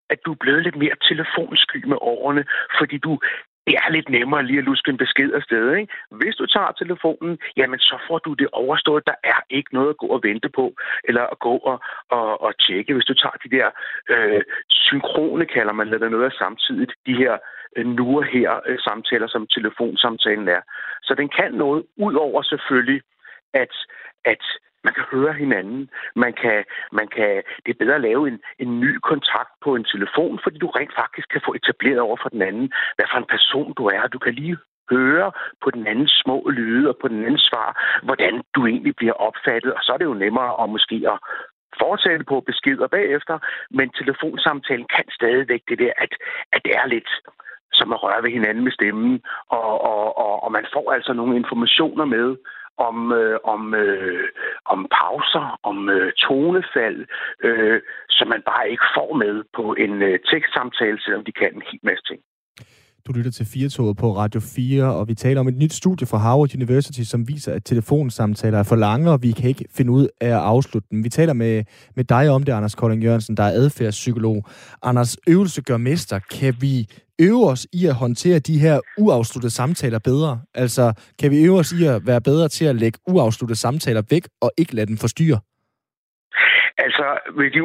at 0.09 0.19
du 0.25 0.31
er 0.31 0.41
blevet 0.43 0.63
lidt 0.63 0.75
mere 0.75 0.95
telefonsky 1.09 1.85
med 1.85 1.97
årene, 2.01 2.45
fordi 2.79 2.97
du 2.97 3.19
det 3.67 3.75
er 3.83 3.89
lidt 3.91 4.09
nemmere 4.09 4.45
lige 4.45 4.59
at 4.59 4.63
luske 4.65 4.89
en 4.89 4.97
besked 4.97 5.31
afsted. 5.33 5.75
Ikke? 5.75 5.93
Hvis 6.11 6.35
du 6.35 6.45
tager 6.45 6.71
telefonen, 6.71 7.39
jamen 7.57 7.79
så 7.79 7.95
får 8.07 8.19
du 8.19 8.33
det 8.33 8.47
overstået. 8.51 9.07
Der 9.07 9.17
er 9.23 9.39
ikke 9.49 9.73
noget 9.73 9.89
at 9.89 9.97
gå 9.97 10.07
og 10.07 10.23
vente 10.23 10.49
på, 10.49 10.65
eller 11.03 11.23
at 11.33 11.39
gå 11.39 11.55
og, 11.71 11.79
og, 12.09 12.41
og 12.41 12.51
tjekke. 12.59 12.93
Hvis 12.93 13.09
du 13.11 13.13
tager 13.13 13.37
de 13.43 13.49
der 13.57 13.67
øh, 14.09 14.41
synkrone, 14.69 15.45
kalder 15.45 15.73
man 15.73 15.91
det 15.91 16.11
noget 16.11 16.25
af 16.25 16.31
samtidig, 16.31 16.87
de 17.05 17.15
her 17.21 17.37
øh, 17.75 17.85
nu 17.85 18.17
og 18.17 18.25
her 18.25 18.59
øh, 18.65 18.79
samtaler, 18.79 19.27
som 19.27 19.47
telefonsamtalen 19.47 20.47
er. 20.47 20.61
Så 21.03 21.15
den 21.15 21.29
kan 21.29 21.51
noget, 21.53 21.83
ud 21.97 22.13
over 22.13 22.41
selvfølgelig, 22.41 23.01
at, 23.53 23.73
at 24.25 24.43
man 24.87 24.93
kan 24.97 25.05
høre 25.15 25.33
hinanden. 25.43 25.81
Man 26.23 26.33
kan, 26.41 26.57
man 26.99 27.07
kan, 27.15 27.31
det 27.63 27.69
er 27.71 27.81
bedre 27.83 27.99
at 27.99 28.07
lave 28.09 28.23
en, 28.31 28.39
en 28.63 28.79
ny 28.79 28.91
kontakt 29.11 29.53
på 29.65 29.69
en 29.75 29.85
telefon, 29.93 30.39
fordi 30.43 30.57
du 30.59 30.69
rent 30.79 30.93
faktisk 31.01 31.27
kan 31.33 31.41
få 31.45 31.51
etableret 31.59 31.99
over 32.07 32.17
for 32.21 32.29
den 32.29 32.41
anden, 32.49 32.67
hvad 32.95 33.07
for 33.11 33.17
en 33.19 33.31
person 33.35 33.73
du 33.79 33.83
er. 33.95 34.07
Du 34.07 34.19
kan 34.25 34.33
lige 34.33 34.57
høre 34.93 35.31
på 35.63 35.69
den 35.75 35.87
andens 35.87 36.15
små 36.23 36.37
lyde 36.59 36.89
og 36.91 36.97
på 37.01 37.07
den 37.07 37.19
andens 37.19 37.47
svar, 37.49 37.69
hvordan 38.07 38.33
du 38.55 38.59
egentlig 38.71 38.95
bliver 38.95 39.17
opfattet. 39.27 39.73
Og 39.73 39.81
så 39.83 39.89
er 39.93 39.97
det 39.97 40.11
jo 40.11 40.21
nemmere 40.23 40.51
at 40.63 40.69
måske 40.75 40.97
at 41.13 41.17
fortsætte 41.81 42.25
på 42.31 42.37
beskeder 42.49 42.87
bagefter, 42.87 43.37
men 43.77 43.87
telefonsamtalen 43.89 44.87
kan 44.95 45.05
stadigvæk 45.19 45.61
det 45.69 45.79
der, 45.79 45.93
at, 45.97 46.11
at 46.53 46.61
det 46.65 46.73
er 46.81 46.87
lidt 46.87 47.09
som 47.73 47.93
at 47.93 48.03
røre 48.03 48.23
ved 48.23 48.31
hinanden 48.31 48.63
med 48.63 48.71
stemmen, 48.71 49.21
og, 49.49 49.81
og, 49.91 50.17
og, 50.23 50.43
og 50.43 50.51
man 50.51 50.65
får 50.73 50.91
altså 50.91 51.13
nogle 51.13 51.35
informationer 51.35 52.05
med, 52.05 52.27
om, 52.77 53.11
øh, 53.11 53.39
om, 53.43 53.73
øh, 53.73 54.29
om 54.65 54.87
pauser, 54.97 55.59
om 55.63 55.89
øh, 55.89 56.13
tonefald, 56.13 57.05
øh, 57.43 57.81
som 58.09 58.27
man 58.27 58.41
bare 58.41 58.69
ikke 58.69 58.87
får 58.95 59.13
med 59.13 59.43
på 59.53 59.73
en 59.73 60.01
øh, 60.01 60.19
tekstsamtale, 60.31 61.01
selvom 61.01 61.23
de 61.25 61.31
kan 61.31 61.53
en 61.55 61.63
hel 61.71 61.79
masse 61.83 62.03
ting. 62.07 62.21
Du 63.07 63.11
lytter 63.11 63.31
til 63.31 63.45
Firtoget 63.45 63.97
på 63.97 64.17
Radio 64.17 64.39
4, 64.39 64.83
og 64.83 65.07
vi 65.07 65.15
taler 65.15 65.39
om 65.39 65.47
et 65.47 65.57
nyt 65.57 65.73
studie 65.73 66.07
fra 66.07 66.17
Harvard 66.17 66.55
University, 66.55 67.01
som 67.01 67.27
viser, 67.27 67.53
at 67.53 67.65
telefonsamtaler 67.65 68.59
er 68.59 68.63
for 68.63 68.75
lange, 68.75 69.11
og 69.11 69.23
vi 69.23 69.31
kan 69.31 69.49
ikke 69.49 69.65
finde 69.71 69.91
ud 69.91 70.07
af 70.21 70.27
at 70.27 70.33
afslutte 70.33 70.87
dem. 70.91 71.03
Vi 71.03 71.09
taler 71.09 71.33
med, 71.33 71.63
med 71.95 72.03
dig 72.03 72.29
om 72.29 72.43
det, 72.43 72.51
Anders 72.51 72.75
Kolding 72.75 73.03
Jørgensen, 73.03 73.37
der 73.37 73.43
er 73.43 73.51
adfærdspsykolog. 73.51 74.45
Anders, 74.83 75.17
øvelse 75.27 75.61
gør 75.61 75.77
mester. 75.77 76.19
Kan 76.31 76.55
vi 76.59 76.89
øve 77.19 77.49
os 77.49 77.67
i 77.73 77.85
at 77.85 77.93
håndtere 77.93 78.39
de 78.39 78.59
her 78.59 78.79
uafsluttede 78.97 79.53
samtaler 79.53 79.99
bedre? 79.99 80.39
Altså, 80.53 80.93
kan 81.19 81.31
vi 81.31 81.37
øve 81.37 81.59
os 81.59 81.71
i 81.71 81.83
at 81.83 82.07
være 82.07 82.21
bedre 82.21 82.49
til 82.49 82.65
at 82.65 82.75
lægge 82.75 82.99
uafsluttede 83.07 83.59
samtaler 83.59 84.01
væk 84.09 84.27
og 84.41 84.51
ikke 84.57 84.75
lade 84.75 84.87
dem 84.87 84.97
forstyrre? 84.97 85.39
Altså, 86.85 87.05
ved 87.37 87.51
de 87.51 87.63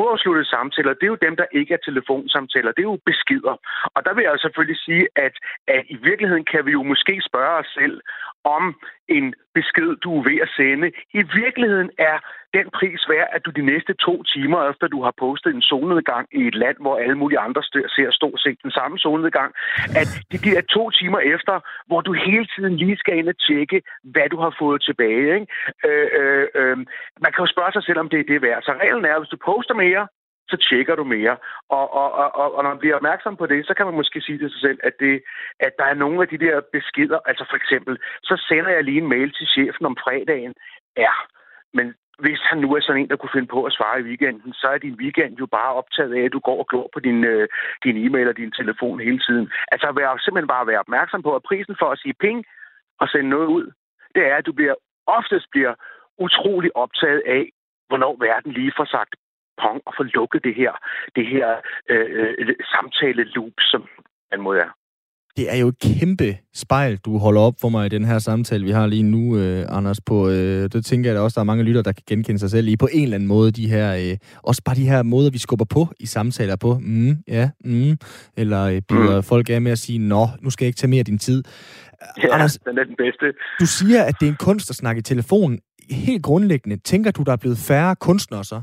uafsluttede 0.00 0.48
samtaler, 0.56 0.94
det 0.94 1.02
er 1.02 1.14
jo 1.14 1.24
dem, 1.26 1.36
der 1.36 1.46
ikke 1.52 1.74
er 1.74 1.84
telefonsamtaler, 1.84 2.72
det 2.72 2.82
er 2.82 2.92
jo 2.92 2.98
beskeder. 3.06 3.54
Og 3.94 4.04
der 4.04 4.14
vil 4.14 4.22
jeg 4.22 4.38
selvfølgelig 4.38 4.78
sige, 4.86 5.08
at, 5.16 5.34
at 5.68 5.82
i 5.88 5.96
virkeligheden 6.08 6.44
kan 6.44 6.66
vi 6.66 6.72
jo 6.72 6.82
måske 6.82 7.14
spørge 7.28 7.58
os 7.60 7.70
selv, 7.80 8.00
om 8.44 8.64
en 9.08 9.34
besked, 9.54 9.96
du 9.96 10.18
er 10.18 10.22
ved 10.22 10.38
at 10.46 10.50
sende, 10.56 10.88
i 11.20 11.22
virkeligheden 11.42 11.90
er 11.98 12.16
den 12.56 12.66
pris 12.78 13.02
værd, 13.08 13.28
at 13.32 13.44
du 13.46 13.50
de 13.50 13.64
næste 13.72 13.94
to 13.94 14.22
timer 14.22 14.70
efter 14.70 14.86
du 14.88 15.02
har 15.02 15.14
postet 15.18 15.54
en 15.54 15.62
solnedgang 15.62 16.28
i 16.32 16.42
et 16.50 16.54
land, 16.54 16.76
hvor 16.80 16.96
alle 16.96 17.14
mulige 17.14 17.38
andre 17.38 17.62
ser 17.96 18.08
stort 18.10 18.40
set 18.40 18.58
den 18.62 18.70
samme 18.70 18.98
solnedgang, 18.98 19.54
at 20.00 20.08
de 20.32 20.38
der 20.38 20.60
to 20.76 20.90
timer 20.90 21.18
efter, 21.18 21.54
hvor 21.86 22.00
du 22.00 22.12
hele 22.12 22.46
tiden 22.54 22.76
lige 22.76 22.96
skal 22.96 23.18
ind 23.18 23.28
og 23.28 23.38
tjekke, 23.46 23.82
hvad 24.04 24.28
du 24.28 24.38
har 24.44 24.56
fået 24.58 24.82
tilbage. 24.82 25.34
Ikke? 25.34 25.46
Øh, 25.88 26.08
øh, 26.20 26.46
øh, 26.60 26.76
man 27.24 27.32
kan 27.32 27.44
jo 27.44 27.52
spørge 27.54 27.72
sig 27.72 27.84
selv, 27.84 27.98
om 27.98 28.08
det 28.08 28.20
er 28.20 28.30
det 28.32 28.42
værd. 28.42 28.62
Så 28.62 28.72
reglen 28.82 29.04
er, 29.04 29.14
at 29.14 29.20
hvis 29.20 29.34
du 29.34 29.38
poster 29.44 29.74
mere, 29.74 30.06
så 30.48 30.56
tjekker 30.56 30.94
du 30.94 31.04
mere. 31.04 31.36
Og, 31.68 31.94
og, 31.94 32.12
og, 32.12 32.54
og 32.56 32.62
når 32.62 32.70
man 32.70 32.78
bliver 32.78 32.96
opmærksom 32.96 33.36
på 33.36 33.46
det, 33.46 33.66
så 33.66 33.74
kan 33.74 33.86
man 33.86 33.94
måske 33.94 34.20
sige 34.20 34.38
til 34.38 34.50
sig 34.50 34.60
selv, 34.60 34.78
at, 34.82 34.94
det, 35.00 35.22
at 35.60 35.72
der 35.78 35.84
er 35.84 35.94
nogle 35.94 36.22
af 36.22 36.28
de 36.28 36.38
der 36.38 36.60
beskeder, 36.72 37.18
altså 37.26 37.44
for 37.50 37.56
eksempel, 37.56 37.98
så 38.22 38.44
sender 38.48 38.70
jeg 38.70 38.84
lige 38.84 39.02
en 39.02 39.08
mail 39.08 39.32
til 39.32 39.46
chefen 39.46 39.86
om 39.86 39.96
fredagen. 40.04 40.54
Ja, 40.96 41.12
men 41.72 41.94
hvis 42.18 42.40
han 42.50 42.58
nu 42.58 42.74
er 42.74 42.80
sådan 42.80 43.02
en, 43.02 43.08
der 43.08 43.16
kunne 43.16 43.36
finde 43.36 43.52
på 43.54 43.64
at 43.64 43.72
svare 43.72 44.00
i 44.00 44.08
weekenden, 44.10 44.52
så 44.52 44.66
er 44.74 44.78
din 44.78 44.94
weekend 45.02 45.36
jo 45.36 45.46
bare 45.46 45.74
optaget 45.74 46.14
af, 46.14 46.24
at 46.24 46.32
du 46.32 46.38
går 46.38 46.58
og 46.58 46.66
glor 46.66 46.90
på 46.94 47.00
din, 47.00 47.24
øh, 47.24 47.48
din 47.84 47.96
e-mail 48.06 48.28
og 48.28 48.36
din 48.36 48.52
telefon 48.52 49.00
hele 49.00 49.20
tiden. 49.26 49.50
Altså 49.72 49.92
vær, 49.92 50.16
simpelthen 50.16 50.54
bare 50.56 50.66
være 50.66 50.84
opmærksom 50.86 51.22
på, 51.22 51.36
at 51.36 51.42
prisen 51.42 51.76
for 51.78 51.90
at 51.90 51.98
sige 51.98 52.14
ping 52.20 52.44
og 53.00 53.08
sende 53.08 53.28
noget 53.28 53.46
ud, 53.46 53.66
det 54.14 54.22
er, 54.30 54.36
at 54.36 54.46
du 54.46 54.52
bliver, 54.52 54.74
oftest 55.06 55.46
bliver 55.50 55.74
utrolig 56.18 56.70
optaget 56.76 57.22
af, 57.26 57.44
hvornår 57.88 58.16
verden 58.20 58.52
lige 58.52 58.72
får 58.76 58.84
sagt 58.84 59.14
pong 59.62 59.80
og 59.86 59.92
få 59.98 60.02
lukket 60.02 60.40
det 60.44 60.54
her, 60.60 60.72
det 61.16 61.26
her 61.26 61.48
øh, 61.90 62.06
øh, 62.10 62.54
samtale-loop, 62.72 63.56
som 63.72 63.82
man 64.30 64.40
må 64.40 64.52
er. 64.52 64.70
Det 65.36 65.52
er 65.52 65.56
jo 65.56 65.68
et 65.68 65.78
kæmpe 65.78 66.36
spejl, 66.54 66.96
du 66.96 67.18
holder 67.18 67.40
op 67.40 67.54
for 67.60 67.68
mig 67.68 67.86
i 67.86 67.88
den 67.88 68.04
her 68.04 68.18
samtale, 68.18 68.64
vi 68.64 68.70
har 68.70 68.86
lige 68.86 69.02
nu, 69.02 69.38
øh, 69.38 69.64
Anders. 69.68 70.00
På, 70.00 70.28
øh, 70.28 70.62
det 70.72 70.84
tænker 70.84 71.10
jeg 71.10 71.18
at 71.18 71.24
også, 71.24 71.34
der 71.34 71.40
er 71.40 71.44
mange 71.44 71.64
lytter, 71.64 71.82
der 71.82 71.92
kan 71.92 72.02
genkende 72.06 72.38
sig 72.38 72.50
selv 72.50 72.68
i 72.68 72.76
på 72.76 72.88
en 72.92 73.02
eller 73.02 73.14
anden 73.14 73.28
måde. 73.28 73.50
De 73.50 73.68
her, 73.68 73.94
øh, 73.94 74.16
også 74.42 74.62
bare 74.64 74.74
de 74.74 74.88
her 74.88 75.02
måder, 75.02 75.30
vi 75.30 75.38
skubber 75.38 75.64
på 75.64 75.88
i 76.00 76.06
samtaler 76.06 76.56
på. 76.56 76.78
Mm, 76.80 77.16
ja, 77.28 77.50
mm. 77.64 77.96
Eller 78.36 78.62
øh, 78.64 78.82
bliver 78.88 79.16
mm. 79.16 79.22
folk 79.22 79.50
af 79.50 79.62
med 79.62 79.72
at 79.72 79.78
sige, 79.78 79.98
nå, 79.98 80.28
nu 80.40 80.50
skal 80.50 80.64
jeg 80.64 80.68
ikke 80.68 80.78
tage 80.78 80.90
mere 80.90 80.98
af 80.98 81.04
din 81.04 81.18
tid. 81.18 81.42
Ja, 82.22 82.34
Anders, 82.34 82.58
den 82.58 82.78
er 82.78 82.84
den 82.84 82.96
bedste. 82.98 83.26
Du 83.60 83.66
siger, 83.66 84.02
at 84.02 84.14
det 84.20 84.26
er 84.26 84.30
en 84.30 84.36
kunst 84.40 84.70
at 84.70 84.76
snakke 84.76 84.98
i 84.98 85.02
telefon. 85.02 85.58
Helt 85.90 86.22
grundlæggende, 86.22 86.76
tænker 86.76 87.10
du, 87.10 87.22
der 87.22 87.32
er 87.32 87.36
blevet 87.36 87.58
færre 87.58 87.96
kunstnere 87.96 88.44
så? 88.44 88.60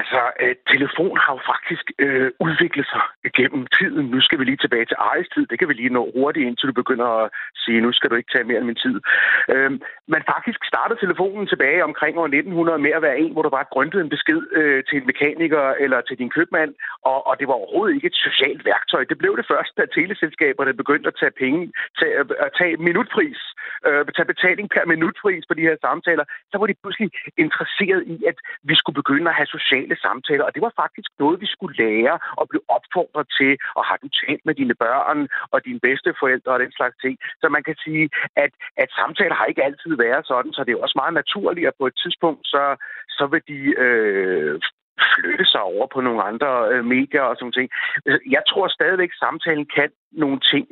Altså, 0.00 0.20
øh, 0.42 0.54
telefon 0.74 1.16
har 1.24 1.32
jo 1.36 1.40
faktisk 1.52 1.86
øh, 2.04 2.30
udviklet 2.46 2.86
sig 2.92 3.02
gennem 3.38 3.62
tiden. 3.78 4.04
Nu 4.14 4.20
skal 4.20 4.38
vi 4.38 4.44
lige 4.44 4.62
tilbage 4.64 4.86
til 4.86 5.00
Aries 5.06 5.30
tid. 5.34 5.44
Det 5.50 5.58
kan 5.58 5.68
vi 5.68 5.74
lige 5.74 5.96
nå 5.98 6.02
hurtigt, 6.16 6.46
indtil 6.48 6.68
du 6.68 6.76
begynder 6.82 7.08
at 7.22 7.30
sige, 7.62 7.80
nu 7.80 7.92
skal 7.92 8.10
du 8.10 8.14
ikke 8.16 8.32
tage 8.32 8.48
mere 8.50 8.62
af 8.62 8.68
min 8.70 8.82
tid. 8.84 8.96
Øh, 9.54 9.70
man 10.14 10.22
faktisk 10.34 10.60
startede 10.72 11.00
telefonen 11.00 11.46
tilbage 11.46 11.84
omkring 11.88 12.14
år 12.18 12.26
1900 12.26 12.78
med 12.78 12.92
at 12.98 13.02
være 13.02 13.18
en, 13.18 13.32
hvor 13.32 13.42
du 13.42 13.50
bare 13.56 13.72
grøntede 13.74 14.02
en 14.04 14.14
besked 14.16 14.40
øh, 14.58 14.84
til 14.88 14.96
en 15.00 15.06
mekaniker 15.10 15.64
eller 15.84 16.00
til 16.00 16.18
din 16.18 16.30
købmand, 16.36 16.72
og, 17.10 17.26
og 17.28 17.34
det 17.40 17.46
var 17.48 17.56
overhovedet 17.60 17.94
ikke 17.94 18.10
et 18.12 18.22
socialt 18.28 18.64
værktøj. 18.64 19.04
Det 19.04 19.18
blev 19.18 19.36
det 19.36 19.46
først, 19.52 19.72
da 19.78 19.82
teleselskaberne 19.86 20.74
begyndte 20.82 21.08
at 21.08 21.18
tage 21.20 21.34
penge, 21.42 21.72
tage, 22.00 22.14
at 22.46 22.50
tage 22.58 22.76
minutpris, 22.88 23.40
øh, 23.86 24.04
tage 24.16 24.32
betaling 24.34 24.66
per 24.74 24.84
minutpris 24.92 25.44
på 25.46 25.54
de 25.54 25.66
her 25.68 25.76
samtaler. 25.86 26.24
Så 26.50 26.58
var 26.58 26.66
de 26.66 26.80
pludselig 26.82 27.10
interesseret 27.44 28.02
i, 28.14 28.16
at 28.30 28.38
vi 28.70 28.74
skulle 28.74 29.00
begynde 29.02 29.28
at 29.30 29.38
have 29.40 29.46
social 29.46 29.83
sociale 29.84 29.96
samtaler, 30.06 30.44
og 30.44 30.54
det 30.54 30.62
var 30.62 30.72
faktisk 30.76 31.10
noget, 31.18 31.40
vi 31.40 31.46
skulle 31.46 31.76
lære 31.84 32.18
og 32.40 32.48
blive 32.48 32.64
opfordret 32.76 33.26
til, 33.38 33.52
og 33.78 33.82
har 33.84 33.96
du 34.02 34.08
talt 34.22 34.42
med 34.46 34.54
dine 34.54 34.74
børn 34.74 35.28
og 35.52 35.64
dine 35.64 35.80
bedsteforældre 35.80 36.52
og 36.52 36.60
den 36.60 36.72
slags 36.72 36.96
ting. 37.04 37.18
Så 37.40 37.48
man 37.48 37.62
kan 37.62 37.76
sige, 37.84 38.08
at, 38.36 38.52
at 38.76 38.88
samtaler 38.98 39.34
har 39.34 39.46
ikke 39.46 39.64
altid 39.64 39.92
været 39.96 40.26
sådan, 40.26 40.52
så 40.52 40.64
det 40.64 40.72
er 40.72 40.82
også 40.82 40.98
meget 41.02 41.14
naturligt, 41.14 41.66
at 41.66 41.78
på 41.78 41.86
et 41.86 41.96
tidspunkt, 42.02 42.46
så, 42.46 42.64
så 43.08 43.24
vil 43.32 43.42
de 43.48 43.60
øh, 43.84 44.60
flytte 45.14 45.46
sig 45.52 45.62
over 45.62 45.86
på 45.94 46.00
nogle 46.00 46.22
andre 46.30 46.50
øh, 46.72 46.84
medier 46.84 47.22
og 47.22 47.36
sådan 47.36 47.52
ting. 47.52 47.68
Jeg 48.36 48.42
tror 48.50 48.68
stadigvæk, 48.68 49.12
at 49.12 49.22
samtalen 49.24 49.66
kan 49.76 49.90
nogle 50.12 50.40
ting, 50.52 50.66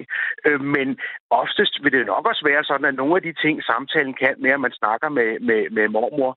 øh, 0.46 0.60
men 0.60 0.88
oftest 1.30 1.74
vil 1.82 1.92
det 1.92 2.06
nok 2.06 2.24
også 2.30 2.44
være 2.50 2.64
sådan, 2.64 2.86
at 2.90 2.94
nogle 2.94 3.16
af 3.16 3.22
de 3.22 3.32
ting, 3.42 3.62
samtalen 3.62 4.14
kan, 4.14 4.34
med 4.38 4.50
at 4.50 4.60
man 4.60 4.72
snakker 4.80 5.08
med, 5.08 5.30
med, 5.48 5.70
med 5.70 5.88
mormor, 5.88 6.32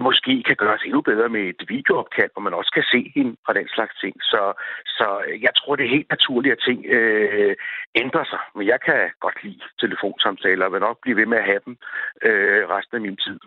måske 0.00 0.42
kan 0.42 0.56
gøres 0.56 0.82
endnu 0.82 1.00
bedre 1.00 1.28
med 1.28 1.40
et 1.40 1.62
videoopkald, 1.68 2.30
hvor 2.32 2.42
man 2.42 2.54
også 2.54 2.70
kan 2.74 2.86
se 2.92 3.12
hende 3.14 3.36
og 3.46 3.54
den 3.54 3.68
slags 3.68 3.94
ting. 4.00 4.14
Så, 4.22 4.42
så 4.86 5.06
jeg 5.40 5.50
tror, 5.56 5.76
det 5.76 5.84
er 5.84 5.96
helt 5.96 6.10
naturligt, 6.10 6.52
at 6.52 6.64
ting 6.68 6.86
øh, 6.86 7.56
ændrer 7.94 8.24
sig. 8.24 8.40
Men 8.56 8.66
jeg 8.66 8.80
kan 8.86 9.10
godt 9.20 9.44
lide 9.44 9.60
telefonsamtaler 9.80 10.64
og 10.66 10.72
vil 10.72 10.80
nok 10.80 10.98
blive 11.02 11.16
ved 11.16 11.26
med 11.26 11.38
at 11.38 11.44
have 11.44 11.60
dem 11.66 11.76
øh, 12.22 12.68
resten 12.74 12.94
af 12.96 13.00
min 13.00 13.16
tid. 13.16 13.38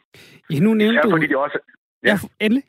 Ja, 0.50 0.60
nu 0.60 0.74
nævnte 0.74 1.02
du... 1.02 1.10
Fordi 1.10 1.28
de 1.28 1.38
også, 1.38 1.60
ja, 2.04 2.10
ja 2.10 2.46
endelig. 2.46 2.64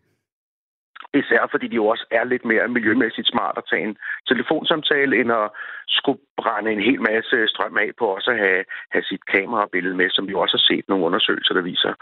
Især 1.14 1.46
fordi 1.50 1.66
de 1.68 1.74
jo 1.74 1.86
også 1.86 2.06
er 2.10 2.24
lidt 2.24 2.44
mere 2.44 2.68
miljømæssigt 2.68 3.28
smart 3.28 3.58
at 3.58 3.64
tage 3.70 3.82
en 3.82 3.96
telefonsamtale, 4.28 5.20
end 5.20 5.32
at 5.32 5.50
skulle 5.88 6.20
brænde 6.36 6.72
en 6.72 6.82
hel 6.88 7.00
masse 7.00 7.36
strøm 7.48 7.76
af 7.76 7.90
på 7.98 8.04
også 8.06 8.30
at 8.30 8.38
have, 8.38 8.64
have 8.90 9.04
sit 9.10 9.24
kamerabillede 9.26 9.96
med, 9.96 10.10
som 10.10 10.28
vi 10.28 10.34
også 10.34 10.56
har 10.56 10.64
set 10.70 10.84
nogle 10.88 11.04
undersøgelser, 11.04 11.54
der 11.54 11.62
viser, 11.62 11.92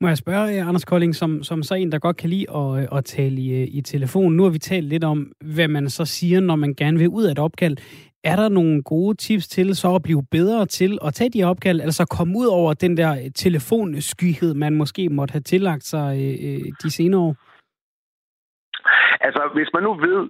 må 0.00 0.08
jeg 0.08 0.18
spørge, 0.18 0.56
eh, 0.56 0.68
Anders 0.68 0.84
Kolding, 0.84 1.16
som, 1.16 1.42
som 1.42 1.62
så 1.62 1.74
en, 1.74 1.92
der 1.92 1.98
godt 1.98 2.16
kan 2.16 2.30
lide 2.30 2.46
at, 2.56 2.82
øh, 2.82 2.98
at 2.98 3.04
tale 3.04 3.40
i, 3.40 3.50
øh, 3.50 3.68
i 3.70 3.80
telefon. 3.80 4.32
Nu 4.32 4.42
har 4.42 4.50
vi 4.50 4.58
talt 4.58 4.86
lidt 4.86 5.04
om, 5.04 5.32
hvad 5.44 5.68
man 5.68 5.90
så 5.90 6.04
siger, 6.04 6.40
når 6.40 6.56
man 6.56 6.74
gerne 6.74 6.98
vil 6.98 7.08
ud 7.08 7.24
af 7.24 7.32
et 7.32 7.38
opkald. 7.38 7.76
Er 8.24 8.36
der 8.36 8.48
nogle 8.48 8.82
gode 8.82 9.16
tips 9.16 9.48
til 9.48 9.76
så 9.76 9.94
at 9.94 10.02
blive 10.02 10.22
bedre 10.30 10.66
til 10.66 10.98
at 11.04 11.14
tage 11.14 11.30
de 11.30 11.44
opkald, 11.44 11.80
altså 11.80 12.04
komme 12.04 12.38
ud 12.38 12.46
over 12.46 12.74
den 12.74 12.96
der 12.96 13.12
øh, 13.12 13.30
telefonskyhed, 13.34 14.54
man 14.54 14.74
måske 14.74 15.08
måtte 15.08 15.32
have 15.32 15.40
tillagt 15.40 15.84
sig 15.86 16.36
øh, 16.40 16.60
de 16.82 16.90
senere 16.90 17.20
år? 17.20 17.36
Altså, 19.26 19.42
hvis 19.54 19.70
man 19.74 19.82
nu 19.82 19.92
ved, 19.94 20.20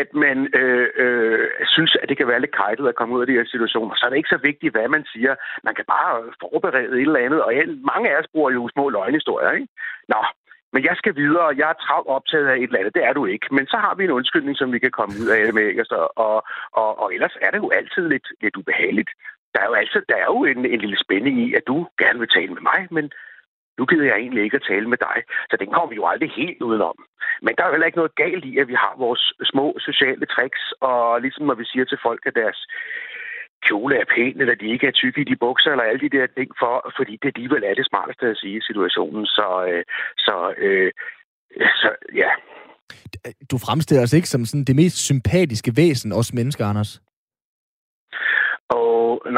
at 0.00 0.08
man 0.24 0.38
øh, 0.60 0.88
øh, 1.02 1.48
synes, 1.74 1.96
at 2.02 2.08
det 2.08 2.16
kan 2.16 2.28
være 2.28 2.40
lidt 2.40 2.56
kajtet 2.60 2.88
at 2.88 2.98
komme 2.98 3.14
ud 3.14 3.20
af 3.20 3.26
de 3.26 3.38
her 3.38 3.46
situationer, 3.46 3.94
så 3.94 4.02
er 4.06 4.10
det 4.10 4.16
ikke 4.16 4.34
så 4.36 4.40
vigtigt, 4.48 4.74
hvad 4.74 4.88
man 4.88 5.04
siger. 5.12 5.34
Man 5.66 5.74
kan 5.74 5.84
bare 5.94 6.10
forberede 6.42 6.96
et 7.00 7.08
eller 7.08 7.26
andet, 7.26 7.40
og 7.42 7.52
mange 7.92 8.10
af 8.10 8.18
os 8.20 8.32
bruger 8.32 8.50
jo 8.50 8.68
små 8.74 8.88
løgnhistorier, 8.88 9.50
ikke? 9.50 9.68
Nå, 10.08 10.20
men 10.72 10.84
jeg 10.84 10.96
skal 10.96 11.16
videre, 11.16 11.46
og 11.50 11.56
jeg 11.58 11.68
er 11.70 11.82
travlt 11.84 12.08
optaget 12.16 12.46
af 12.46 12.56
et 12.56 12.62
eller 12.62 12.78
andet. 12.78 12.94
Det 12.94 13.04
er 13.04 13.12
du 13.12 13.26
ikke. 13.26 13.46
Men 13.50 13.66
så 13.66 13.76
har 13.76 13.94
vi 13.94 14.04
en 14.04 14.16
undskyldning, 14.18 14.56
som 14.56 14.72
vi 14.72 14.78
kan 14.78 14.90
komme 14.90 15.14
ud 15.22 15.28
af 15.28 15.52
med. 15.52 15.66
Ikke? 15.66 15.84
Og, 15.90 16.18
og, 16.26 16.36
og, 16.72 16.98
og 17.02 17.14
ellers 17.14 17.36
er 17.42 17.50
det 17.50 17.58
jo 17.58 17.70
altid 17.70 18.08
lidt, 18.08 18.28
lidt 18.42 18.56
ubehageligt. 18.56 19.10
Der 19.54 19.60
er 19.60 19.66
jo 19.66 19.74
altid 19.74 20.02
der 20.08 20.16
er 20.16 20.28
jo 20.34 20.44
en, 20.44 20.60
en 20.66 20.80
lille 20.80 20.98
spænding 21.04 21.36
i, 21.46 21.54
at 21.54 21.66
du 21.66 21.86
gerne 21.98 22.18
vil 22.18 22.28
tale 22.28 22.52
med 22.56 22.62
mig, 22.62 22.80
men 22.90 23.10
nu 23.78 23.82
gider 23.90 24.06
jeg 24.10 24.18
egentlig 24.18 24.42
ikke 24.44 24.58
at 24.60 24.68
tale 24.70 24.88
med 24.92 24.98
dig. 25.08 25.18
Så 25.50 25.56
den 25.60 25.68
kommer 25.72 25.88
vi 25.90 25.96
jo 26.00 26.06
aldrig 26.06 26.30
helt 26.40 26.62
udenom. 26.68 26.98
Men 27.44 27.54
der 27.54 27.62
er 27.62 27.68
jo 27.68 27.74
heller 27.74 27.90
ikke 27.90 28.02
noget 28.02 28.18
galt 28.24 28.44
i, 28.50 28.58
at 28.58 28.68
vi 28.68 28.76
har 28.84 28.94
vores 28.98 29.24
små 29.52 29.66
sociale 29.88 30.26
tricks, 30.26 30.62
og 30.80 31.20
ligesom 31.20 31.46
når 31.46 31.54
vi 31.54 31.64
siger 31.64 31.84
til 31.84 31.98
folk, 32.06 32.22
at 32.26 32.34
deres 32.34 32.60
kjole 33.66 33.94
er 33.96 34.04
pæn, 34.14 34.40
eller 34.40 34.54
de 34.54 34.72
ikke 34.74 34.86
er 34.86 34.98
tykke 35.00 35.20
i 35.20 35.24
de 35.30 35.36
bukser, 35.36 35.70
eller 35.70 35.84
alle 35.84 36.00
de 36.00 36.14
der 36.16 36.26
ting, 36.36 36.50
for, 36.60 36.74
fordi 36.96 37.14
det 37.22 37.32
alligevel 37.34 37.62
er 37.64 37.74
det 37.74 37.86
smarteste 37.90 38.26
at 38.26 38.36
sige 38.36 38.56
i 38.58 38.66
situationen. 38.68 39.26
Så, 39.26 39.46
øh, 39.70 39.84
så, 40.26 40.54
øh, 40.58 40.90
så 41.82 41.88
ja. 42.14 42.30
Du 43.50 43.58
fremstiller 43.66 44.02
os 44.02 44.12
ikke 44.12 44.28
som 44.28 44.44
sådan 44.44 44.64
det 44.64 44.76
mest 44.76 44.96
sympatiske 45.10 45.72
væsen, 45.76 46.12
os 46.12 46.32
mennesker, 46.34 46.66
Anders. 46.66 47.00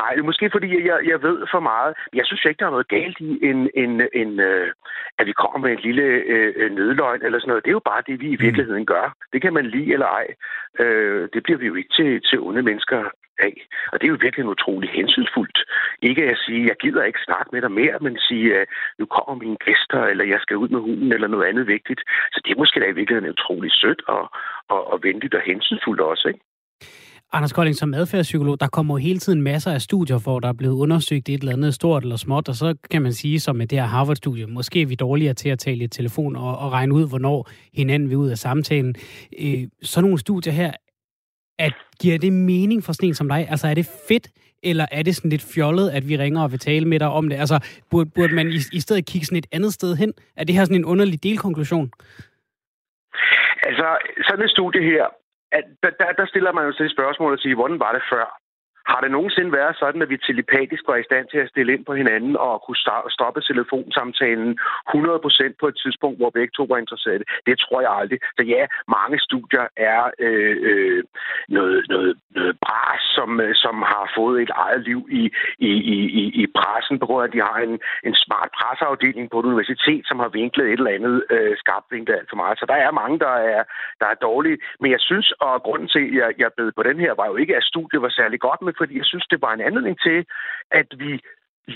Nej, 0.01 0.11
det 0.14 0.21
er 0.21 0.31
måske 0.31 0.51
fordi, 0.53 0.87
jeg, 0.88 0.99
jeg 1.07 1.23
ved 1.23 1.38
for 1.51 1.61
meget. 1.61 1.95
Jeg 2.14 2.27
synes 2.27 2.45
ikke, 2.45 2.59
der 2.59 2.66
er 2.66 2.77
noget 2.77 2.88
galt 2.88 3.21
i, 3.21 3.31
en, 3.51 3.71
en, 3.75 3.93
en, 4.14 4.40
øh, 4.40 4.69
at 5.19 5.27
vi 5.27 5.33
kommer 5.33 5.59
med 5.59 5.71
en 5.73 5.85
lille 5.88 6.03
øh, 6.03 6.71
nødløgn 6.77 7.23
eller 7.25 7.38
sådan 7.38 7.49
noget. 7.49 7.64
Det 7.64 7.71
er 7.71 7.79
jo 7.81 7.90
bare 7.93 8.03
det, 8.07 8.21
vi 8.21 8.29
i 8.31 8.37
mm. 8.37 8.43
virkeligheden 8.43 8.87
gør. 8.87 9.16
Det 9.33 9.43
kan 9.43 9.53
man 9.53 9.66
lide 9.66 9.93
eller 9.93 10.07
ej. 10.07 10.27
Øh, 10.79 11.29
det 11.33 11.43
bliver 11.43 11.59
vi 11.59 11.66
jo 11.66 11.75
ikke 11.75 11.93
til, 11.97 12.23
til 12.29 12.40
onde 12.40 12.62
mennesker 12.62 13.11
af. 13.49 13.55
Og 13.93 14.01
det 14.01 14.07
er 14.07 14.12
jo 14.14 14.19
virkelig 14.21 14.47
utrolig 14.47 14.90
hensynsfuldt. 14.90 15.59
Ikke 16.03 16.23
at 16.33 16.38
sige, 16.38 16.69
jeg 16.69 16.77
gider 16.83 17.03
ikke 17.05 17.27
snakke 17.27 17.49
med 17.53 17.62
dig 17.62 17.73
mere, 17.73 17.99
men 18.01 18.19
sige, 18.19 18.59
at 18.61 18.69
nu 18.99 19.07
kommer 19.07 19.43
mine 19.45 19.57
gæster, 19.66 20.01
eller 20.11 20.25
jeg 20.25 20.40
skal 20.40 20.57
ud 20.57 20.69
med 20.69 20.81
hunden, 20.81 21.12
eller 21.12 21.29
noget 21.29 21.47
andet 21.47 21.66
vigtigt. 21.66 22.01
Så 22.33 22.40
det 22.45 22.51
er 22.53 22.59
måske 22.59 22.81
da 22.81 22.87
i 22.87 22.99
virkeligheden 22.99 23.31
utrolig 23.31 23.73
sødt 23.73 24.03
og, 24.07 24.31
og, 24.69 24.93
og 24.93 25.03
venligt 25.03 25.35
og 25.35 25.43
hensynsfuldt 25.47 26.01
også, 26.01 26.29
ikke? 26.29 26.40
Anders 27.33 27.53
Kolding, 27.53 27.77
som 27.77 27.95
adfærdspsykolog, 27.95 28.61
der 28.61 28.66
kommer 28.66 28.95
jo 28.95 28.99
hele 28.99 29.19
tiden 29.19 29.43
masser 29.43 29.73
af 29.73 29.81
studier, 29.81 30.19
hvor 30.19 30.40
der 30.40 30.49
er 30.49 30.53
blevet 30.53 30.75
undersøgt 30.75 31.29
et 31.29 31.40
eller 31.40 31.53
andet 31.53 31.75
stort 31.75 32.03
eller 32.03 32.16
småt, 32.16 32.49
og 32.49 32.55
så 32.55 32.75
kan 32.90 33.03
man 33.03 33.12
sige, 33.12 33.40
som 33.40 33.57
med 33.57 33.66
det 33.66 33.79
her 33.79 33.87
Harvard-studie, 33.87 34.47
måske 34.47 34.83
er 34.83 34.87
vi 34.87 34.95
dårligere 34.95 35.35
til 35.35 35.49
at 35.49 35.59
tale 35.59 35.85
i 35.85 35.88
telefon 35.88 36.37
og, 36.37 36.59
og 36.59 36.73
regne 36.73 36.95
ud, 36.95 37.09
hvornår 37.09 37.51
hinanden 37.75 38.09
vil 38.11 38.16
ud 38.16 38.31
af 38.31 38.38
samtalen. 38.38 38.95
Øh, 39.40 39.62
så 39.83 40.01
nogle 40.01 40.19
studier 40.19 40.53
her, 40.53 40.73
at 41.59 41.73
giver 42.01 42.19
det 42.19 42.33
mening 42.33 42.85
for 42.85 42.93
sådan 42.93 43.09
en 43.09 43.14
som 43.14 43.29
dig? 43.29 43.47
Altså 43.51 43.69
er 43.69 43.75
det 43.75 43.87
fedt, 44.09 44.29
eller 44.62 44.87
er 44.93 45.03
det 45.03 45.16
sådan 45.16 45.31
lidt 45.31 45.43
fjollet, 45.55 45.90
at 45.90 46.09
vi 46.09 46.19
ringer 46.19 46.43
og 46.43 46.51
vil 46.51 46.59
tale 46.59 46.87
med 46.88 47.01
dig 47.01 47.09
om 47.09 47.29
det? 47.29 47.37
Altså 47.37 47.59
burde, 47.90 48.11
burde 48.11 48.35
man 48.35 48.49
i, 48.49 48.59
i 48.73 48.81
stedet 48.81 49.07
kigge 49.07 49.27
sådan 49.27 49.38
et 49.38 49.47
andet 49.53 49.73
sted 49.73 49.97
hen? 49.97 50.12
Er 50.37 50.45
det 50.45 50.55
her 50.55 50.64
sådan 50.64 50.77
en 50.77 50.85
underlig 50.85 51.23
delkonklusion? 51.23 51.90
Altså, 53.62 53.87
sådan 54.29 54.45
et 54.45 54.51
studie 54.51 54.83
her, 54.83 55.05
at 55.53 55.65
der, 55.83 55.91
der, 55.91 56.13
der 56.13 56.27
stiller 56.27 56.53
man 56.53 56.67
jo 56.67 56.73
til 56.73 56.91
spørgsmål 56.91 57.33
og 57.33 57.39
siger, 57.39 57.55
hvordan 57.55 57.81
var 57.81 57.93
det 57.93 58.03
før? 58.13 58.41
Har 58.87 59.01
det 59.01 59.11
nogensinde 59.11 59.53
været 59.53 59.77
sådan, 59.77 60.03
at 60.03 60.11
vi 60.11 60.16
telepatisk 60.16 60.83
var 60.88 60.97
i 60.97 61.09
stand 61.09 61.27
til 61.29 61.38
at 61.38 61.49
stille 61.49 61.73
ind 61.75 61.85
på 61.85 61.95
hinanden 61.95 62.37
og 62.37 62.62
kunne 62.64 62.81
stoppe 63.16 63.40
telefonsamtalen 63.40 64.59
100% 64.88 65.55
på 65.61 65.66
et 65.69 65.77
tidspunkt, 65.83 66.19
hvor 66.19 66.31
begge 66.31 66.53
to 66.57 66.64
var 66.71 66.79
interesserede? 66.79 67.25
Det 67.47 67.59
tror 67.59 67.81
jeg 67.81 67.93
aldrig. 68.01 68.19
Så 68.37 68.43
ja, 68.55 68.62
mange 68.97 69.19
studier 69.21 69.66
er 69.77 70.03
øh, 70.19 70.57
øh, 70.71 71.05
noget, 71.49 71.87
noget, 71.88 72.12
noget 72.37 72.57
bras, 72.64 73.03
som, 73.16 73.40
øh, 73.40 73.55
som 73.55 73.83
har 73.93 74.12
fået 74.16 74.43
et 74.43 74.53
eget 74.64 74.83
liv 74.90 75.01
i, 75.11 75.23
i, 75.59 75.73
i, 76.21 76.23
i 76.43 76.47
pressen, 76.59 76.99
på 76.99 77.07
grund 77.07 77.23
af, 77.23 77.29
at 77.29 77.35
de 77.35 77.40
har 77.51 77.59
en, 77.69 77.75
en 78.09 78.14
smart 78.25 78.51
presseafdeling 78.59 79.31
på 79.31 79.38
et 79.40 79.51
universitet, 79.53 80.03
som 80.07 80.19
har 80.19 80.29
vinklet 80.29 80.66
et 80.66 80.73
eller 80.73 80.97
andet 80.99 81.25
øh, 81.31 81.57
skarpt 81.57 81.87
vinklet 81.90 82.16
alt 82.16 82.31
for 82.31 82.37
meget. 82.43 82.59
Så 82.59 82.66
der 82.66 82.75
er 82.75 82.90
mange, 82.90 83.19
der 83.19 83.35
er, 83.55 83.62
der 84.01 84.07
er 84.07 84.14
dårlige. 84.29 84.59
Men 84.81 84.90
jeg 84.90 85.01
synes, 85.01 85.33
og 85.40 85.62
grunden 85.62 85.88
til, 85.88 86.05
at 86.09 86.14
jeg, 86.21 86.29
jeg 86.38 86.51
bed 86.57 86.73
på 86.73 86.83
den 86.83 86.99
her, 87.05 87.12
var 87.14 87.27
jo 87.27 87.37
ikke, 87.37 87.57
at 87.57 87.64
studiet 87.64 88.03
var 88.03 88.09
særlig 88.09 88.40
godt, 88.40 88.62
men 88.71 88.81
fordi 88.81 88.95
jeg 88.99 89.09
synes, 89.11 89.27
det 89.33 89.43
var 89.43 89.53
en 89.55 89.67
anledning 89.69 89.97
til, 90.07 90.19
at 90.71 90.89
vi 91.03 91.13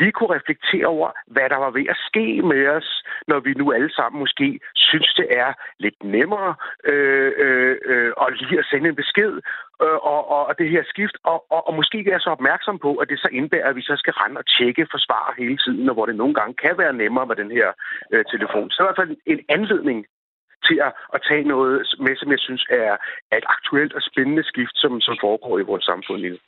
lige 0.00 0.12
kunne 0.12 0.34
reflektere 0.38 0.86
over, 0.86 1.08
hvad 1.34 1.46
der 1.52 1.58
var 1.64 1.70
ved 1.70 1.86
at 1.94 2.02
ske 2.08 2.26
med 2.52 2.62
os, 2.76 2.88
når 3.30 3.38
vi 3.40 3.52
nu 3.54 3.72
alle 3.72 3.92
sammen 3.98 4.18
måske 4.24 4.60
synes, 4.74 5.10
det 5.20 5.28
er 5.42 5.50
lidt 5.78 5.98
nemmere 6.16 6.54
øh, 6.92 7.32
øh, 7.44 7.76
øh, 7.84 8.12
at 8.22 8.40
lige 8.40 8.58
at 8.58 8.68
sende 8.70 8.88
en 8.88 9.00
besked 9.02 9.34
øh, 9.84 9.98
og, 10.12 10.22
og 10.48 10.58
det 10.58 10.70
her 10.70 10.82
skift, 10.92 11.16
og, 11.24 11.38
og, 11.54 11.68
og 11.68 11.74
måske 11.74 11.98
ikke 11.98 12.12
er 12.12 12.18
så 12.18 12.30
opmærksom 12.30 12.78
på, 12.78 12.90
at 12.94 13.08
det 13.08 13.18
så 13.18 13.28
indebærer, 13.32 13.68
at 13.68 13.76
vi 13.76 13.82
så 13.82 13.94
skal 13.96 14.12
rende 14.12 14.38
og 14.38 14.46
tjekke 14.56 14.86
forsvar 14.90 15.34
hele 15.38 15.58
tiden, 15.64 15.88
og 15.88 15.94
hvor 15.94 16.06
det 16.06 16.16
nogle 16.16 16.34
gange 16.34 16.54
kan 16.64 16.74
være 16.78 16.92
nemmere 17.02 17.26
med 17.26 17.36
den 17.36 17.50
her 17.50 17.68
øh, 18.12 18.24
telefon. 18.32 18.70
Så 18.70 18.76
er 18.78 18.84
i 18.84 18.88
hvert 18.88 19.02
fald 19.02 19.16
en 19.26 19.40
anledning 19.48 20.06
til 20.68 20.78
at, 20.86 20.92
at 21.14 21.20
tage 21.28 21.44
noget 21.54 21.74
med, 22.04 22.14
som 22.20 22.28
jeg 22.34 22.40
synes 22.46 22.64
er, 22.70 22.92
er 23.32 23.36
et 23.42 23.48
aktuelt 23.56 23.92
og 23.98 24.02
spændende 24.10 24.44
skift, 24.50 24.76
som, 24.82 24.92
som 25.06 25.14
foregår 25.24 25.54
i 25.58 25.68
vores 25.70 25.84
samfund 25.90 26.18
lige 26.20 26.30
nu. 26.34 26.38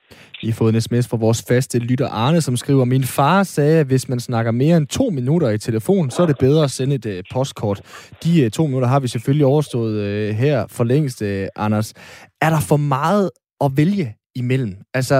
Vi 0.42 0.46
har 0.48 0.56
fået 0.60 0.74
en 0.74 0.80
sms 0.80 1.08
fra 1.10 1.16
vores 1.26 1.40
faste 1.48 1.78
lytter 1.78 2.08
Arne, 2.08 2.40
som 2.40 2.56
skriver, 2.56 2.84
min 2.84 3.04
far 3.04 3.42
sagde, 3.42 3.80
at 3.80 3.86
hvis 3.86 4.08
man 4.08 4.20
snakker 4.20 4.50
mere 4.50 4.76
end 4.76 4.86
to 4.86 5.10
minutter 5.10 5.48
i 5.50 5.58
telefon, 5.58 6.10
så 6.10 6.22
er 6.22 6.26
det 6.26 6.38
bedre 6.38 6.64
at 6.64 6.70
sende 6.70 6.94
et 6.94 7.06
uh, 7.06 7.18
postkort. 7.32 7.78
De 8.24 8.44
uh, 8.44 8.50
to 8.50 8.66
minutter 8.66 8.88
har 8.88 9.00
vi 9.00 9.08
selvfølgelig 9.08 9.46
overstået 9.46 9.94
uh, 10.06 10.36
her 10.36 10.66
for 10.76 10.84
længst, 10.84 11.22
uh, 11.22 11.28
Anders. 11.56 11.94
Er 12.40 12.50
der 12.50 12.60
for 12.68 12.76
meget 12.76 13.30
at 13.64 13.70
vælge 13.76 14.06
imellem? 14.34 14.74
Altså, 14.94 15.14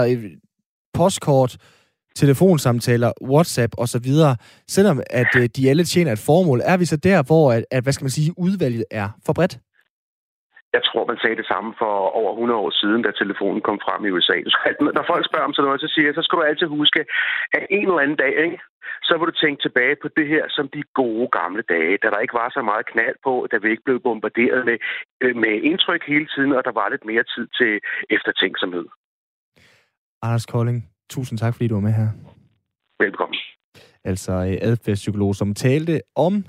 postkort, 0.94 1.56
telefonsamtaler, 2.22 3.10
WhatsApp 3.32 3.72
osv., 3.78 4.08
selvom 4.76 4.98
at 5.10 5.32
øh, 5.40 5.44
de 5.56 5.70
alle 5.70 5.84
tjener 5.84 6.12
et 6.12 6.24
formål, 6.28 6.60
er 6.64 6.76
vi 6.76 6.84
så 6.84 6.96
der, 6.96 7.18
hvor 7.28 7.52
at, 7.52 7.64
at, 7.70 7.82
hvad 7.82 7.92
skal 7.92 8.04
man 8.04 8.16
sige, 8.18 8.34
udvalget 8.36 8.84
er 8.90 9.08
for 9.26 9.32
bredt? 9.32 9.54
Jeg 10.76 10.82
tror, 10.88 11.04
man 11.12 11.18
sagde 11.22 11.40
det 11.42 11.50
samme 11.52 11.70
for 11.82 11.94
over 12.20 12.32
100 12.32 12.60
år 12.64 12.70
siden, 12.80 13.00
da 13.02 13.10
telefonen 13.10 13.60
kom 13.68 13.78
frem 13.86 14.00
i 14.06 14.10
USA. 14.16 14.36
Når 14.96 15.04
folk 15.12 15.24
spørger 15.26 15.48
om 15.48 15.54
sådan 15.54 15.66
noget, 15.68 15.84
så 15.84 15.90
siger 15.94 16.06
jeg, 16.06 16.14
så 16.16 16.22
skal 16.24 16.38
du 16.38 16.42
altid 16.42 16.68
huske, 16.78 17.00
at 17.56 17.62
en 17.78 17.86
eller 17.88 18.04
anden 18.04 18.20
dag, 18.24 18.32
ikke, 18.44 18.58
så 19.08 19.12
vil 19.16 19.28
du 19.30 19.36
tænke 19.42 19.60
tilbage 19.62 19.96
på 20.02 20.08
det 20.18 20.26
her 20.32 20.44
som 20.56 20.66
de 20.74 20.82
gode 21.00 21.28
gamle 21.38 21.62
dage, 21.74 21.94
da 22.02 22.06
der 22.10 22.24
ikke 22.24 22.38
var 22.42 22.48
så 22.56 22.62
meget 22.70 22.84
knald 22.92 23.16
på, 23.26 23.34
da 23.50 23.56
vi 23.62 23.68
ikke 23.70 23.86
blev 23.88 23.98
bombarderet 24.08 24.60
med, 24.68 24.78
øh, 25.24 25.36
med 25.42 25.54
indtryk 25.70 26.02
hele 26.12 26.26
tiden, 26.34 26.52
og 26.58 26.62
der 26.68 26.74
var 26.80 26.88
lidt 26.88 27.04
mere 27.10 27.24
tid 27.34 27.46
til 27.58 27.72
eftertænksomhed. 28.16 28.86
Anders 30.22 30.46
Kolding, 30.46 30.80
Tusind 31.10 31.38
tak, 31.38 31.54
fordi 31.54 31.68
du 31.68 31.74
var 31.74 31.80
med 31.80 31.92
her. 31.92 32.08
Velkommen. 33.00 33.36
Altså 34.04 34.32
øh, 34.32 34.58
adfærdspsykolog, 34.60 35.36
som 35.36 35.54
talte 35.54 36.00
om 36.16 36.44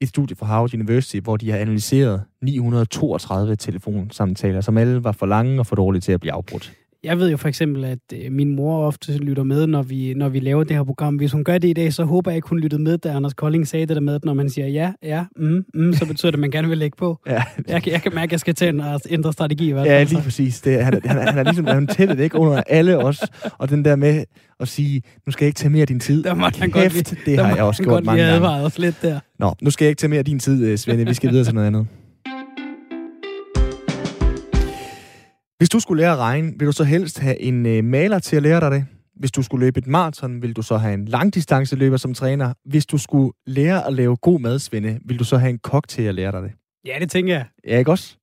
et 0.00 0.08
studie 0.08 0.36
fra 0.36 0.46
Harvard 0.46 0.74
University, 0.74 1.16
hvor 1.16 1.36
de 1.36 1.50
har 1.50 1.58
analyseret 1.58 2.24
932 2.42 3.56
telefonsamtaler, 3.56 4.60
som 4.60 4.78
alle 4.78 5.04
var 5.04 5.12
for 5.12 5.26
lange 5.26 5.60
og 5.60 5.66
for 5.66 5.76
dårlige 5.76 6.00
til 6.00 6.12
at 6.12 6.20
blive 6.20 6.32
afbrudt. 6.32 6.72
Jeg 7.04 7.18
ved 7.18 7.30
jo 7.30 7.36
for 7.36 7.48
eksempel, 7.48 7.84
at 7.84 7.98
øh, 8.14 8.32
min 8.32 8.56
mor 8.56 8.86
ofte 8.86 9.18
lytter 9.18 9.42
med, 9.42 9.66
når 9.66 9.82
vi, 9.82 10.14
når 10.14 10.28
vi 10.28 10.40
laver 10.40 10.64
det 10.64 10.76
her 10.76 10.84
program. 10.84 11.14
Hvis 11.16 11.32
hun 11.32 11.44
gør 11.44 11.58
det 11.58 11.68
i 11.68 11.72
dag, 11.72 11.92
så 11.92 12.04
håber 12.04 12.30
jeg 12.30 12.36
ikke, 12.36 12.48
hun 12.48 12.60
lyttede 12.60 12.82
med, 12.82 12.98
da 12.98 13.08
Anders 13.08 13.34
Kolding 13.34 13.68
sagde 13.68 13.86
det 13.86 13.96
der 13.96 14.02
med, 14.02 14.14
at 14.14 14.24
når 14.24 14.34
man 14.34 14.50
siger 14.50 14.66
ja, 14.68 14.92
ja, 15.02 15.24
mm, 15.36 15.64
mm, 15.74 15.92
så 15.92 16.06
betyder 16.06 16.30
det, 16.30 16.36
at 16.36 16.40
man 16.40 16.50
gerne 16.50 16.68
vil 16.68 16.78
lægge 16.78 16.96
på. 16.96 17.18
Ja. 17.26 17.42
Jeg, 17.68 17.88
jeg 17.88 18.02
kan 18.02 18.14
mærke, 18.14 18.28
at 18.28 18.32
jeg 18.32 18.40
skal 18.40 18.54
til 18.54 18.64
at 18.64 19.06
ændre 19.10 19.32
strategi. 19.32 19.70
Hvad 19.70 19.84
ja, 19.84 20.02
lige 20.02 20.22
præcis. 20.22 20.60
Det, 20.60 20.84
han, 20.84 21.00
han, 21.04 21.28
han 21.28 21.38
er 21.38 21.42
ligesom 21.42 21.66
han 21.66 21.86
tættet 21.86 22.20
ikke 22.20 22.38
under 22.38 22.62
alle 22.66 22.98
os. 22.98 23.20
Og 23.58 23.70
den 23.70 23.84
der 23.84 23.96
med 23.96 24.24
at 24.60 24.68
sige, 24.68 25.02
nu 25.26 25.32
skal 25.32 25.44
jeg 25.44 25.48
ikke 25.48 25.58
tage 25.58 25.70
mere 25.70 25.80
af 25.80 25.86
din 25.86 26.00
tid. 26.00 26.22
Der 26.22 26.34
må 26.34 26.48
han 26.58 26.70
godt 26.70 27.14
det 27.26 27.38
har 27.38 27.54
jeg 27.54 27.64
også 27.64 27.82
gjort 27.82 28.04
mange 28.04 28.22
gange. 28.22 28.48
Jeg 28.48 28.70
lidt 28.76 29.02
der. 29.02 29.20
Nå, 29.38 29.54
nu 29.62 29.70
skal 29.70 29.84
jeg 29.84 29.90
ikke 29.90 30.00
tage 30.00 30.10
mere 30.10 30.18
af 30.18 30.24
din 30.24 30.38
tid, 30.38 30.66
øh, 30.66 30.78
Svende. 30.78 31.06
Vi 31.06 31.14
skal 31.14 31.30
videre 31.30 31.44
til 31.44 31.54
noget 31.54 31.66
andet. 31.66 31.86
Hvis 35.60 35.68
du 35.68 35.80
skulle 35.80 36.02
lære 36.02 36.12
at 36.12 36.18
regne, 36.18 36.52
vil 36.58 36.66
du 36.66 36.72
så 36.72 36.84
helst 36.84 37.18
have 37.18 37.40
en 37.40 37.66
øh, 37.66 37.84
maler 37.84 38.18
til 38.18 38.36
at 38.36 38.42
lære 38.42 38.60
dig 38.60 38.70
det? 38.70 38.86
Hvis 39.16 39.30
du 39.30 39.42
skulle 39.42 39.66
løbe 39.66 39.78
et 39.78 39.86
maraton, 39.86 40.42
vil 40.42 40.52
du 40.52 40.62
så 40.62 40.76
have 40.76 40.94
en 40.94 41.04
langdistanceløber 41.04 41.96
som 41.96 42.14
træner? 42.14 42.52
Hvis 42.64 42.86
du 42.86 42.98
skulle 42.98 43.32
lære 43.46 43.86
at 43.86 43.92
lave 43.92 44.16
god 44.16 44.40
mad, 44.40 44.58
Svende, 44.58 44.98
vil 45.04 45.18
du 45.18 45.24
så 45.24 45.36
have 45.36 45.50
en 45.50 45.58
kok 45.58 45.88
til 45.88 46.02
at 46.02 46.14
lære 46.14 46.32
dig 46.32 46.42
det? 46.42 46.50
Ja, 46.86 46.96
det 47.00 47.10
tænker 47.10 47.34
jeg. 47.34 47.44
Ja, 47.66 47.78
ikke 47.78 47.90
også? 47.90 48.16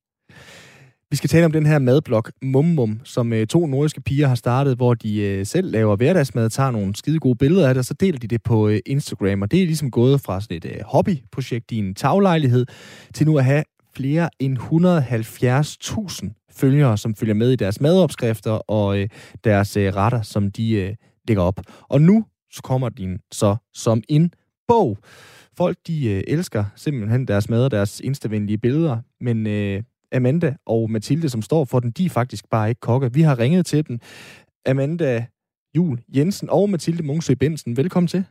Vi 1.10 1.16
skal 1.16 1.30
tale 1.30 1.44
om 1.44 1.52
den 1.52 1.66
her 1.66 1.78
madblog, 1.78 2.24
Mum 2.42 2.64
Mum, 2.64 3.00
som 3.04 3.32
øh, 3.32 3.46
to 3.46 3.66
nordiske 3.66 4.00
piger 4.00 4.28
har 4.28 4.34
startet, 4.34 4.76
hvor 4.76 4.94
de 4.94 5.20
øh, 5.20 5.46
selv 5.46 5.70
laver 5.72 5.96
hverdagsmad, 5.96 6.50
tager 6.50 6.70
nogle 6.70 6.96
skide 6.96 7.18
gode 7.18 7.38
billeder 7.38 7.68
af 7.68 7.74
det, 7.74 7.78
og 7.78 7.84
så 7.84 7.94
deler 7.94 8.18
de 8.18 8.26
det 8.26 8.42
på 8.42 8.68
øh, 8.68 8.80
Instagram. 8.86 9.42
Og 9.42 9.50
det 9.50 9.62
er 9.62 9.66
ligesom 9.66 9.90
gået 9.90 10.20
fra 10.20 10.40
sådan 10.40 10.56
et 10.56 10.64
øh, 10.64 10.80
hobbyprojekt 10.84 11.72
i 11.72 11.78
en 11.78 11.94
taglejlighed, 11.94 12.66
til 13.14 13.26
nu 13.26 13.38
at 13.38 13.44
have 13.44 13.64
flere 13.98 14.30
end 14.38 14.58
170.000 14.58 16.46
følgere, 16.60 16.98
som 16.98 17.14
følger 17.14 17.34
med 17.34 17.52
i 17.52 17.56
deres 17.56 17.80
madopskrifter 17.80 18.50
og 18.50 18.98
øh, 18.98 19.08
deres 19.44 19.76
øh, 19.76 19.94
retter, 19.96 20.22
som 20.22 20.50
de 20.50 20.72
øh, 20.72 20.94
lægger 21.28 21.42
op. 21.42 21.60
Og 21.88 22.00
nu 22.00 22.24
så 22.50 22.62
kommer 22.62 22.88
de 22.88 23.18
så 23.32 23.56
som 23.74 24.02
en 24.08 24.32
bog. 24.68 24.98
Folk, 25.56 25.76
de 25.86 26.10
øh, 26.10 26.22
elsker 26.26 26.64
simpelthen 26.76 27.28
deres 27.28 27.48
mad 27.50 27.64
og 27.64 27.70
deres 27.70 28.00
instavenlige 28.00 28.58
billeder, 28.58 28.98
men 29.20 29.46
øh, 29.46 29.82
Amanda 30.12 30.56
og 30.66 30.90
Mathilde, 30.90 31.28
som 31.28 31.42
står 31.42 31.64
for 31.64 31.80
den, 31.80 31.90
de 31.90 32.04
er 32.04 32.10
faktisk 32.10 32.50
bare 32.50 32.68
ikke 32.68 32.80
kokke. 32.80 33.12
Vi 33.12 33.22
har 33.22 33.38
ringet 33.38 33.66
til 33.66 33.86
den. 33.88 34.00
Amanda 34.66 35.26
Jul 35.76 35.98
Jensen 36.16 36.50
og 36.50 36.70
Mathilde 36.70 37.02
Mungsø 37.02 37.34
Bensen, 37.34 37.76
velkommen 37.76 38.08
til. 38.08 38.24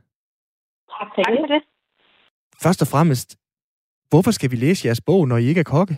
Tak 1.00 1.08
for 1.16 1.22
det. 1.54 1.64
Først 2.64 2.82
og 2.82 2.88
fremmest, 2.88 3.38
Hvorfor 4.10 4.32
skal 4.32 4.52
vi 4.52 4.56
læse 4.56 4.86
jeres 4.88 5.02
bog, 5.02 5.28
når 5.28 5.38
I 5.38 5.46
ikke 5.46 5.60
er 5.60 5.74
kokke? 5.76 5.96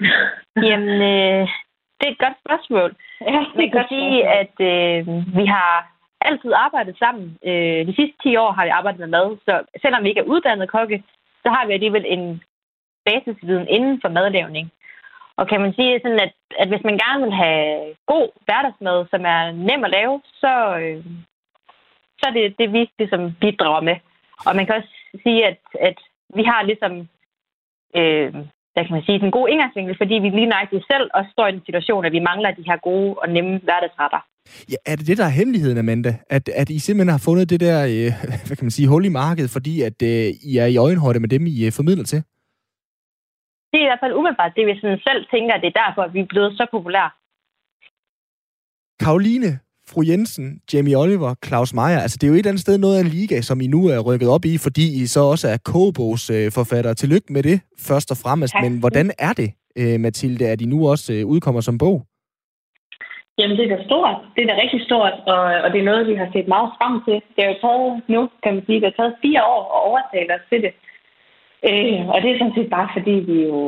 Jamen, 0.68 0.96
øh, 1.12 1.44
det 1.98 2.04
er 2.06 2.14
et 2.14 2.24
godt 2.24 2.38
spørgsmål. 2.44 2.90
Ja, 3.20 3.40
Man 3.58 3.70
kan 3.70 3.84
sige, 3.88 4.16
at 4.40 4.54
øh, 4.72 5.06
vi 5.38 5.44
har 5.46 5.98
altid 6.20 6.52
arbejdet 6.66 6.98
sammen. 6.98 7.38
Øh, 7.48 7.86
de 7.88 7.94
sidste 7.98 8.16
10 8.22 8.36
år 8.36 8.52
har 8.52 8.64
vi 8.64 8.70
arbejdet 8.70 9.00
med 9.00 9.08
mad, 9.16 9.28
så 9.46 9.54
selvom 9.82 10.04
vi 10.04 10.08
ikke 10.08 10.20
er 10.20 10.32
uddannet 10.32 10.70
kokke, 10.70 11.02
så 11.42 11.48
har 11.54 11.66
vi 11.66 11.72
alligevel 11.72 12.04
en 12.06 12.42
basisviden 13.06 13.68
inden 13.68 14.00
for 14.02 14.08
madlavning. 14.08 14.70
Og 15.36 15.48
kan 15.48 15.60
man 15.60 15.72
sige 15.74 16.00
sådan, 16.02 16.20
at, 16.26 16.34
at 16.58 16.68
hvis 16.68 16.84
man 16.84 16.98
gerne 17.04 17.24
vil 17.24 17.34
have 17.44 17.94
god 18.06 18.28
hverdagsmad, 18.44 19.06
som 19.10 19.22
er 19.34 19.52
nem 19.52 19.84
at 19.84 19.90
lave, 19.90 20.20
så, 20.42 20.52
øh, 20.82 21.04
så 22.18 22.24
er 22.28 22.32
det 22.32 22.58
det, 22.58 22.72
vi 22.72 22.90
ligesom 22.98 23.22
bidrager 23.40 23.80
med. 23.80 23.96
Og 24.46 24.56
man 24.56 24.66
kan 24.66 24.74
også 24.74 24.94
sige, 25.22 25.46
at, 25.46 25.60
at 25.80 25.98
vi 26.36 26.42
har 26.50 26.60
ligesom, 26.70 26.92
øh, 27.98 28.28
hvad 28.72 28.84
kan 28.84 28.96
man 28.96 29.06
sige, 29.06 29.18
den 29.24 29.30
gode 29.30 29.50
indgangsvinkel, 29.52 29.96
fordi 29.96 30.14
vi 30.14 30.28
lige 30.28 30.52
nøjagtigt 30.52 30.84
selv 30.92 31.06
også 31.14 31.30
står 31.32 31.46
i 31.46 31.54
en 31.54 31.66
situation, 31.66 32.04
at 32.04 32.12
vi 32.12 32.26
mangler 32.30 32.50
de 32.50 32.68
her 32.70 32.78
gode 32.88 33.14
og 33.22 33.28
nemme 33.28 33.58
hverdagsretter. 33.66 34.20
Ja, 34.72 34.78
er 34.90 34.96
det 34.96 35.06
det, 35.06 35.18
der 35.18 35.24
er 35.24 35.38
hemmeligheden, 35.40 35.78
Amanda? 35.78 36.12
At, 36.36 36.48
at 36.48 36.70
I 36.70 36.78
simpelthen 36.78 37.16
har 37.16 37.24
fundet 37.28 37.50
det 37.50 37.60
der, 37.60 37.78
øh, 37.94 38.10
hvad 38.46 38.56
kan 38.56 38.64
man 38.68 38.76
sige, 38.76 38.88
hul 38.88 39.04
i 39.04 39.18
markedet, 39.22 39.50
fordi 39.56 39.74
at 39.88 39.98
øh, 40.02 40.26
I 40.50 40.52
er 40.64 40.68
i 40.74 40.76
øjenhøjde 40.76 41.20
med 41.20 41.28
dem, 41.28 41.46
I 41.46 41.66
øh, 41.66 41.72
formidler 41.72 42.04
til? 42.04 42.20
Det 43.70 43.78
er 43.78 43.86
i 43.86 43.90
hvert 43.90 44.02
fald 44.02 44.18
umiddelbart 44.18 44.52
det, 44.56 44.66
vi 44.66 44.80
sådan 44.80 45.00
selv 45.08 45.22
tænker, 45.32 45.52
at 45.54 45.62
det 45.62 45.70
er 45.70 45.80
derfor, 45.84 46.02
at 46.02 46.14
vi 46.14 46.20
er 46.20 46.30
blevet 46.32 46.52
så 46.56 46.66
populære. 46.70 47.10
Karoline, 49.04 49.50
fru 49.90 50.00
Jensen, 50.10 50.46
Jamie 50.72 50.96
Oliver, 51.02 51.30
Claus 51.46 51.74
Meier, 51.74 52.00
altså 52.04 52.16
det 52.18 52.26
er 52.26 52.30
jo 52.32 52.34
et 52.34 52.38
eller 52.38 52.52
andet 52.52 52.66
sted 52.66 52.78
noget 52.78 52.96
af 52.96 53.02
en 53.02 53.12
liga, 53.18 53.36
som 53.40 53.60
I 53.60 53.66
nu 53.66 53.80
er 53.94 53.98
rykket 54.08 54.28
op 54.36 54.44
i, 54.52 54.54
fordi 54.66 54.84
I 55.02 55.06
så 55.14 55.20
også 55.32 55.46
er 55.54 55.58
kogebogs 55.72 56.24
øh, 56.36 56.46
forfatter. 56.58 56.94
Tillykke 56.94 57.32
med 57.32 57.42
det, 57.42 57.58
først 57.88 58.08
og 58.10 58.18
fremmest. 58.24 58.52
Tak. 58.52 58.62
Men 58.64 58.72
hvordan 58.82 59.06
er 59.18 59.32
det, 59.40 59.50
øh, 59.80 60.00
Mathilde, 60.00 60.44
at 60.52 60.60
I 60.64 60.66
nu 60.74 60.78
også 60.92 61.08
øh, 61.16 61.26
udkommer 61.32 61.60
som 61.60 61.78
bog? 61.78 61.96
Jamen, 63.38 63.56
det 63.56 63.64
er 63.64 63.76
da 63.76 63.84
stort. 63.88 64.16
Det 64.34 64.40
er 64.42 64.48
da 64.50 64.62
rigtig 64.62 64.80
stort, 64.88 65.14
og, 65.34 65.42
og 65.64 65.68
det 65.72 65.78
er 65.80 65.90
noget, 65.90 66.10
vi 66.10 66.14
har 66.22 66.28
set 66.34 66.48
meget 66.54 66.70
frem 66.78 66.94
til. 67.06 67.16
Det 67.34 67.40
har 67.44 67.50
jo 67.52 67.58
taget 67.64 68.02
nu, 68.14 68.20
kan 68.42 68.54
man 68.54 68.64
sige, 68.66 68.80
det 68.80 68.88
har 68.88 68.98
taget 68.98 69.20
fire 69.24 69.42
år 69.54 69.62
at 69.74 69.80
overtale 69.88 70.30
os 70.36 70.44
til 70.50 70.60
det. 70.64 70.72
Øh, 71.68 72.00
og 72.12 72.16
det 72.22 72.28
er 72.28 72.38
sådan 72.38 72.56
set 72.56 72.70
bare, 72.76 72.88
fordi 72.96 73.14
vi 73.30 73.36
jo, 73.50 73.58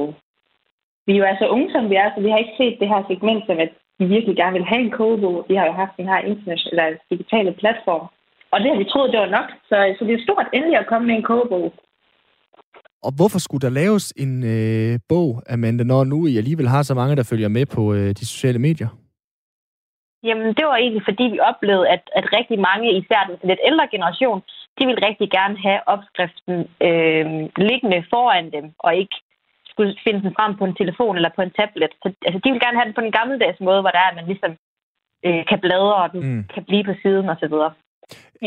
vi 1.06 1.12
jo 1.18 1.24
er 1.30 1.36
så 1.38 1.46
unge, 1.54 1.68
som 1.74 1.84
vi 1.90 1.94
er, 2.02 2.08
så 2.10 2.18
vi 2.24 2.30
har 2.30 2.38
ikke 2.42 2.58
set 2.60 2.76
det 2.80 2.88
her 2.92 3.02
segment 3.10 3.42
som 3.46 3.58
et 3.64 3.74
vi 4.00 4.04
virkelig 4.16 4.36
gerne 4.36 4.56
vil 4.58 4.70
have 4.72 4.82
en 4.86 4.96
kogebog. 5.00 5.36
Vi 5.48 5.54
har 5.58 5.66
jo 5.70 5.74
haft 5.82 5.94
den 6.00 6.08
her 6.12 6.20
internationale 6.32 6.86
eller 6.86 7.08
digitale 7.12 7.52
platform. 7.62 8.06
Og 8.52 8.56
det 8.60 8.68
har 8.70 8.78
vi 8.78 8.90
troet, 8.92 9.12
det 9.12 9.20
var 9.20 9.36
nok. 9.38 9.48
Så, 9.68 9.76
så 9.96 10.02
det 10.04 10.14
er 10.14 10.26
stort 10.28 10.46
endelig 10.56 10.76
at 10.78 10.86
komme 10.90 11.06
med 11.06 11.16
en 11.16 11.28
kogebog. 11.32 11.66
Og 13.06 13.12
hvorfor 13.18 13.38
skulle 13.38 13.64
der 13.66 13.78
laves 13.82 14.06
en 14.24 14.32
øh, 14.54 14.98
bog, 15.08 15.42
Amanda, 15.54 15.84
når 15.84 16.04
nu 16.04 16.26
I 16.26 16.36
alligevel 16.36 16.68
har 16.68 16.82
så 16.82 16.94
mange, 16.94 17.16
der 17.16 17.28
følger 17.30 17.48
med 17.48 17.66
på 17.76 17.82
øh, 17.94 18.08
de 18.18 18.26
sociale 18.32 18.58
medier? 18.58 18.88
Jamen, 20.22 20.48
det 20.58 20.64
var 20.66 20.76
egentlig, 20.76 21.02
fordi 21.08 21.24
vi 21.34 21.38
oplevede, 21.50 21.88
at, 21.88 22.02
at 22.18 22.24
rigtig 22.38 22.58
mange, 22.68 22.96
især 23.00 23.20
den 23.28 23.48
lidt 23.50 23.60
ældre 23.68 23.86
generation, 23.94 24.40
de 24.78 24.86
ville 24.86 25.06
rigtig 25.08 25.28
gerne 25.30 25.56
have 25.66 25.80
opskriften 25.94 26.56
øh, 26.88 27.26
liggende 27.68 28.00
foran 28.12 28.46
dem, 28.56 28.66
og 28.78 28.90
ikke 29.02 29.16
skulle 29.80 30.04
finde 30.06 30.22
den 30.26 30.36
frem 30.38 30.52
på 30.56 30.64
en 30.64 30.78
telefon 30.80 31.16
eller 31.16 31.32
på 31.36 31.42
en 31.42 31.56
tablet. 31.58 31.92
Så 32.02 32.06
altså, 32.26 32.38
de 32.44 32.50
vil 32.50 32.64
gerne 32.64 32.78
have 32.78 32.88
den 32.88 32.98
på 32.98 33.04
den 33.06 33.16
gammeldags 33.18 33.60
måde, 33.60 33.80
hvor 33.80 33.92
der 33.94 34.00
er, 34.02 34.10
at 34.10 34.18
man 34.18 34.30
ligesom 34.32 34.52
øh, 35.26 35.42
kan 35.50 35.58
bladre, 35.64 35.94
og 36.02 36.08
den 36.12 36.20
mm. 36.26 36.44
kan 36.54 36.62
blive 36.68 36.84
på 36.88 36.94
siden 37.02 37.26
osv. 37.32 37.56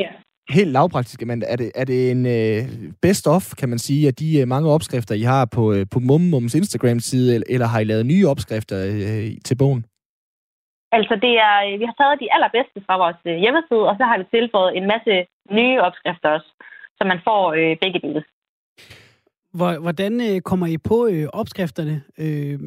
Ja. 0.02 0.10
Helt 0.58 0.72
lavpraktisk, 0.78 1.20
men 1.26 1.44
er 1.54 1.58
det, 1.62 1.72
er 1.82 1.86
det 1.92 2.00
en 2.12 2.24
øh, 2.38 2.62
best-of, 3.02 3.46
kan 3.60 3.70
man 3.70 3.80
sige, 3.88 4.08
af 4.08 4.16
de 4.22 4.30
øh, 4.40 4.48
mange 4.48 4.70
opskrifter, 4.76 5.16
I 5.16 5.26
har 5.34 5.46
på, 5.58 5.64
øh, 5.76 5.86
på 5.94 6.00
Mummums 6.10 6.56
Instagram-side, 6.56 7.28
eller, 7.36 7.48
eller 7.54 7.68
har 7.68 7.80
I 7.80 7.84
lavet 7.84 8.06
nye 8.06 8.28
opskrifter 8.32 8.78
øh, 8.90 9.30
til 9.48 9.56
bogen? 9.62 9.82
Altså, 10.98 11.16
det 11.26 11.34
er, 11.48 11.56
øh, 11.68 11.80
vi 11.82 11.86
har 11.90 11.96
taget 11.98 12.22
de 12.24 12.34
allerbedste 12.36 12.80
fra 12.88 12.96
vores 13.04 13.22
øh, 13.32 13.38
hjemmeside, 13.44 13.86
og 13.90 13.96
så 14.00 14.04
har 14.10 14.18
vi 14.18 14.26
tilføjet 14.36 14.78
en 14.78 14.88
masse 14.94 15.14
nye 15.60 15.78
opskrifter 15.88 16.30
også, 16.38 16.50
så 16.98 17.04
man 17.12 17.20
får 17.28 17.42
øh, 17.60 17.74
begge 17.84 18.00
dele. 18.06 18.22
Hvordan 19.54 20.22
øh, 20.22 20.42
kommer 20.42 20.68
I 20.68 20.78
på 20.78 21.08
øh, 21.08 21.28
opskrifterne? 21.34 22.02
Øh, 22.18 22.60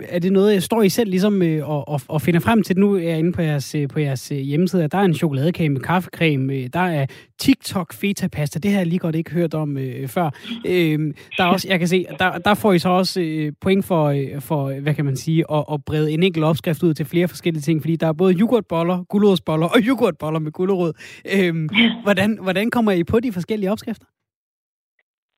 er 0.00 0.18
det 0.18 0.32
noget, 0.32 0.54
jeg 0.54 0.62
står 0.62 0.82
I 0.82 0.88
selv 0.88 1.10
ligesom 1.10 1.42
øh, 1.42 1.68
og, 1.68 1.88
og, 1.88 2.00
og 2.08 2.22
finder 2.22 2.40
frem 2.40 2.62
til? 2.62 2.78
Nu 2.78 2.94
er 2.94 3.02
jeg 3.02 3.18
inde 3.18 3.32
på 3.32 3.42
jeres, 3.42 3.74
øh, 3.74 3.88
på 3.88 4.00
jeres 4.00 4.32
øh, 4.32 4.38
hjemmeside. 4.38 4.88
Der 4.88 4.98
er 4.98 5.02
en 5.02 5.14
chokoladekage 5.14 5.68
med 5.68 5.80
kaffecreme. 5.80 6.54
Øh, 6.54 6.68
der 6.72 6.80
er 6.80 7.06
TikTok 7.38 7.92
feta 7.92 8.28
pasta. 8.28 8.58
Det 8.58 8.70
har 8.70 8.78
jeg 8.78 8.86
lige 8.86 8.98
godt 8.98 9.14
ikke 9.14 9.30
hørt 9.30 9.54
om 9.54 9.78
øh, 9.78 10.08
før. 10.08 10.30
Øh, 10.66 11.14
der 11.36 11.44
er 11.44 11.48
også, 11.48 11.68
jeg 11.68 11.78
kan 11.78 11.88
se, 11.88 12.06
der, 12.18 12.38
der 12.38 12.54
får 12.54 12.72
I 12.72 12.78
så 12.78 12.88
også 12.88 13.20
øh, 13.20 13.52
point 13.60 13.84
for, 13.84 14.04
øh, 14.04 14.40
for, 14.40 14.80
hvad 14.80 14.94
kan 14.94 15.04
man 15.04 15.16
sige, 15.16 15.44
at, 15.52 15.64
at 15.72 15.84
brede 15.84 16.12
en 16.12 16.22
enkelt 16.22 16.44
opskrift 16.44 16.82
ud 16.82 16.94
til 16.94 17.06
flere 17.06 17.28
forskellige 17.28 17.62
ting, 17.62 17.80
fordi 17.82 17.96
der 17.96 18.06
er 18.06 18.12
både 18.12 18.34
yoghurtboller, 18.34 19.04
gulerodsboller 19.04 19.66
og 19.66 19.80
yoghurtboller 19.80 20.40
med 20.40 20.52
gulerod. 20.52 20.92
Øh, 21.34 21.54
hvordan, 22.02 22.38
hvordan 22.42 22.70
kommer 22.70 22.92
I 22.92 23.04
på 23.04 23.20
de 23.20 23.32
forskellige 23.32 23.72
opskrifter? 23.72 24.06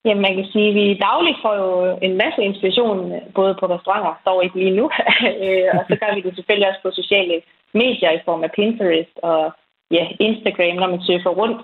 Jamen, 0.04 0.22
man 0.22 0.34
kan 0.36 0.46
sige, 0.52 0.68
at 0.68 0.74
vi 0.74 1.04
dagligt 1.08 1.38
får 1.42 1.54
jo 1.62 1.98
en 2.02 2.16
masse 2.16 2.40
inspiration, 2.42 2.98
både 3.34 3.54
på 3.60 3.66
restauranter, 3.66 4.14
dog 4.26 4.44
ikke 4.44 4.58
lige 4.58 4.76
nu, 4.80 4.90
øh, 5.42 5.68
og 5.78 5.82
så 5.88 5.94
gør 6.00 6.14
vi 6.14 6.20
det 6.20 6.34
selvfølgelig 6.34 6.68
også 6.68 6.82
på 6.82 6.90
sociale 6.90 7.42
medier 7.72 8.10
i 8.10 8.24
form 8.24 8.42
af 8.44 8.50
Pinterest 8.52 9.16
og 9.22 9.52
ja, 9.90 10.04
Instagram, 10.20 10.76
når 10.76 10.88
man 10.90 11.02
surfer 11.02 11.30
rundt. 11.40 11.60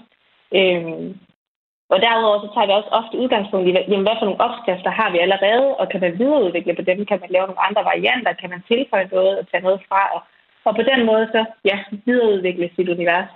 Øhm, 0.58 1.18
og 1.92 1.98
derudover 2.04 2.38
så 2.40 2.48
tager 2.54 2.66
vi 2.68 2.72
også 2.72 2.90
ofte 3.00 3.18
udgangspunkt 3.22 3.68
i, 3.68 3.72
jamen, 3.90 4.06
hvad 4.06 4.16
for 4.18 4.26
nogle 4.26 4.44
opskrifter 4.46 4.90
har 5.00 5.08
vi 5.10 5.18
allerede, 5.18 5.66
og 5.80 5.88
kan 5.88 6.00
man 6.00 6.18
videreudvikle 6.18 6.74
på 6.76 6.82
dem? 6.90 7.06
Kan 7.06 7.20
man 7.20 7.30
lave 7.30 7.46
nogle 7.46 7.66
andre 7.68 7.82
varianter? 7.90 8.32
Kan 8.40 8.50
man 8.50 8.62
tilføje 8.70 9.08
noget 9.12 9.38
og 9.40 9.44
tage 9.50 9.66
noget 9.66 9.80
fra? 9.88 10.00
Og, 10.14 10.20
og 10.64 10.72
på 10.78 10.82
den 10.90 11.00
måde 11.10 11.24
så 11.34 11.44
ja, 11.70 11.76
videreudvikle 12.06 12.70
sit 12.76 12.88
univers. 12.88 13.30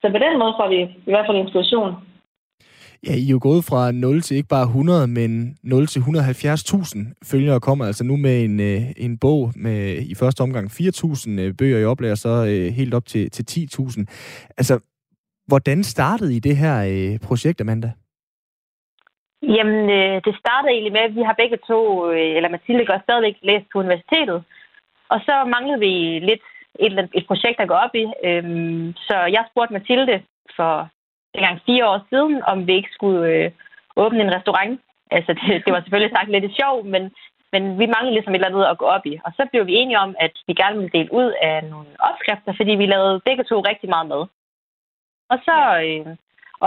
Så 0.00 0.06
på 0.10 0.18
den 0.24 0.38
måde 0.38 0.54
får 0.58 0.68
vi 0.74 0.80
i 1.08 1.12
hvert 1.12 1.26
fald 1.26 1.42
inspiration 1.44 1.90
Ja, 3.06 3.14
I 3.14 3.26
er 3.26 3.34
jo 3.36 3.38
gået 3.42 3.62
fra 3.70 3.92
0 3.92 4.22
til 4.22 4.36
ikke 4.36 4.54
bare 4.56 4.62
100, 4.62 5.06
men 5.06 5.58
0 5.62 5.86
til 5.86 6.00
170.000 6.00 6.98
følgere 7.30 7.60
kommer 7.60 7.84
altså 7.84 8.04
nu 8.04 8.16
med 8.16 8.44
en, 8.44 8.60
øh, 8.60 8.82
en 8.96 9.18
bog 9.18 9.52
med 9.56 9.78
i 10.12 10.14
første 10.14 10.40
omgang 10.40 10.66
4.000 10.70 11.40
øh, 11.40 11.54
bøger 11.58 11.78
i 11.78 11.84
oplag, 11.84 12.10
og 12.10 12.18
så 12.18 12.34
øh, 12.52 12.66
helt 12.78 12.94
op 12.94 13.06
til, 13.06 13.30
til 13.30 13.44
10.000. 13.50 14.04
Altså, 14.60 14.74
hvordan 15.46 15.82
startede 15.82 16.36
I 16.36 16.38
det 16.38 16.56
her 16.56 16.76
øh, 16.92 17.18
projekt, 17.28 17.60
Amanda? 17.60 17.90
Jamen, 19.42 19.82
øh, 19.98 20.16
det 20.26 20.34
startede 20.42 20.72
egentlig 20.72 20.92
med, 20.92 21.04
at 21.08 21.14
vi 21.14 21.22
har 21.22 21.40
begge 21.42 21.58
to, 21.70 22.10
øh, 22.10 22.36
eller 22.36 22.48
Mathilde 22.48 22.86
gør 22.86 22.98
stadigvæk 23.02 23.36
læst 23.42 23.66
på 23.72 23.78
universitetet. 23.78 24.38
Og 25.12 25.18
så 25.26 25.34
manglede 25.54 25.80
vi 25.86 25.92
lidt 26.30 26.44
et, 26.86 26.92
et 27.14 27.26
projekt 27.26 27.60
at 27.60 27.68
gå 27.68 27.74
op 27.74 27.94
i. 27.94 28.06
Øhm, 28.28 28.92
så 29.06 29.16
jeg 29.36 29.44
spurgte 29.50 29.72
Mathilde 29.72 30.22
for 30.56 30.72
dengang 31.36 31.58
fire 31.68 31.84
år 31.92 32.00
siden, 32.10 32.34
om 32.52 32.58
vi 32.66 32.72
ikke 32.78 32.92
skulle 32.96 33.22
øh, 33.34 33.50
åbne 34.02 34.22
en 34.22 34.34
restaurant. 34.36 34.80
Altså, 35.16 35.30
det, 35.38 35.64
det 35.64 35.70
var 35.74 35.80
selvfølgelig 35.80 36.14
sagt 36.16 36.30
lidt 36.30 36.56
sjov, 36.60 36.76
men, 36.92 37.02
men 37.52 37.62
vi 37.80 37.86
manglede 37.94 38.14
ligesom 38.14 38.32
et 38.32 38.38
eller 38.38 38.50
andet 38.50 38.72
at 38.72 38.80
gå 38.82 38.86
op 38.96 39.04
i. 39.12 39.14
Og 39.26 39.30
så 39.36 39.42
blev 39.50 39.62
vi 39.66 39.74
enige 39.80 40.02
om, 40.04 40.10
at 40.24 40.34
vi 40.46 40.52
gerne 40.62 40.76
ville 40.78 40.94
dele 40.96 41.12
ud 41.20 41.30
af 41.48 41.56
nogle 41.72 41.88
opskrifter, 42.08 42.52
fordi 42.56 42.72
vi 42.82 42.86
lavede 42.86 43.24
begge 43.28 43.44
to 43.44 43.56
rigtig 43.70 43.88
meget 43.94 44.08
mad. 44.12 44.22
Og 45.32 45.38
så 45.46 45.56
øh, 45.84 46.06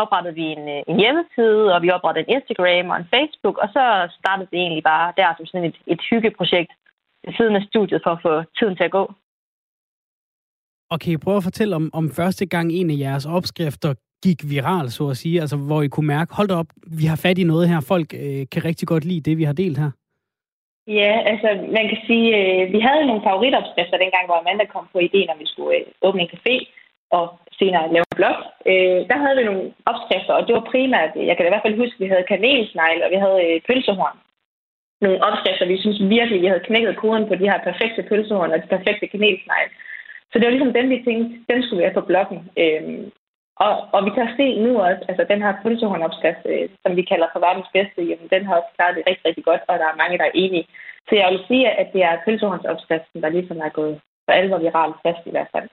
oprettede 0.01 0.35
vi 0.39 0.45
en, 0.55 0.63
øh, 0.75 0.81
en 0.91 0.97
hjemmeside, 1.03 1.73
og 1.75 1.81
vi 1.81 1.89
oprettede 1.95 2.25
en 2.25 2.33
Instagram 2.35 2.85
og 2.91 2.97
en 2.97 3.11
Facebook, 3.15 3.57
og 3.63 3.67
så 3.75 3.83
startede 4.19 4.49
det 4.51 4.59
egentlig 4.59 4.83
bare 4.83 5.13
der 5.17 5.29
som 5.37 5.45
sådan 5.45 5.67
et, 5.69 5.77
et 5.93 6.01
hyggeprojekt 6.09 6.71
ved 7.23 7.33
siden 7.37 7.55
af 7.55 7.63
studiet 7.69 8.01
for 8.03 8.11
at 8.15 8.21
få 8.21 8.33
tiden 8.57 8.75
til 8.75 8.83
at 8.89 8.95
gå. 8.99 9.03
Og 10.91 10.99
kan 10.99 11.13
I 11.13 11.17
prøve 11.17 11.37
at 11.37 11.43
fortælle 11.43 11.75
om, 11.75 11.89
om 11.93 12.05
første 12.09 12.45
gang 12.45 12.67
en 12.71 12.89
af 12.89 12.97
jeres 13.05 13.25
opskrifter 13.25 13.93
gik 14.25 14.39
viral, 14.51 14.87
så 14.89 15.03
at 15.09 15.17
sige? 15.17 15.41
Altså, 15.41 15.57
hvor 15.57 15.81
I 15.81 15.87
kunne 15.87 16.07
mærke, 16.07 16.35
hold 16.35 16.47
da 16.47 16.55
op, 16.55 16.71
vi 16.99 17.05
har 17.05 17.19
fat 17.25 17.37
i 17.37 17.43
noget 17.43 17.69
her. 17.69 17.79
Folk 17.81 18.09
øh, 18.13 18.43
kan 18.51 18.65
rigtig 18.65 18.87
godt 18.87 19.05
lide 19.05 19.25
det, 19.27 19.37
vi 19.37 19.43
har 19.43 19.53
delt 19.53 19.77
her. 19.77 19.91
Ja, 20.99 21.13
altså 21.31 21.49
man 21.77 21.85
kan 21.91 21.99
sige, 22.07 22.27
øh, 22.39 22.73
vi 22.75 22.79
havde 22.87 23.07
nogle 23.09 23.25
favoritopskrifter 23.27 23.97
dengang, 24.03 24.25
hvor 24.25 24.39
Amanda 24.39 24.65
kom 24.65 24.85
på 24.93 24.99
ideen, 24.99 25.29
om 25.33 25.39
vi 25.43 25.47
skulle 25.51 25.77
øh, 25.77 25.85
åbne 26.07 26.21
en 26.21 26.33
café 26.35 26.55
og 27.17 27.25
senere 27.59 27.91
lave 27.93 28.05
en 28.11 28.19
blog. 28.19 28.37
Øh, 28.71 28.99
der 29.09 29.17
havde 29.23 29.37
vi 29.39 29.43
nogle 29.49 29.65
opskrifter, 29.91 30.33
og 30.37 30.43
det 30.45 30.53
var 30.57 30.69
primært, 30.71 31.11
jeg 31.29 31.35
kan 31.35 31.45
i 31.45 31.51
hvert 31.51 31.65
fald 31.65 31.81
huske, 31.81 31.97
at 31.97 32.03
vi 32.03 32.11
havde 32.13 32.29
kanelsnegl, 32.33 33.03
og 33.05 33.09
vi 33.13 33.17
havde 33.25 33.39
øh, 33.47 33.61
pølsehorn. 33.67 34.17
Nogle 35.05 35.19
opskrifter, 35.27 35.65
vi 35.73 35.77
synes 35.83 35.99
virkelig, 36.17 36.41
vi 36.41 36.51
havde 36.51 36.67
knækket 36.67 36.99
koden 37.01 37.25
på 37.27 37.35
de 37.35 37.49
her 37.51 37.59
perfekte 37.67 38.01
pølsehorn 38.09 38.51
og 38.53 38.59
de 38.61 38.73
perfekte 38.75 39.07
kanelsnegl. 39.13 39.69
Så 40.29 40.35
det 40.35 40.45
var 40.45 40.55
ligesom 40.55 40.73
dem, 40.73 40.89
vi 40.89 41.03
tænkte, 41.07 41.29
den 41.51 41.59
skulle 41.63 41.79
vi 41.79 41.87
have 41.87 41.99
på 41.99 42.07
bloggen. 42.09 42.39
Øh, 42.61 42.83
og, 43.65 43.73
og 43.95 43.99
vi 44.07 44.11
kan 44.17 44.27
se 44.39 44.47
nu 44.65 44.71
også, 44.87 45.01
altså 45.09 45.23
den 45.31 45.41
her 45.45 45.53
pølsehåndopskrift, 45.63 46.43
øh, 46.53 46.65
som 46.83 46.91
vi 46.99 47.03
kalder 47.11 47.27
for 47.31 47.41
verdens 47.47 47.69
bedste, 47.77 47.99
jamen, 48.09 48.27
den 48.33 48.41
har 48.47 48.53
også 48.59 48.71
klaret 48.75 48.95
det 48.97 49.07
rigtig, 49.09 49.25
rigtig 49.29 49.45
godt, 49.49 49.61
og 49.69 49.75
der 49.81 49.87
er 49.89 50.01
mange, 50.01 50.17
der 50.19 50.27
er 50.27 50.39
enige. 50.43 50.65
Så 51.07 51.13
jeg 51.21 51.27
vil 51.31 51.41
sige, 51.49 51.65
at 51.81 51.87
det 51.93 52.01
er 52.09 52.23
pølsehåndsopskriften, 52.25 53.19
der 53.23 53.29
ligesom 53.37 53.57
er 53.67 53.71
gået 53.79 53.95
for 54.25 54.31
alvor 54.39 54.59
viralt 54.65 54.97
fast 55.05 55.23
i 55.29 55.33
hvert 55.35 55.51
fald. 55.55 55.69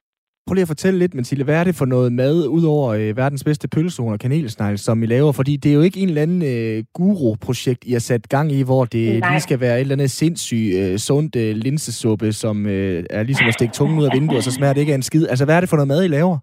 Prøv 0.47 0.53
lige 0.53 0.67
at 0.69 0.75
fortælle 0.75 0.99
lidt, 0.99 1.13
Mathilde, 1.13 1.43
hvad 1.43 1.59
er 1.59 1.63
det 1.63 1.75
for 1.75 1.85
noget 1.85 2.13
mad, 2.13 2.47
udover 2.47 2.87
øh, 2.93 3.17
verdens 3.17 3.43
bedste 3.43 3.67
pølsehorn 3.67 4.13
og 4.13 4.19
kanelsnegl, 4.19 4.77
som 4.77 5.03
I 5.03 5.05
laver? 5.05 5.31
Fordi 5.31 5.57
det 5.57 5.69
er 5.69 5.73
jo 5.73 5.81
ikke 5.81 5.99
en 5.99 6.07
eller 6.07 6.21
anden 6.21 6.43
øh, 6.53 6.83
guru-projekt, 6.93 7.83
I 7.85 7.91
har 7.91 7.99
sat 7.99 8.29
gang 8.29 8.51
i, 8.51 8.61
hvor 8.63 8.85
det 8.85 9.19
Nej. 9.19 9.31
lige 9.31 9.41
skal 9.41 9.59
være 9.59 9.75
et 9.75 9.81
eller 9.81 9.95
andet 9.95 10.11
sindssygt 10.11 10.75
øh, 10.79 10.97
sundt 10.97 11.35
øh, 11.35 11.55
linsesuppe, 11.55 12.33
som 12.33 12.65
øh, 12.65 13.03
er 13.09 13.23
ligesom 13.23 13.47
at 13.47 13.53
stikke 13.53 13.73
tungen 13.73 13.99
ud 13.99 14.05
af 14.05 14.11
vinduet, 14.13 14.37
og 14.37 14.43
så 14.43 14.51
smager 14.51 14.73
det 14.73 14.81
ikke 14.81 14.93
af 14.93 14.95
en 14.95 15.03
skid. 15.03 15.27
Altså, 15.27 15.45
hvad 15.45 15.55
er 15.55 15.59
det 15.59 15.69
for 15.69 15.77
noget 15.77 15.87
mad, 15.87 16.03
I 16.03 16.07
laver? 16.07 16.37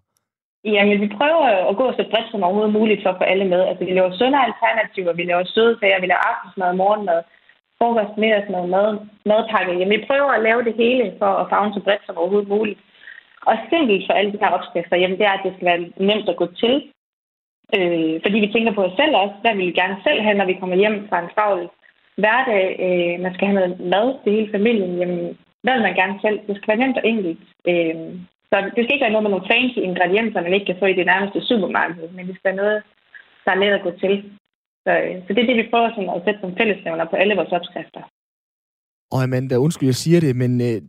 Jamen, 0.73 1.01
vi 1.01 1.07
prøver 1.19 1.47
at 1.69 1.75
gå 1.81 1.85
så 1.91 2.03
bredt 2.11 2.31
som 2.31 2.43
overhovedet 2.43 2.77
muligt 2.79 3.03
for 3.03 3.09
at 3.09 3.19
få 3.19 3.23
alle 3.23 3.47
med. 3.53 3.61
Altså, 3.69 3.83
vi 3.85 3.91
laver 3.93 4.11
sunde 4.19 4.37
alternativer, 4.47 5.13
vi 5.13 5.23
laver 5.23 5.43
sødsager, 5.55 6.01
vi 6.01 6.07
laver 6.07 6.27
aftensmad, 6.31 6.71
morgenmad, 6.81 7.19
frokost, 7.77 8.17
middagsmad, 8.17 8.67
mad, 8.75 8.89
madpakke. 9.29 9.71
Jamen, 9.79 9.95
vi 9.95 10.05
prøver 10.07 10.31
at 10.33 10.43
lave 10.47 10.61
det 10.67 10.75
hele 10.83 11.05
for 11.19 11.31
at 11.41 11.49
fagne 11.49 11.73
så 11.73 11.79
bredt 11.85 12.03
som 12.05 12.17
overhovedet 12.17 12.53
muligt. 12.55 12.79
Og 13.49 13.55
simpelt 13.69 14.03
for 14.07 14.13
alle 14.13 14.31
de 14.31 14.41
her 14.41 14.55
opskrifter, 14.57 14.97
jamen, 14.97 15.17
det 15.17 15.25
er, 15.25 15.35
at 15.35 15.45
det 15.45 15.53
skal 15.53 15.69
være 15.71 15.81
nemt 16.09 16.29
at 16.29 16.39
gå 16.41 16.47
til. 16.61 16.75
Øh, 17.77 18.15
fordi 18.23 18.37
vi 18.39 18.53
tænker 18.53 18.71
på 18.75 18.83
os 18.87 18.97
selv 18.99 19.13
også. 19.23 19.35
Der 19.43 19.53
vil 19.53 19.67
vi 19.67 19.79
gerne 19.81 19.97
selv 20.07 20.19
have, 20.21 20.37
når 20.37 20.45
vi 20.45 20.59
kommer 20.59 20.75
hjem 20.75 20.97
fra 21.09 21.19
en 21.19 21.33
travl 21.35 21.69
hverdag. 22.21 22.65
Øh, 22.85 23.15
man 23.23 23.33
skal 23.33 23.47
have 23.47 23.59
noget 23.59 23.79
mad 23.93 24.07
til 24.23 24.33
hele 24.33 24.51
familien. 24.51 24.97
Jamen, 25.01 25.37
hvad 25.63 25.73
vil 25.73 25.87
man 25.87 25.99
gerne 26.01 26.17
selv? 26.21 26.39
Det 26.47 26.55
skal 26.55 26.67
være 26.71 26.83
nemt 26.83 26.97
og 26.97 27.07
enkelt. 27.13 27.41
Øh, 27.71 27.95
så 28.49 28.55
det 28.75 28.81
skal 28.81 28.95
ikke 28.95 29.05
være 29.05 29.15
noget 29.15 29.25
med 29.27 29.33
nogle 29.33 29.49
fancy 29.51 29.79
ingredienser, 29.89 30.45
man 30.45 30.53
ikke 30.53 30.69
kan 30.69 30.81
få 30.81 30.85
i 30.89 30.99
det 30.99 31.05
nærmeste 31.11 31.39
supermarked, 31.49 32.07
men 32.15 32.27
det 32.27 32.35
skal 32.35 32.49
være 32.49 32.61
noget, 32.63 32.79
der 33.45 33.51
er 33.51 33.61
let 33.61 33.77
at 33.79 33.85
gå 33.87 33.91
til. 34.03 34.15
Så, 34.85 34.91
øh, 35.03 35.15
så 35.23 35.29
det 35.33 35.41
er 35.41 35.49
det, 35.49 35.61
vi 35.61 35.71
prøver 35.71 35.89
sådan 35.89 36.13
at 36.15 36.23
sætte 36.25 36.39
som 36.41 36.57
fællesnævner 36.59 37.05
på 37.09 37.15
alle 37.21 37.35
vores 37.39 37.51
opskrifter. 37.57 38.01
Og 39.13 39.23
Amanda, 39.23 39.55
undskyld, 39.55 39.87
jeg 39.87 40.01
siger 40.03 40.19
det, 40.19 40.35
men 40.35 40.51
øh, 40.67 40.81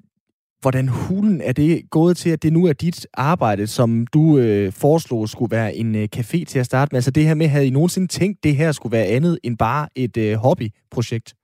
hvordan 0.60 0.88
hulen 0.88 1.40
er 1.40 1.52
det 1.52 1.90
gået 1.90 2.16
til, 2.16 2.30
at 2.30 2.42
det 2.42 2.52
nu 2.52 2.66
er 2.66 2.72
dit 2.72 3.06
arbejde, 3.14 3.66
som 3.66 4.06
du 4.14 4.38
øh, 4.38 4.72
foreslog 4.72 5.28
skulle 5.28 5.56
være 5.56 5.74
en 5.74 5.94
øh, 5.94 6.08
café 6.16 6.44
til 6.44 6.58
at 6.58 6.66
starte 6.66 6.88
med? 6.92 6.96
Altså 6.98 7.10
det 7.10 7.26
her 7.26 7.34
med, 7.34 7.48
havde 7.48 7.66
I 7.66 7.70
nogensinde 7.70 8.08
tænkt, 8.08 8.44
det 8.44 8.56
her 8.56 8.72
skulle 8.72 8.96
være 8.96 9.06
andet 9.06 9.38
end 9.42 9.58
bare 9.58 9.88
et 9.96 10.16
øh, 10.16 10.34
hobbyprojekt? 10.34 11.34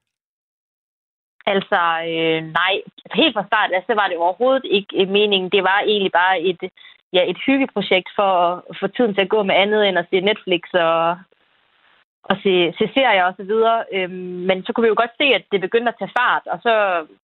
Altså, 1.46 1.80
øh, 2.12 2.42
nej. 2.60 2.74
Helt 3.14 3.34
fra 3.34 3.46
start 3.46 3.70
af, 3.72 3.82
så 3.86 3.94
var 3.94 4.08
det 4.08 4.16
overhovedet 4.16 4.64
ikke 4.64 5.02
øh, 5.02 5.08
meningen. 5.08 5.50
Det 5.50 5.62
var 5.62 5.80
egentlig 5.80 6.12
bare 6.12 6.40
et, 6.40 6.62
ja, 7.12 7.30
et 7.30 7.38
hyggeprojekt 7.46 8.08
for 8.16 8.32
at 8.70 8.76
få 8.80 8.86
tiden 8.86 9.14
til 9.14 9.20
at 9.22 9.28
gå 9.34 9.42
med 9.42 9.54
andet 9.54 9.88
end 9.88 9.98
at 9.98 10.06
se 10.10 10.20
Netflix 10.20 10.62
og, 10.72 11.18
og 12.22 12.36
se, 12.42 12.74
se 12.78 12.84
serier 12.94 13.24
og 13.24 13.34
så 13.36 13.42
videre. 13.42 13.84
Øhm, 13.92 14.40
men 14.48 14.64
så 14.64 14.72
kunne 14.72 14.84
vi 14.84 14.88
jo 14.88 15.02
godt 15.02 15.14
se, 15.20 15.24
at 15.24 15.44
det 15.52 15.60
begyndte 15.60 15.88
at 15.88 15.98
tage 15.98 16.16
fart. 16.18 16.44
Og 16.46 16.58
så 16.62 16.72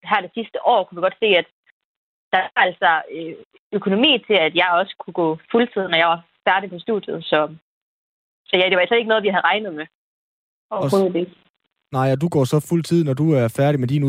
her 0.04 0.20
det 0.20 0.30
sidste 0.34 0.66
år 0.66 0.84
kunne 0.84 0.96
vi 0.96 1.06
godt 1.06 1.22
se, 1.22 1.26
at 1.26 1.46
der 2.32 2.38
er 2.38 2.48
altså 2.56 3.02
øh, 3.14 3.34
økonomi 3.72 4.24
til, 4.26 4.34
at 4.34 4.54
jeg 4.54 4.68
også 4.72 4.94
kunne 4.98 5.14
gå 5.14 5.38
fuldtid, 5.50 5.88
når 5.88 5.98
jeg 5.98 6.08
var 6.08 6.22
færdig 6.48 6.70
på 6.70 6.78
studiet. 6.78 7.24
Så, 7.24 7.38
så 8.48 8.56
ja, 8.56 8.64
det 8.68 8.74
var 8.74 8.80
altså 8.80 8.94
ikke 8.94 9.08
noget, 9.08 9.22
vi 9.22 9.28
havde 9.28 9.48
regnet 9.50 9.74
med. 9.74 9.86
Overhovedet 10.70 11.16
ikke. 11.16 11.47
Nej, 11.92 12.08
og 12.12 12.20
du 12.20 12.28
går 12.28 12.44
så 12.44 12.66
fuld 12.70 12.82
tid, 12.84 13.04
når 13.04 13.14
du 13.14 13.26
er 13.40 13.48
færdig 13.60 13.80
med 13.80 13.88
din 13.88 14.04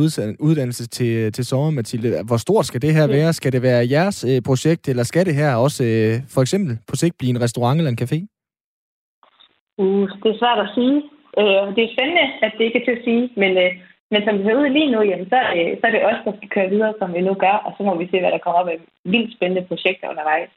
uddannelse 0.47 0.87
til, 0.97 1.31
til 1.33 1.45
sommer, 1.45 1.71
Mathilde. 1.71 2.09
Hvor 2.27 2.37
stort 2.37 2.65
skal 2.65 2.81
det 2.81 2.93
her 2.93 3.07
Ja. 3.07 3.15
være? 3.17 3.33
Skal 3.33 3.51
det 3.51 3.61
være 3.61 3.89
jeres 3.95 4.19
øh, 4.29 4.41
projekt, 4.49 4.83
eller 4.91 5.03
skal 5.03 5.25
det 5.25 5.35
her 5.35 5.55
også 5.55 5.83
øh, 5.83 6.13
for 6.33 6.41
eksempel 6.41 6.71
på 6.89 6.95
sigt 6.95 7.15
blive 7.19 7.29
en 7.35 7.41
restaurant 7.45 7.77
eller 7.79 7.91
en 7.91 8.01
café? 8.03 8.19
Uh, 9.83 10.05
det 10.21 10.29
er 10.31 10.39
svært 10.41 10.59
at 10.65 10.69
sige. 10.77 10.95
Øh, 11.39 11.65
det 11.75 11.81
er 11.83 11.93
spændende, 11.95 12.25
at 12.45 12.51
det 12.57 12.63
ikke 12.65 12.79
er 12.81 12.85
til 12.87 12.97
at 12.99 13.05
sige, 13.07 13.23
men, 13.41 13.51
øh, 13.63 13.71
men 14.11 14.19
som 14.25 14.33
vi 14.37 14.43
ser 14.43 14.59
ud 14.61 14.69
lige 14.77 14.91
nu, 14.93 14.99
jamen, 15.09 15.27
så, 15.31 15.37
er 15.45 15.53
det, 15.55 15.65
så 15.79 15.83
er 15.87 15.93
det 15.95 16.05
os, 16.09 16.19
der 16.25 16.33
skal 16.37 16.49
køre 16.55 16.69
videre, 16.73 16.93
som 16.99 17.09
vi 17.15 17.21
nu 17.27 17.33
gør, 17.45 17.55
og 17.65 17.71
så 17.75 17.81
må 17.87 17.93
vi 18.01 18.05
se, 18.11 18.17
hvad 18.21 18.31
der 18.35 18.43
kommer 18.43 18.59
op 18.61 18.69
af 18.73 18.79
vildt 19.13 19.31
spændende 19.35 19.67
projekter 19.71 20.11
undervejs. 20.13 20.51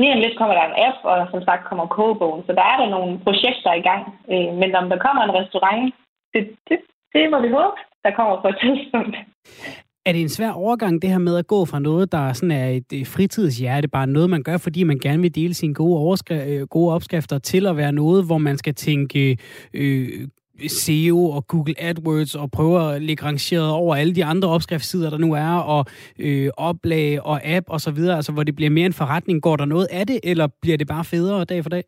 Lige 0.00 0.14
om 0.14 0.20
lidt 0.22 0.38
kommer 0.38 0.54
der 0.56 0.64
en 0.66 0.78
app, 0.88 0.98
og 1.10 1.18
som 1.32 1.40
sagt 1.48 1.62
kommer 1.68 1.86
kogebogen, 1.96 2.42
så 2.46 2.52
der 2.58 2.64
er 2.72 2.76
der 2.82 2.88
nogle 2.94 3.10
projekter 3.26 3.72
i 3.80 3.84
gang. 3.90 4.02
Øh, 4.32 4.50
men 4.60 4.70
om 4.80 4.86
der 4.92 5.04
kommer 5.06 5.22
en 5.24 5.36
restaurant, 5.40 5.84
det, 6.34 6.42
det, 6.68 6.78
det 7.14 7.30
må 7.30 7.40
vi 7.42 7.48
håbe, 7.48 7.76
der 8.04 8.10
kommer 8.16 8.42
på 8.42 8.48
et 8.48 8.58
tidspunkt. 8.64 9.16
Er 10.06 10.12
det 10.12 10.20
en 10.20 10.28
svær 10.28 10.50
overgang, 10.50 11.02
det 11.02 11.10
her 11.10 11.18
med 11.18 11.36
at 11.36 11.46
gå 11.46 11.64
fra 11.64 11.78
noget, 11.78 12.12
der 12.12 12.32
sådan 12.32 12.50
er 12.50 12.80
et 12.92 13.06
fritidshjerte, 13.06 13.88
bare 13.88 14.06
noget, 14.06 14.30
man 14.30 14.42
gør, 14.42 14.56
fordi 14.56 14.84
man 14.84 14.98
gerne 14.98 15.22
vil 15.22 15.34
dele 15.34 15.54
sine 15.54 15.74
gode, 15.74 16.14
overskri- 16.14 16.48
øh, 16.48 16.66
gode 16.66 16.94
opskrifter, 16.94 17.38
til 17.38 17.66
at 17.66 17.76
være 17.76 17.92
noget, 17.92 18.26
hvor 18.26 18.38
man 18.38 18.58
skal 18.58 18.74
tænke 18.74 19.38
øh, 19.74 20.08
SEO 20.68 21.30
og 21.30 21.46
Google 21.46 21.74
AdWords 21.78 22.34
og 22.34 22.50
prøve 22.50 22.94
at 22.94 23.02
ligge 23.02 23.24
rangeret 23.24 23.70
over 23.70 23.96
alle 23.96 24.14
de 24.14 24.24
andre 24.24 24.48
opskriftssider, 24.48 25.10
der 25.10 25.18
nu 25.18 25.32
er, 25.34 25.54
og 25.54 25.84
øh, 26.18 26.50
oplag 26.56 27.26
og 27.26 27.44
app 27.44 27.66
og 27.70 27.80
så 27.80 27.90
videre, 27.90 28.16
altså 28.16 28.32
hvor 28.32 28.42
det 28.42 28.56
bliver 28.56 28.70
mere 28.70 28.86
en 28.86 28.92
forretning. 28.92 29.42
Går 29.42 29.56
der 29.56 29.64
noget 29.64 29.88
af 29.90 30.06
det, 30.06 30.20
eller 30.22 30.48
bliver 30.62 30.76
det 30.76 30.88
bare 30.88 31.04
federe 31.04 31.44
dag 31.44 31.62
for 31.62 31.70
dag? 31.70 31.84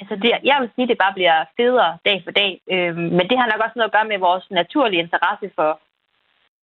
Altså 0.00 0.14
det, 0.22 0.30
jeg 0.50 0.56
vil 0.60 0.70
sige, 0.74 0.82
at 0.82 0.88
det 0.88 0.98
bare 1.04 1.18
bliver 1.18 1.36
federe 1.56 1.98
dag 2.04 2.18
for 2.24 2.30
dag. 2.30 2.52
Øh, 2.72 2.96
men 2.96 3.24
det 3.30 3.38
har 3.38 3.46
nok 3.46 3.64
også 3.64 3.76
noget 3.76 3.90
at 3.90 3.96
gøre 3.96 4.10
med 4.12 4.18
vores 4.18 4.50
naturlige 4.50 5.04
interesse 5.06 5.50
for, 5.58 5.70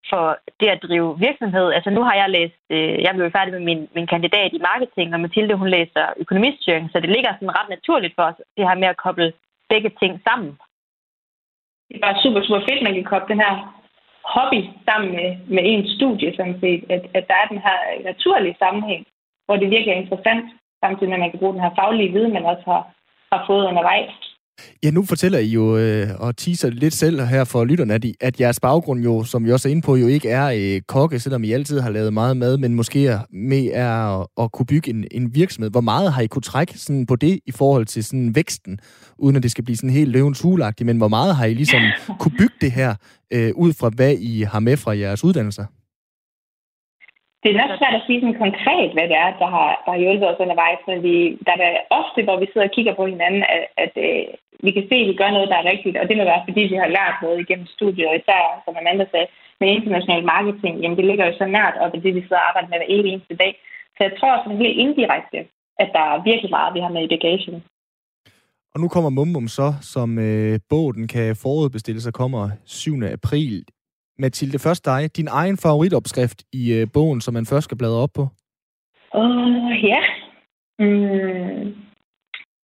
for 0.09 0.25
det 0.59 0.67
at 0.67 0.83
drive 0.83 1.19
virksomhed. 1.19 1.67
Altså 1.77 1.89
nu 1.89 2.01
har 2.03 2.15
jeg 2.21 2.29
læst, 2.29 2.59
øh, 2.69 3.01
jeg 3.05 3.15
blev 3.15 3.31
færdig 3.31 3.53
med 3.53 3.63
min, 3.69 3.81
min 3.95 4.07
kandidat 4.07 4.53
i 4.53 4.65
marketing, 4.69 5.13
og 5.13 5.19
Mathilde 5.19 5.55
hun 5.55 5.69
læser 5.69 6.13
økonomistyring, 6.17 6.89
så 6.91 6.99
det 6.99 7.09
ligger 7.09 7.31
sådan 7.33 7.57
ret 7.59 7.69
naturligt 7.69 8.15
for 8.15 8.23
os, 8.23 8.41
det 8.57 8.67
her 8.67 8.75
med 8.75 8.87
at 8.87 9.01
koble 9.05 9.33
begge 9.69 9.91
ting 10.01 10.21
sammen. 10.27 10.51
Det 11.87 11.95
er 11.95 12.05
bare 12.07 12.21
super, 12.23 12.41
super 12.41 12.61
fedt, 12.67 12.83
man 12.83 12.93
kan 12.93 13.03
koble 13.03 13.27
den 13.33 13.43
her 13.45 13.53
hobby 14.35 14.61
sammen 14.87 15.09
med, 15.17 15.29
med 15.55 15.63
ens 15.71 15.89
studie, 15.97 16.35
sådan 16.35 16.59
set. 16.59 16.81
At, 16.95 17.03
at 17.17 17.27
der 17.29 17.37
er 17.41 17.47
den 17.53 17.61
her 17.67 17.77
naturlige 18.03 18.55
sammenhæng, 18.59 19.05
hvor 19.45 19.55
det 19.55 19.69
virkelig 19.69 19.91
er 19.93 20.03
interessant, 20.03 20.45
samtidig 20.83 21.09
med, 21.09 21.17
at 21.17 21.23
man 21.25 21.31
kan 21.31 21.39
bruge 21.39 21.53
den 21.53 21.65
her 21.65 21.77
faglige 21.79 22.13
viden, 22.15 22.33
man 22.33 22.45
også 22.45 22.63
har, 22.65 22.81
har 23.33 23.43
fået 23.49 23.65
undervejs. 23.65 24.31
Ja, 24.83 24.91
nu 24.91 25.05
fortæller 25.05 25.39
I 25.39 25.47
jo 25.47 25.77
øh, 25.77 26.07
og 26.19 26.37
teaser 26.37 26.69
lidt 26.69 26.93
selv 26.93 27.21
her 27.21 27.43
for 27.43 27.65
lytterne, 27.65 27.93
at, 27.93 28.05
I, 28.05 28.13
at 28.21 28.41
jeres 28.41 28.59
baggrund 28.59 29.03
jo, 29.03 29.23
som 29.23 29.45
vi 29.45 29.51
også 29.51 29.67
er 29.67 29.71
inde 29.71 29.81
på, 29.81 29.95
jo 29.95 30.07
ikke 30.07 30.29
er 30.29 30.45
øh, 30.57 30.81
kokke, 30.87 31.19
selvom 31.19 31.43
I 31.43 31.51
altid 31.51 31.79
har 31.79 31.89
lavet 31.89 32.13
meget 32.13 32.37
mad, 32.37 32.57
men 32.57 32.75
måske 32.75 33.07
er, 33.07 33.19
med 33.33 33.69
er 33.73 34.21
at, 34.21 34.27
at 34.41 34.51
kunne 34.51 34.65
bygge 34.65 34.89
en, 34.89 35.05
en 35.11 35.35
virksomhed. 35.35 35.71
Hvor 35.71 35.81
meget 35.81 36.13
har 36.13 36.21
I 36.21 36.27
kunne 36.27 36.41
trække 36.41 36.77
sådan 36.77 37.05
på 37.05 37.15
det 37.15 37.39
i 37.45 37.51
forhold 37.51 37.85
til 37.85 38.03
sådan 38.03 38.35
væksten, 38.35 38.79
uden 39.17 39.35
at 39.35 39.43
det 39.43 39.51
skal 39.51 39.63
blive 39.63 39.77
sådan 39.77 39.89
helt 39.89 40.11
løvens 40.11 40.41
hulagtigt, 40.41 40.85
men 40.85 40.97
hvor 40.97 41.07
meget 41.07 41.35
har 41.35 41.45
I 41.45 41.53
ligesom 41.53 41.81
kunne 42.19 42.35
bygge 42.37 42.55
det 42.61 42.71
her, 42.71 42.95
øh, 43.33 43.51
ud 43.55 43.73
fra 43.73 43.89
hvad 43.89 44.15
I 44.19 44.41
har 44.41 44.59
med 44.59 44.77
fra 44.77 44.97
jeres 44.97 45.23
uddannelser? 45.23 45.65
Det 47.41 47.49
er 47.49 47.61
nok 47.61 47.73
svært 47.79 47.99
at 47.99 48.05
sige 48.07 48.19
sådan 48.21 48.43
konkret, 48.45 48.89
hvad 48.93 49.05
det 49.11 49.17
er, 49.25 49.29
der 49.41 49.49
har, 49.55 49.69
der 49.83 49.91
har 49.93 50.03
hjulpet 50.03 50.29
os 50.31 50.43
undervejs, 50.43 50.81
men 50.89 50.97
vi, 51.07 51.15
der 51.47 51.55
er 51.69 51.75
ofte, 51.99 52.19
hvor 52.25 52.37
vi 52.39 52.47
sidder 52.47 52.67
og 52.67 52.75
kigger 52.75 52.93
på 52.97 53.05
hinanden, 53.13 53.43
at, 53.55 53.63
at 53.83 53.93
øh, 54.05 54.25
vi 54.65 54.71
kan 54.73 54.85
se, 54.89 54.95
at 55.01 55.09
vi 55.11 55.19
gør 55.21 55.31
noget, 55.33 55.51
der 55.51 55.57
er 55.59 55.69
rigtigt, 55.73 55.97
og 55.97 56.05
det 56.07 56.17
må 56.17 56.23
være, 56.23 56.45
fordi 56.47 56.61
vi 56.71 56.77
har 56.83 56.95
lært 56.97 57.15
noget 57.25 57.37
igennem 57.39 57.67
studiet, 57.75 58.09
og 58.09 58.15
især, 58.17 58.41
som 58.65 58.79
Amanda 58.79 59.05
sagde, 59.11 59.27
med 59.61 59.67
international 59.77 60.23
marketing, 60.33 60.73
jamen 60.81 60.97
det 60.97 61.05
ligger 61.09 61.25
jo 61.27 61.33
så 61.37 61.45
nært 61.57 61.75
op 61.83 61.93
af 61.95 62.01
det, 62.01 62.15
vi 62.17 62.21
sidder 62.25 62.41
og 62.43 62.47
arbejder 62.47 62.69
med 62.69 62.79
hver 62.79 62.93
evig 62.95 63.11
eneste 63.11 63.35
dag. 63.43 63.53
Så 63.95 63.99
jeg 64.07 64.13
tror 64.19 64.33
sådan 64.43 64.61
helt 64.63 64.77
indirekte, 64.85 65.39
at 65.83 65.89
der 65.95 66.03
er 66.11 66.23
virkelig 66.29 66.51
meget, 66.57 66.75
vi 66.75 66.79
har 66.85 66.91
med 66.95 67.03
i 67.03 67.13
bagagen. 67.15 67.57
Og 68.73 68.79
nu 68.81 68.87
kommer 68.87 69.09
Mumbum 69.09 69.47
så, 69.47 69.67
som 69.93 70.09
øh, 70.19 70.59
båden 70.69 71.07
kan 71.07 71.35
forudbestille 71.35 72.01
sig, 72.01 72.13
kommer 72.13 72.49
7. 72.65 73.03
april. 73.17 73.65
Mathilde, 74.21 74.59
først 74.59 74.85
dig. 74.85 75.01
Din 75.17 75.29
egen 75.41 75.57
favoritopskrift 75.57 76.39
i 76.53 76.63
øh, 76.77 76.87
bogen, 76.93 77.21
som 77.21 77.33
man 77.33 77.45
først 77.45 77.65
skal 77.67 77.77
bladre 77.77 78.03
op 78.05 78.13
på? 78.15 78.23
Åh, 79.13 79.25
uh, 79.25 79.83
ja. 79.91 80.01
Mm, 80.83 81.63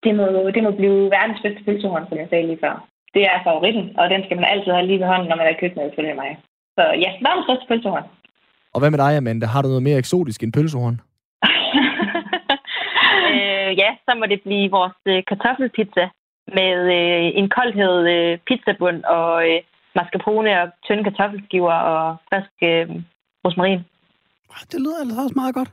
det, 0.04 0.12
må, 0.18 0.24
det 0.54 0.62
må 0.66 0.70
blive 0.80 0.98
verdens 1.16 1.40
bedste 1.44 1.64
pølsehorn, 1.64 2.04
som 2.08 2.18
jeg 2.18 2.26
sagde 2.30 2.46
lige 2.46 2.62
før. 2.64 2.74
Det 3.14 3.22
er 3.32 3.44
favoritten, 3.48 3.84
og 4.00 4.04
den 4.12 4.20
skal 4.24 4.36
man 4.36 4.50
altid 4.52 4.70
have 4.72 4.86
lige 4.86 5.00
ved 5.00 5.06
hånden, 5.06 5.28
når 5.28 5.36
man 5.36 5.46
er 5.46 5.54
i 5.54 5.60
køkkenet, 5.60 5.92
ifølge 5.92 6.14
mig. 6.22 6.30
Så 6.76 6.82
ja, 7.04 7.10
verdens 7.26 7.48
bedste 7.48 7.66
pølsehorn. 7.68 8.06
Og 8.74 8.80
hvad 8.80 8.90
med 8.90 8.98
dig, 8.98 9.16
Amanda? 9.16 9.46
Har 9.46 9.62
du 9.62 9.68
noget 9.68 9.86
mere 9.88 9.98
eksotisk 9.98 10.42
end 10.42 10.52
pølsehorn? 10.52 10.96
øh, 13.34 13.70
ja, 13.82 13.90
så 14.06 14.12
må 14.18 14.24
det 14.32 14.40
blive 14.46 14.70
vores 14.70 14.98
øh, 15.06 15.22
kartoffelpizza 15.30 16.04
med 16.58 16.76
øh, 16.98 17.26
en 17.40 17.48
koldhed 17.58 17.96
øh, 18.14 18.38
pizzabund 18.46 19.04
og 19.04 19.32
øh, 19.48 19.60
mascarpone 19.96 20.50
og 20.62 20.66
tynde 20.86 21.04
kartoffelskiver 21.08 21.72
og 21.92 22.16
frisk 22.28 22.54
øh, 22.70 22.86
rosmarin. 23.44 23.80
Ah, 24.54 24.62
Det 24.72 24.78
lyder 24.80 24.98
altså 25.00 25.22
også 25.22 25.34
meget 25.42 25.54
godt. 25.54 25.70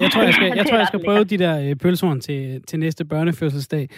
Jeg 0.00 0.10
tror, 0.12 0.22
jeg 0.22 0.34
skal, 0.34 0.52
jeg, 0.58 0.66
tror, 0.66 0.76
jeg 0.78 0.86
skal 0.86 1.04
prøve 1.04 1.24
de 1.24 1.38
der 1.38 1.54
øh, 1.70 1.76
pølsehorn 1.76 2.20
til, 2.20 2.62
til 2.68 2.78
næste 2.78 3.04
børnefødselsdag. 3.04 3.88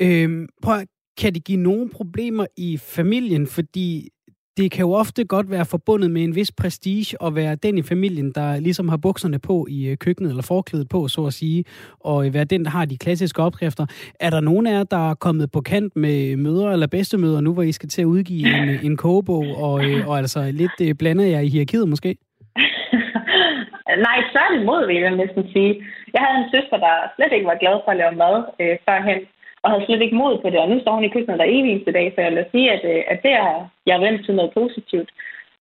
Øhm, 0.00 0.48
prøv, 0.62 0.74
at- 0.78 0.88
kan 1.20 1.34
det 1.34 1.44
give 1.44 1.58
nogle 1.58 1.90
problemer 1.90 2.46
i 2.56 2.78
familien? 2.78 3.46
Fordi 3.46 4.08
det 4.56 4.70
kan 4.70 4.80
jo 4.80 4.92
ofte 4.92 5.24
godt 5.24 5.50
være 5.50 5.64
forbundet 5.64 6.10
med 6.10 6.22
en 6.24 6.34
vis 6.34 6.52
prestige 6.52 7.16
at 7.26 7.34
være 7.34 7.54
den 7.54 7.78
i 7.78 7.82
familien, 7.82 8.32
der 8.32 8.60
ligesom 8.60 8.88
har 8.88 8.96
bukserne 8.96 9.38
på 9.38 9.66
i 9.70 9.88
øh, 9.90 9.96
køkkenet, 9.96 10.30
eller 10.30 10.42
forklædet 10.42 10.88
på, 10.88 11.08
så 11.08 11.20
at 11.26 11.32
sige, 11.32 11.64
og 12.00 12.26
øh, 12.26 12.34
være 12.34 12.44
den, 12.44 12.64
der 12.64 12.70
har 12.70 12.84
de 12.84 12.98
klassiske 12.98 13.42
opskrifter. 13.42 13.86
Er 14.20 14.30
der 14.30 14.40
nogen 14.40 14.66
af 14.66 14.72
jer, 14.72 14.84
der 14.84 15.10
er 15.10 15.14
kommet 15.14 15.52
på 15.52 15.60
kant 15.60 15.96
med 15.96 16.36
mødre 16.36 16.72
eller 16.72 16.86
bedstemødre 16.86 17.42
nu, 17.42 17.52
hvor 17.54 17.62
I 17.62 17.72
skal 17.72 17.88
til 17.88 18.02
at 18.02 18.12
udgive 18.14 18.48
en, 18.56 18.68
øh, 18.68 18.84
en 18.84 18.96
kogebog, 18.96 19.46
og, 19.56 19.72
og 20.06 20.18
altså 20.18 20.40
lidt 20.52 20.98
blander 20.98 21.24
jer 21.24 21.40
i 21.40 21.48
hierarkiet 21.48 21.88
måske? 21.88 22.16
Nej, 24.06 24.18
tværtimod 24.32 24.86
vil 24.86 24.96
jeg 24.96 25.16
næsten 25.22 25.44
sige. 25.52 25.72
Jeg 26.14 26.20
havde 26.24 26.38
en 26.44 26.50
søster, 26.54 26.76
der 26.86 26.94
slet 27.16 27.32
ikke 27.32 27.50
var 27.52 27.62
glad 27.62 27.76
for 27.84 27.90
at 27.90 28.00
lave 28.02 28.14
mad 28.22 28.36
øh, 28.60 28.76
førhen, 28.86 29.20
og 29.64 29.70
havde 29.70 29.86
slet 29.86 30.02
ikke 30.02 30.20
mod 30.22 30.34
på 30.42 30.48
det, 30.50 30.58
og 30.64 30.68
nu 30.68 30.76
står 30.80 30.94
hun 30.94 31.04
i 31.04 31.12
køkkenet 31.14 31.40
der 31.40 31.52
evig 31.54 31.70
eneste 31.72 31.92
dag, 31.98 32.06
så 32.14 32.20
jeg 32.20 32.32
vil 32.32 32.46
sige, 32.54 32.68
at, 32.76 32.82
øh, 32.92 33.02
at 33.12 33.18
det 33.24 33.32
er 33.44 33.68
jeg 33.86 34.00
vendt 34.00 34.24
til 34.24 34.34
noget 34.34 34.50
positivt. 34.60 35.10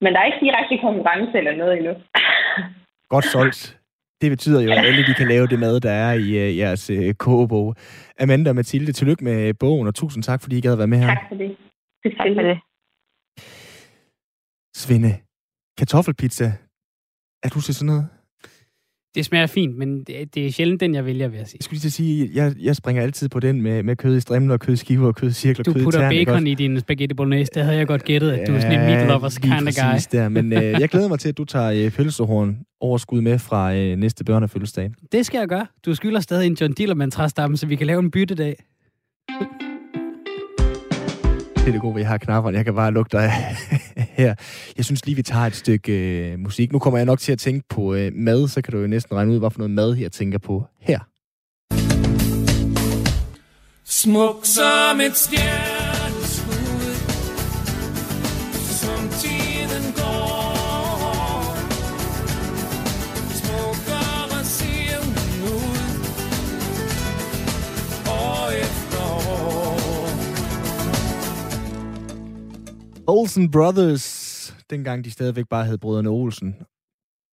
Men 0.02 0.10
der 0.14 0.20
er 0.20 0.30
ikke 0.30 0.46
direkte 0.46 0.78
konkurrence 0.86 1.38
eller 1.38 1.56
noget 1.56 1.74
endnu. 1.78 1.94
Godt 3.14 3.26
solgt. 3.26 3.80
Det 4.22 4.30
betyder 4.32 4.62
jo, 4.62 4.72
at 4.72 4.86
alle 4.88 5.04
de 5.08 5.14
kan 5.14 5.28
lave 5.28 5.48
det 5.48 5.60
mad, 5.60 5.80
der 5.80 5.92
er 5.92 6.14
i 6.14 6.28
uh, 6.44 6.58
jeres 6.58 6.90
uh, 6.90 7.12
kogebog. 7.26 7.76
Amanda 8.20 8.50
og 8.50 8.56
Mathilde, 8.56 8.92
tillykke 8.92 9.24
med 9.24 9.54
bogen, 9.54 9.88
og 9.88 9.96
tusind 9.96 10.24
tak, 10.24 10.42
fordi 10.42 10.58
I 10.58 10.62
gad 10.62 10.72
at 10.72 10.78
være 10.78 10.94
med 10.94 10.98
her. 10.98 11.08
Tak 11.08 11.24
for 11.30 11.36
det. 11.36 11.58
Tak 12.18 12.28
for 12.38 12.44
det. 12.50 12.58
Svende, 14.76 15.14
kartoffelpizza. 15.78 16.48
Er 17.44 17.50
du 17.54 17.62
til 17.62 17.76
sådan 17.76 17.92
noget? 17.94 18.06
Det 19.16 19.26
smager 19.26 19.48
fint, 19.48 19.78
men 19.78 20.04
det, 20.04 20.36
det 20.36 20.48
er 20.48 20.52
sjældent 20.52 20.82
den, 20.82 20.96
jeg 20.96 21.06
vælger, 21.06 21.28
vil 21.28 21.38
jeg 21.38 21.48
sige. 21.48 21.58
Jeg 21.60 21.64
skulle 21.64 21.82
lige 21.82 21.92
sige, 21.92 22.30
jeg, 22.34 22.54
jeg 22.62 22.76
springer 22.76 23.04
altid 23.04 23.30
på 23.30 23.40
den 23.40 23.62
med, 23.62 23.84
med 23.84 23.96
kød 23.96 24.18
i 24.18 24.20
strimler, 24.20 24.58
kød 24.58 24.74
i 24.74 24.78
skiver, 24.78 25.12
kød 25.12 25.64
Du 25.64 25.74
putter 25.74 26.00
tern, 26.00 26.26
bacon 26.26 26.48
i 26.48 26.56
din 26.56 26.80
spaghetti 26.80 27.16
bolognese. 27.16 27.52
Det 27.56 27.64
havde 27.64 27.78
jeg 27.78 27.88
godt 27.88 28.04
gættet, 28.04 28.32
at 28.32 28.48
du 28.48 28.54
er 28.54 28.60
sådan 28.60 28.80
en 28.80 28.86
meat 28.86 29.08
lovers 29.08 29.38
kind 29.38 29.54
of 29.54 29.60
guy. 29.60 30.18
Der. 30.18 30.30
Men 30.30 30.54
øh, 30.54 30.64
jeg 30.64 30.90
glæder 30.90 31.08
mig 31.08 31.20
til, 31.20 31.30
at 31.30 31.38
du 31.38 31.46
tager 31.46 31.86
øh, 31.86 31.92
pølsehorn 31.92 32.58
overskud 32.82 33.22
med 33.22 33.40
fra 33.40 33.76
øh, 33.76 33.98
næste 33.98 34.24
børnefødselsdag. 34.24 34.92
Det 35.12 35.26
skal 35.26 35.40
jeg 35.40 35.48
gøre. 35.48 35.68
Du 35.86 35.96
skylder 35.96 36.20
stadig 36.20 36.48
en 36.48 36.58
John 36.62 36.74
Dillermand 36.74 37.12
træstamme, 37.12 37.58
så 37.58 37.68
vi 37.68 37.76
kan 37.76 37.88
lave 37.88 38.00
en 38.00 38.12
byttedag. 38.12 38.56
Det 41.56 41.68
er 41.68 41.72
det 41.72 41.82
gode 41.82 41.94
at 41.94 42.00
jeg 42.00 42.08
har 42.08 42.18
knapperne. 42.18 42.58
Jeg 42.58 42.66
kan 42.66 42.76
bare 42.76 42.92
lugte 42.92 43.18
dig 43.18 43.32
her. 44.14 44.36
Jeg 44.78 44.86
synes 44.86 45.06
lige, 45.06 45.16
vi 45.16 45.22
tager 45.24 45.46
et 45.46 45.56
stykke 45.56 45.94
øh, 45.94 46.40
musik. 46.40 46.72
Nu 46.72 46.80
kommer 46.80 46.98
jeg 46.98 47.06
nok 47.06 47.20
til 47.20 47.32
at 47.32 47.40
tænke 47.40 47.68
på 47.70 47.94
øh, 47.94 48.12
mad, 48.16 48.48
så 48.48 48.62
kan 48.62 48.74
du 48.74 48.80
jo 48.80 48.88
næsten 48.88 49.16
regne 49.16 49.32
ud, 49.32 49.40
hvad 49.40 49.52
for 49.52 49.60
noget 49.60 49.72
mad, 49.72 49.98
jeg 49.98 50.12
tænker 50.12 50.38
på 50.38 50.66
her. 50.80 51.00
Smuk 53.86 54.46
som 54.46 55.02
et 55.02 55.16
stjerne 55.16 55.73
Olsen 73.08 73.52
Brothers. 73.52 74.56
Dengang 74.70 75.06
de 75.06 75.12
stadigvæk 75.12 75.46
bare 75.50 75.66
hed 75.66 75.78
Brødrene 75.78 76.10
Olsen. 76.10 76.56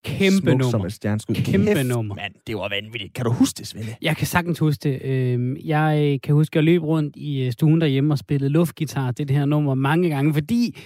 Kæmpe 0.04 0.36
Smuk 0.36 0.48
nummer. 0.58 0.70
som 0.70 0.84
et 0.86 0.92
stjerneskud. 0.92 1.34
Kæmpe 1.34 1.66
Kæft, 1.74 1.86
nummer. 1.86 2.14
Mand, 2.14 2.34
det 2.46 2.56
var 2.56 2.68
vanvittigt. 2.68 3.14
Kan 3.14 3.24
du 3.24 3.32
huske 3.32 3.58
det, 3.58 3.66
Svende? 3.66 3.94
Jeg 4.02 4.16
kan 4.16 4.26
sagtens 4.26 4.58
huske 4.58 4.80
det. 4.88 5.02
Øhm, 5.02 5.56
Jeg 5.64 6.18
kan 6.22 6.34
huske, 6.34 6.52
at 6.52 6.56
jeg 6.56 6.64
løb 6.64 6.82
rundt 6.82 7.16
i 7.16 7.42
øh, 7.46 7.52
stuen 7.52 7.80
derhjemme 7.80 8.14
og 8.14 8.18
spillede 8.18 8.50
luftgitar 8.50 9.10
det 9.10 9.30
her 9.30 9.44
nummer 9.44 9.74
mange 9.74 10.08
gange, 10.08 10.34
fordi 10.34 10.76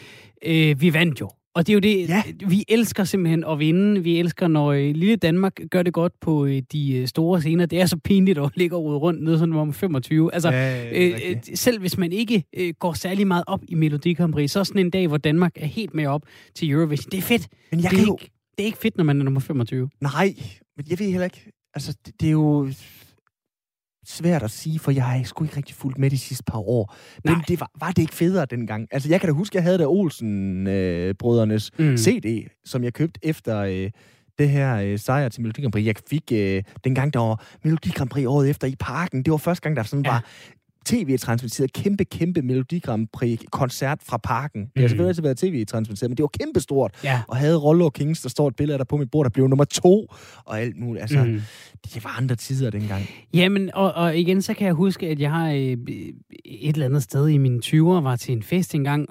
øh, 0.47 0.81
vi 0.81 0.93
vandt 0.95 1.21
jo. 1.21 1.31
Og 1.55 1.67
det 1.67 1.73
er 1.73 1.75
jo 1.75 1.81
det, 1.81 2.09
Ja. 2.09 2.23
vi 2.49 2.65
elsker 2.69 3.05
simpelthen 3.05 3.45
at 3.45 3.59
vinde. 3.59 4.03
Vi 4.03 4.19
elsker, 4.19 4.49
når 4.49 4.73
øh, 4.73 4.95
lille 4.95 5.17
Danmark 5.17 5.61
gør 5.71 5.83
det 5.83 5.93
godt 5.93 6.13
på 6.21 6.47
øh, 6.47 6.63
de 6.73 6.97
øh, 6.97 7.07
store 7.09 7.41
scener. 7.41 7.67
Det 7.67 7.81
er 7.81 7.87
så 7.87 7.97
pinligt 7.97 8.39
at 8.39 8.51
ligge 8.57 8.77
og 8.77 8.85
rode 8.85 8.99
rundt 8.99 9.23
nede 9.23 9.39
sådan 9.39 9.55
om 9.55 9.73
25. 9.73 10.35
Altså, 10.35 10.51
Ja, 10.51 10.91
øh, 11.07 11.21
øh, 11.31 11.37
selv 11.55 11.81
hvis 11.81 11.99
man 11.99 12.13
ikke 12.13 12.45
øh, 12.57 12.75
går 12.79 12.93
særlig 12.93 13.27
meget 13.27 13.45
op 13.47 13.61
i 13.69 13.75
Melodi 13.75 14.13
Grand 14.15 14.33
Prix, 14.33 14.51
så 14.51 14.61
er 14.61 14.65
sådan 14.65 14.81
en 14.81 14.91
dag, 14.91 15.09
hvor 15.09 15.17
Danmark 15.17 15.53
er 15.57 15.67
helt 15.67 15.95
med 15.95 16.07
op 16.07 16.23
til 16.55 16.71
Eurovision. 16.71 17.11
Det 17.11 17.19
er 17.19 17.23
fedt. 17.23 17.49
Men 17.71 17.81
jeg 17.83 17.91
det, 17.91 17.99
kan 17.99 18.05
er 18.05 18.09
jo... 18.09 18.17
ikke, 18.21 18.31
det 18.59 18.63
er 18.63 18.67
ikke 18.67 18.79
fedt, 18.79 18.97
når 18.97 19.05
man 19.05 19.21
er 19.21 19.25
nummer 19.25 19.41
25. 19.41 19.89
Nej, 20.01 20.35
men 20.77 20.87
jeg 20.91 20.99
ved 20.99 21.07
heller 21.11 21.25
ikke... 21.25 21.53
Altså, 21.75 21.97
det, 22.07 22.21
det 22.21 22.27
er 22.27 22.33
jo 22.33 22.71
svært 24.09 24.43
at 24.43 24.51
sige, 24.51 24.79
for 24.79 24.91
jeg 24.91 25.05
har 25.05 25.25
sgu 25.25 25.45
ikke 25.45 25.57
rigtig 25.57 25.75
fulgt 25.77 25.99
med 25.99 26.11
de 26.11 26.19
sidste 26.19 26.45
par 26.45 26.59
år. 26.59 26.95
Men 27.25 27.33
Nej. 27.33 27.43
det 27.49 27.61
var, 27.61 27.71
var 27.81 27.89
det 27.91 28.03
ikke 28.03 28.15
federe 28.15 28.47
dengang? 28.47 28.89
Altså, 28.91 29.09
jeg 29.09 29.21
kan 29.21 29.29
da 29.29 29.33
huske, 29.33 29.57
jeg 29.57 29.63
havde 29.63 29.79
da 29.79 29.85
Olsen-brødrenes 29.87 31.71
Mm. 31.79 31.85
mm. 31.85 31.97
CD, 31.97 32.49
som 32.65 32.85
jeg 32.85 32.93
købte 32.93 33.21
efter 33.23 33.59
øh, 33.59 33.91
det 34.39 34.49
her 34.51 34.77
øh, 34.77 34.99
sejr 34.99 35.29
til 35.29 35.43
Melodi 35.43 35.61
Grand 35.61 35.73
Prix. 35.73 35.87
Jeg 35.87 35.95
fik 36.11 36.23
øh, 36.33 36.63
dengang, 36.85 37.13
der 37.15 37.21
var 37.21 37.45
Melodi 37.65 37.89
Grand 37.91 38.11
Prix 38.11 38.27
året 38.27 38.51
efter 38.51 38.67
i 38.69 38.75
parken. 38.79 39.23
Det 39.23 39.31
var 39.31 39.37
første 39.37 39.63
gang, 39.63 39.77
der 39.77 39.83
sådan 39.83 40.05
Ja. 40.05 40.11
var 40.11 40.25
tv-transmitteret 40.85 41.73
kæmpe, 41.73 42.05
kæmpe 42.05 42.43
Melodi 42.43 42.79
Grand 42.79 43.09
Prix-koncert 43.13 43.99
fra 44.03 44.17
parken. 44.17 44.61
Det 44.63 44.71
har 44.77 44.83
Mm. 44.83 44.89
selvfølgelig 44.89 45.09
altid 45.09 45.23
været 45.23 45.37
tv-transmitteret, 45.39 46.11
men 46.11 46.17
det 46.17 46.23
var 46.23 46.31
kæmpestort. 46.41 46.91
Ja. 47.05 47.21
Og 47.29 47.37
havde 47.37 47.57
Rollo 47.57 47.89
Kings, 47.91 48.21
der 48.23 48.29
står 48.29 48.49
et 48.49 48.57
billede 48.57 48.75
af 48.75 48.79
der 48.79 48.85
på 48.85 48.97
mit 48.97 49.11
bord, 49.11 49.25
der 49.25 49.31
blev 49.31 49.49
nummer 49.49 49.65
to, 49.65 50.07
og 50.45 50.61
alt 50.61 50.77
muligt. 50.81 51.03
Altså, 51.03 51.25
mm. 51.25 51.41
Det 51.95 52.05
var 52.05 52.17
andre 52.19 52.35
tider 52.37 52.71
dengang. 52.71 53.03
Jamen, 53.35 53.71
og, 53.75 53.93
og 53.95 54.19
igen, 54.19 54.43
så 54.43 54.55
kan 54.55 54.67
jeg 54.67 54.75
huske, 54.75 55.09
at 55.09 55.21
jeg 55.21 55.31
har 55.31 55.51
øh, 55.51 55.57
et 56.45 56.73
eller 56.75 56.87
andet 56.87 57.03
sted 57.03 57.29
i 57.29 57.39
mine 57.39 57.61
20'er 57.65 58.01
var 58.01 58.17
til 58.17 58.33
en 58.33 58.43
fest 58.43 58.75
engang. 58.75 59.09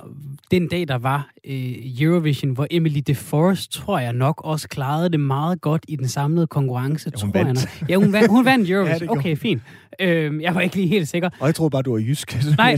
Den 0.52 0.68
dag, 0.68 0.88
der 0.88 0.98
var 0.98 1.30
øh, 1.48 1.74
Eurovision, 2.02 2.52
hvor 2.52 2.68
Emily 2.72 3.00
de 3.08 3.16
Forest, 3.16 3.72
tror 3.72 4.00
jeg 4.00 4.14
nok, 4.14 4.42
også 4.46 4.68
klarede 4.68 5.10
det 5.10 5.20
meget 5.20 5.62
godt 5.62 5.86
i 5.88 5.96
den 5.96 6.08
samlede 6.08 6.48
konkurrence. 6.48 7.12
Ja, 7.18 7.22
hun 7.26 7.32
tror 7.34 7.44
vandt. 7.44 7.62
Jeg 7.64 7.70
nok. 7.82 7.90
Ja, 7.90 7.96
hun 7.96 8.14
vandt, 8.14 8.30
hun 8.30 8.46
vandt 8.46 8.70
Ja, 8.70 8.74
Eurovision. 8.74 9.00
gjorde 9.00 9.20
okay, 9.20 9.38
fint. 9.38 9.62
Øh, 10.00 10.42
jeg 10.42 10.56
var 10.56 10.62
ikke 10.62 10.76
lige 10.76 10.88
helt 10.88 11.08
sikker. 11.08 11.30
Og 11.40 11.48
jeg 11.48 11.56
troede 11.56 11.72
bare, 11.72 11.82
du 11.82 11.92
var 11.92 12.00
jysk. 12.00 12.38
Nej. 12.58 12.78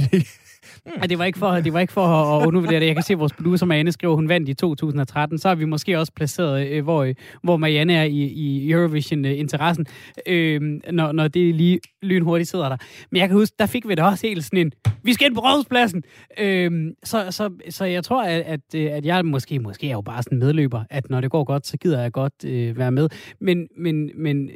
Ja, 1.01 1.07
det 1.07 1.20
var 1.20 1.26
ikke 1.26 1.39
for, 1.39 1.51
det 1.51 1.74
var 1.74 1.80
ikke 1.80 1.93
for 1.93 2.05
at, 2.05 2.47
undervurdere 2.47 2.80
det. 2.80 2.86
Jeg 2.86 2.95
kan 2.95 3.03
se, 3.03 3.13
at 3.13 3.20
vores 3.20 3.34
producer 3.34 3.66
Marianne 3.66 3.91
skriver, 3.91 4.16
hun 4.16 4.30
vandt 4.30 4.49
i 4.49 4.53
2013. 4.53 5.38
Så 5.38 5.47
har 5.47 5.55
vi 5.55 5.66
måske 5.66 5.99
også 5.99 6.11
placeret, 6.16 6.68
øh, 6.68 6.84
hvor, 6.84 7.03
øh, 7.03 7.16
hvor 7.43 7.57
Marianne 7.57 7.93
er 7.93 8.03
i, 8.03 8.24
i 8.24 8.72
Eurovision-interessen, 8.72 9.86
øh, 10.28 10.61
når, 10.91 11.11
når 11.11 11.28
det 11.28 11.55
lige 11.55 11.80
lynhurtigt 12.01 12.49
sidder 12.49 12.70
der. 12.70 12.78
Men 13.11 13.20
jeg 13.20 13.28
kan 13.28 13.38
huske, 13.38 13.55
der 13.59 13.66
fik 13.66 13.88
vi 13.88 13.95
da 13.95 14.03
også 14.03 14.28
helt 14.28 14.43
sådan 14.43 14.59
en, 14.59 14.72
vi 15.03 15.13
skal 15.13 15.28
ind 15.28 15.36
på 15.36 15.41
rådhuspladsen. 15.41 16.03
Øh, 16.39 16.91
så, 17.03 17.32
så, 17.32 17.49
så 17.70 17.86
jeg 17.86 18.03
tror, 18.03 18.24
at, 18.24 18.41
at, 18.41 18.59
øh, 18.76 18.91
at 18.91 19.05
jeg 19.05 19.26
måske, 19.26 19.59
måske 19.59 19.88
er 19.88 19.93
jo 19.93 20.01
bare 20.01 20.24
sådan 20.24 20.36
en 20.36 20.39
medløber, 20.39 20.84
at 20.89 21.09
når 21.09 21.22
det 21.22 21.32
går 21.32 21.43
godt, 21.43 21.68
så 21.68 21.78
gider 21.78 22.01
jeg 22.01 22.11
godt 22.11 22.45
øh, 22.45 22.78
være 22.78 22.91
med. 22.91 23.09
Men, 23.39 23.68
men, 23.78 24.11
men 24.16 24.49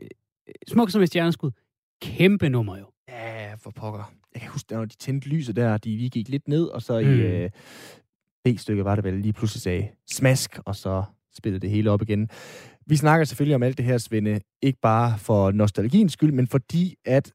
smuk 0.68 0.90
som 0.90 1.02
et 1.02 1.08
stjerneskud, 1.08 1.52
kæmpe 2.02 2.50
nummer 2.50 2.78
jo. 2.78 2.86
Ja, 3.10 3.54
for 3.54 3.72
pokker. 3.72 4.14
Jeg 4.34 4.42
kan 4.42 4.52
huske, 4.52 4.74
når 4.74 4.86
de 4.86 4.96
tændte 4.96 5.28
lyset 5.30 5.56
der, 5.56 5.78
de 5.78 5.98
lige 5.98 6.10
gik 6.10 6.30
lidt 6.30 6.48
ned, 6.48 6.66
og 6.66 6.82
så 6.82 7.00
Mm. 7.00 7.08
i 7.08 7.12
øh, 7.22 7.50
B-stykket 8.46 8.86
var 8.86 8.96
det 8.96 9.04
vel 9.04 9.14
lige 9.14 9.34
pludselig 9.34 9.62
sagde 9.62 9.90
smask, 10.12 10.60
og 10.66 10.76
så 10.76 11.04
spillede 11.38 11.62
det 11.62 11.70
hele 11.70 11.92
op 11.92 12.02
igen. 12.02 12.30
Vi 12.86 12.96
snakker 12.96 13.26
selvfølgelig 13.26 13.56
om 13.56 13.64
alt 13.64 13.78
det 13.78 13.86
her, 13.86 13.98
Svende, 13.98 14.40
ikke 14.62 14.80
bare 14.82 15.18
for 15.20 15.52
nostalgiens 15.52 16.14
skyld, 16.14 16.32
men 16.32 16.48
fordi 16.48 16.96
at 17.06 17.34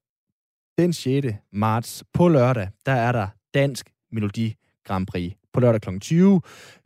den 0.78 0.92
6. 0.92 1.26
marts 1.52 2.04
på 2.12 2.28
lørdag, 2.28 2.68
der 2.86 2.92
er 2.92 3.12
der 3.12 3.28
Dansk 3.54 3.90
Melodi 4.12 4.54
Grand 4.84 5.06
Prix. 5.06 5.32
På 5.52 5.60
lørdag 5.60 5.80
kl. 5.80 5.98
20, 5.98 6.40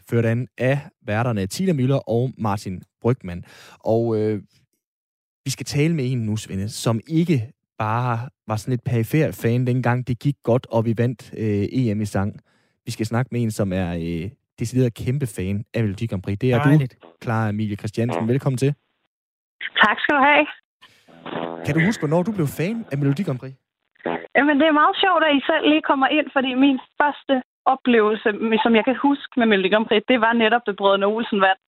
ført 0.08 0.24
an 0.24 0.48
af 0.58 0.80
værterne 1.06 1.46
Tina 1.46 1.72
Møller 1.72 1.96
og 2.08 2.32
Martin 2.38 2.82
Brygman. 3.00 3.44
Og 3.78 4.16
øh, 4.20 4.42
vi 5.44 5.50
skal 5.50 5.66
tale 5.66 5.94
med 5.94 6.12
en 6.12 6.18
nu, 6.18 6.36
Svende, 6.36 6.68
som 6.68 7.00
ikke 7.06 7.52
bare 7.78 8.18
var 8.48 8.56
sådan 8.56 8.74
et 8.74 8.84
perifær 8.90 9.26
fan, 9.42 9.66
dengang 9.66 10.08
det 10.08 10.18
gik 10.18 10.36
godt, 10.42 10.66
og 10.74 10.84
vi 10.84 10.94
vandt 10.98 11.20
øh, 11.42 11.64
EM 11.78 12.00
i 12.00 12.04
sang. 12.04 12.30
Vi 12.86 12.90
skal 12.92 13.06
snakke 13.06 13.28
med 13.32 13.40
en, 13.42 13.50
som 13.50 13.72
er 13.72 13.88
øh, 14.06 14.30
decideret 14.60 14.94
kæmpe 14.94 15.26
fan 15.36 15.64
af 15.74 15.82
Melodi 15.82 16.06
Grand 16.06 16.22
Prix. 16.22 16.38
Det 16.38 16.52
er 16.52 16.62
Dejligt. 16.62 16.94
du, 17.02 17.08
Clara 17.22 17.48
Emilie 17.48 17.76
Christiansen. 17.76 18.28
Velkommen 18.28 18.58
til. 18.58 18.74
Tak 19.84 19.96
skal 20.02 20.14
du 20.16 20.22
have. 20.30 20.46
Kan 21.66 21.74
du 21.74 21.80
huske, 21.88 22.00
hvornår 22.02 22.22
du 22.22 22.32
blev 22.32 22.46
fan 22.60 22.76
af 22.92 22.98
Melodi 22.98 23.22
Grand 23.22 23.38
Prix? 23.38 23.54
Jamen, 24.36 24.56
det 24.60 24.66
er 24.68 24.80
meget 24.82 24.96
sjovt, 25.04 25.22
at 25.26 25.32
I 25.38 25.40
selv 25.50 25.64
lige 25.72 25.88
kommer 25.90 26.08
ind, 26.16 26.26
fordi 26.36 26.50
min 26.54 26.78
første 27.00 27.34
oplevelse, 27.74 28.28
som 28.64 28.72
jeg 28.78 28.84
kan 28.88 28.96
huske 29.06 29.32
med 29.40 29.46
Melodi 29.46 29.68
Grand 29.74 29.86
Prix, 29.88 30.02
det 30.08 30.18
var 30.20 30.32
netop, 30.32 30.62
da 30.66 30.72
Brødrene 30.80 31.06
Olsen 31.06 31.40
vandt 31.46 31.62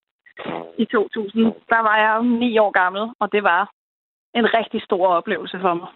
i 0.83 0.85
2000. 0.85 1.45
Der 1.73 1.81
var 1.89 1.97
jeg 2.03 2.11
jo 2.19 2.23
ni 2.43 2.51
år 2.65 2.73
gammel, 2.81 3.05
og 3.21 3.33
det 3.35 3.43
var 3.43 3.63
en 4.35 4.47
rigtig 4.59 4.81
stor 4.89 5.07
oplevelse 5.18 5.57
for 5.61 5.74
mig. 5.74 5.89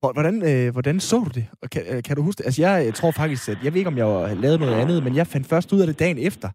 Hvor- 0.00 0.12
Hvordan, 0.12 0.36
øh, 0.50 0.72
hvordan 0.72 1.00
så 1.00 1.16
du 1.26 1.30
det? 1.38 1.44
Kan, 1.72 1.82
øh, 1.92 2.02
kan 2.06 2.16
du 2.16 2.22
huske 2.22 2.38
det? 2.38 2.44
Altså, 2.48 2.60
jeg 2.66 2.74
øh, 2.86 2.92
tror 2.92 3.10
faktisk, 3.20 3.42
at 3.52 3.58
jeg 3.64 3.70
ved 3.72 3.78
ikke, 3.80 3.92
om 3.94 3.98
jeg 4.02 4.08
lavet 4.44 4.60
noget 4.60 4.74
andet, 4.82 5.04
men 5.04 5.16
jeg 5.16 5.26
fandt 5.26 5.46
først 5.52 5.72
ud 5.74 5.80
af 5.80 5.86
det 5.86 5.98
dagen 6.04 6.18
efter, 6.28 6.48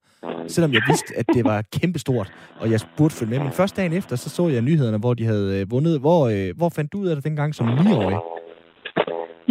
selvom 0.56 0.72
jeg 0.78 0.82
vidste, 0.92 1.12
at 1.20 1.26
det 1.36 1.44
var 1.52 1.58
kæmpestort, 1.82 2.28
og 2.62 2.72
jeg 2.72 2.80
burde 2.98 3.14
følge 3.20 3.32
med. 3.34 3.40
Men 3.40 3.52
først 3.62 3.78
dagen 3.78 3.94
efter, 3.94 4.16
så 4.16 4.30
så 4.30 4.44
jeg 4.48 4.62
nyhederne, 4.62 5.00
hvor 5.04 5.14
de 5.14 5.26
havde 5.32 5.48
øh, 5.62 5.72
vundet. 5.72 5.96
Hvor, 6.06 6.22
øh, 6.34 6.50
hvor 6.60 6.70
fandt 6.76 6.94
du 6.94 6.98
ud 7.04 7.08
af 7.08 7.16
det 7.16 7.26
dengang 7.30 7.56
som 7.56 7.66
9-årig? 7.68 8.20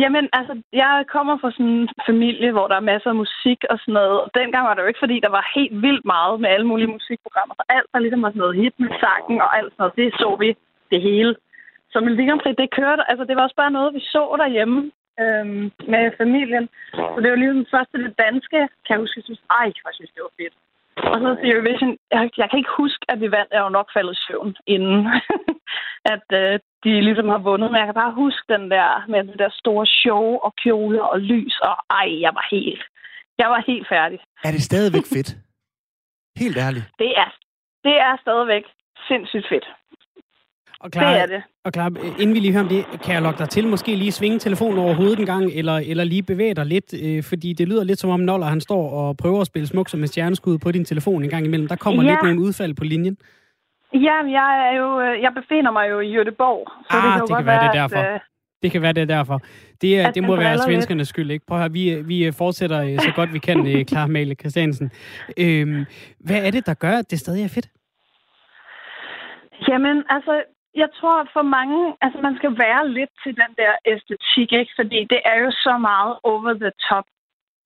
Jamen, 0.02 0.24
altså, 0.38 0.54
jeg 0.82 0.92
kommer 1.14 1.34
fra 1.40 1.50
sådan 1.56 1.72
en 1.80 1.88
familie, 2.10 2.50
hvor 2.56 2.66
der 2.70 2.76
er 2.78 2.88
masser 2.92 3.10
af 3.14 3.18
musik 3.24 3.60
og 3.70 3.76
sådan 3.82 3.94
noget. 4.00 4.16
Og 4.24 4.28
dengang 4.40 4.62
var 4.66 4.74
det 4.74 4.82
jo 4.82 4.90
ikke, 4.90 5.02
fordi 5.04 5.16
der 5.26 5.32
var 5.38 5.44
helt 5.58 5.74
vildt 5.86 6.04
meget 6.14 6.34
med 6.42 6.48
alle 6.54 6.66
mulige 6.70 6.92
musikprogrammer. 6.96 7.54
Så 7.60 7.64
alt 7.76 7.88
var 7.92 8.00
ligesom 8.00 8.22
var 8.24 8.30
sådan 8.30 8.42
noget 8.44 8.56
hit 8.62 8.74
med 8.82 8.90
sangen 9.02 9.38
og 9.44 9.50
alt 9.58 9.70
sådan 9.72 9.80
noget. 9.82 9.96
Det 10.00 10.06
så 10.22 10.30
vi 10.42 10.48
det 10.92 11.00
hele. 11.08 11.32
Så 11.92 12.00
Melodi 12.00 12.24
Grand 12.28 12.40
Prix, 12.42 12.56
det 12.56 12.76
kørte, 12.78 13.02
altså 13.10 13.24
det 13.24 13.36
var 13.36 13.42
også 13.42 13.58
bare 13.62 13.76
noget, 13.76 13.94
vi 13.94 14.00
så 14.00 14.22
derhjemme 14.42 14.78
øhm, 15.22 15.64
med 15.92 16.04
familien. 16.22 16.64
Så 17.14 17.18
det 17.22 17.30
var 17.30 17.42
ligesom 17.42 17.66
først 17.74 17.92
det 17.92 18.18
danske, 18.26 18.58
kan 18.84 18.92
jeg 18.94 19.02
huske, 19.02 19.18
jeg 19.18 19.28
synes, 19.28 19.42
ej, 19.58 19.66
jeg 19.86 19.94
synes, 19.98 20.12
det 20.14 20.22
var 20.26 20.34
fedt. 20.40 20.54
Og 21.12 21.18
så 21.22 21.28
til 21.40 21.50
Eurovision, 21.52 21.92
jeg, 22.14 22.30
jeg 22.40 22.50
kan 22.50 22.58
ikke 22.58 22.76
huske, 22.82 23.02
at 23.12 23.20
vi 23.20 23.28
vandt. 23.36 23.52
Jeg 23.52 23.58
er 23.58 23.68
jo 23.68 23.78
nok 23.78 23.88
faldet 23.96 24.14
i 24.16 24.22
søvn 24.26 24.56
inden, 24.66 25.00
at 26.14 26.26
øh, 26.40 26.58
de 26.84 26.92
ligesom 27.08 27.28
har 27.28 27.38
vundet. 27.48 27.70
Men 27.70 27.78
jeg 27.78 27.86
kan 27.86 28.00
bare 28.02 28.18
huske 28.22 28.44
den 28.54 28.70
der 28.70 29.04
med 29.12 29.24
det 29.24 29.38
der 29.38 29.50
store 29.62 29.86
show 29.86 30.24
og 30.46 30.52
kjoler 30.62 31.02
og 31.02 31.20
lys. 31.20 31.54
Og 31.68 31.76
ej, 31.90 32.08
jeg 32.24 32.32
var 32.38 32.46
helt, 32.50 32.82
jeg 33.38 33.48
var 33.50 33.64
helt 33.66 33.88
færdig. 33.88 34.18
Er 34.44 34.50
det 34.50 34.62
stadigvæk 34.62 35.06
fedt? 35.16 35.30
Helt 36.36 36.56
ærligt. 36.66 36.86
Det 36.98 37.12
er, 37.24 37.30
det 37.84 37.96
er 38.06 38.16
stadigvæk 38.24 38.64
sindssygt 39.08 39.48
fedt. 39.48 39.66
Og 40.80 40.84
Det 40.84 40.92
klar, 40.92 41.10
er 41.12 41.26
det. 41.26 41.42
Og 41.64 41.72
klar, 41.72 41.88
inden 42.20 42.34
vi 42.34 42.40
lige 42.40 42.52
hører 42.52 42.62
om 42.62 42.68
det, 42.68 42.84
kan 43.04 43.14
jeg 43.14 43.22
lokke 43.22 43.38
dig 43.38 43.48
til 43.48 43.66
måske 43.68 43.94
lige 43.96 44.12
svinge 44.12 44.38
telefonen 44.38 44.78
over 44.78 44.94
hovedet 44.94 45.18
en 45.18 45.26
gang, 45.26 45.50
eller, 45.54 45.76
eller 45.76 46.04
lige 46.04 46.22
bevæge 46.22 46.54
dig 46.54 46.66
lidt, 46.66 46.94
øh, 47.04 47.22
fordi 47.22 47.52
det 47.52 47.68
lyder 47.68 47.84
lidt 47.84 47.98
som 47.98 48.10
om 48.10 48.20
Noller, 48.20 48.46
han 48.46 48.60
står 48.60 48.90
og 48.90 49.16
prøver 49.16 49.40
at 49.40 49.46
spille 49.46 49.66
smuk 49.66 49.88
som 49.88 50.02
et 50.02 50.08
stjerneskud 50.08 50.58
på 50.58 50.72
din 50.72 50.84
telefon 50.84 51.24
en 51.24 51.30
gang 51.30 51.46
imellem. 51.46 51.68
Der 51.68 51.76
kommer 51.76 52.02
Ja. 52.02 52.10
lidt 52.10 52.22
nogle 52.22 52.40
udfald 52.40 52.74
på 52.74 52.84
linjen. 52.84 53.16
Ja, 53.94 54.16
jeg 54.38 54.68
er 54.72 54.76
jo, 54.78 55.00
øh, 55.00 55.22
jeg 55.22 55.32
befinder 55.34 55.70
mig 55.70 55.90
jo 55.90 56.00
i 56.00 56.16
Göteborg. 56.16 56.84
Så 56.90 56.96
Ah, 56.96 57.02
det 57.04 57.12
kan, 57.12 57.20
det 57.28 57.36
kan 57.36 57.46
være, 57.46 57.60
det 57.62 57.68
er 57.68 57.72
derfor. 57.72 57.96
At, 57.96 58.14
øh, 58.14 58.20
Det 58.62 58.70
kan 58.72 58.82
være, 58.82 58.92
det 58.92 59.00
er 59.00 59.06
derfor. 59.16 59.40
Det, 59.80 60.00
er, 60.00 60.08
At 60.08 60.14
det 60.14 60.22
må 60.22 60.28
være 60.28 60.36
driller 60.36 60.52
lidt. 60.52 60.62
svenskernes 60.64 61.08
skyld, 61.08 61.30
ikke? 61.30 61.46
Prøv 61.46 61.58
at 61.58 61.62
høre, 61.62 61.72
vi, 61.72 61.92
øh, 61.92 62.08
vi 62.08 62.32
fortsætter 62.32 62.98
så 62.98 63.12
godt 63.16 63.32
vi 63.32 63.38
kan, 63.38 63.84
Clara 63.88 64.06
Male 64.06 64.34
Christiansen. 64.34 64.90
Øhm, 65.38 65.84
hvad 66.20 66.46
er 66.46 66.50
det, 66.50 66.66
der 66.66 66.74
gør, 66.74 66.92
at 66.98 67.10
det 67.10 67.18
stadig 67.18 67.44
er 67.44 67.48
fedt? 67.48 67.68
Jamen, 69.68 69.96
altså, 70.08 70.42
jeg 70.74 70.88
tror 70.98 71.28
for 71.32 71.42
mange, 71.42 71.96
altså 72.00 72.18
man 72.20 72.36
skal 72.36 72.52
være 72.58 72.88
lidt 72.88 73.10
til 73.22 73.32
den 73.42 73.52
der 73.60 73.72
æstetik, 73.92 74.52
ikke? 74.52 74.72
Fordi 74.76 74.98
det 75.12 75.20
er 75.24 75.38
jo 75.44 75.50
så 75.50 75.78
meget 75.78 76.16
over 76.22 76.52
the 76.54 76.72
top. 76.88 77.04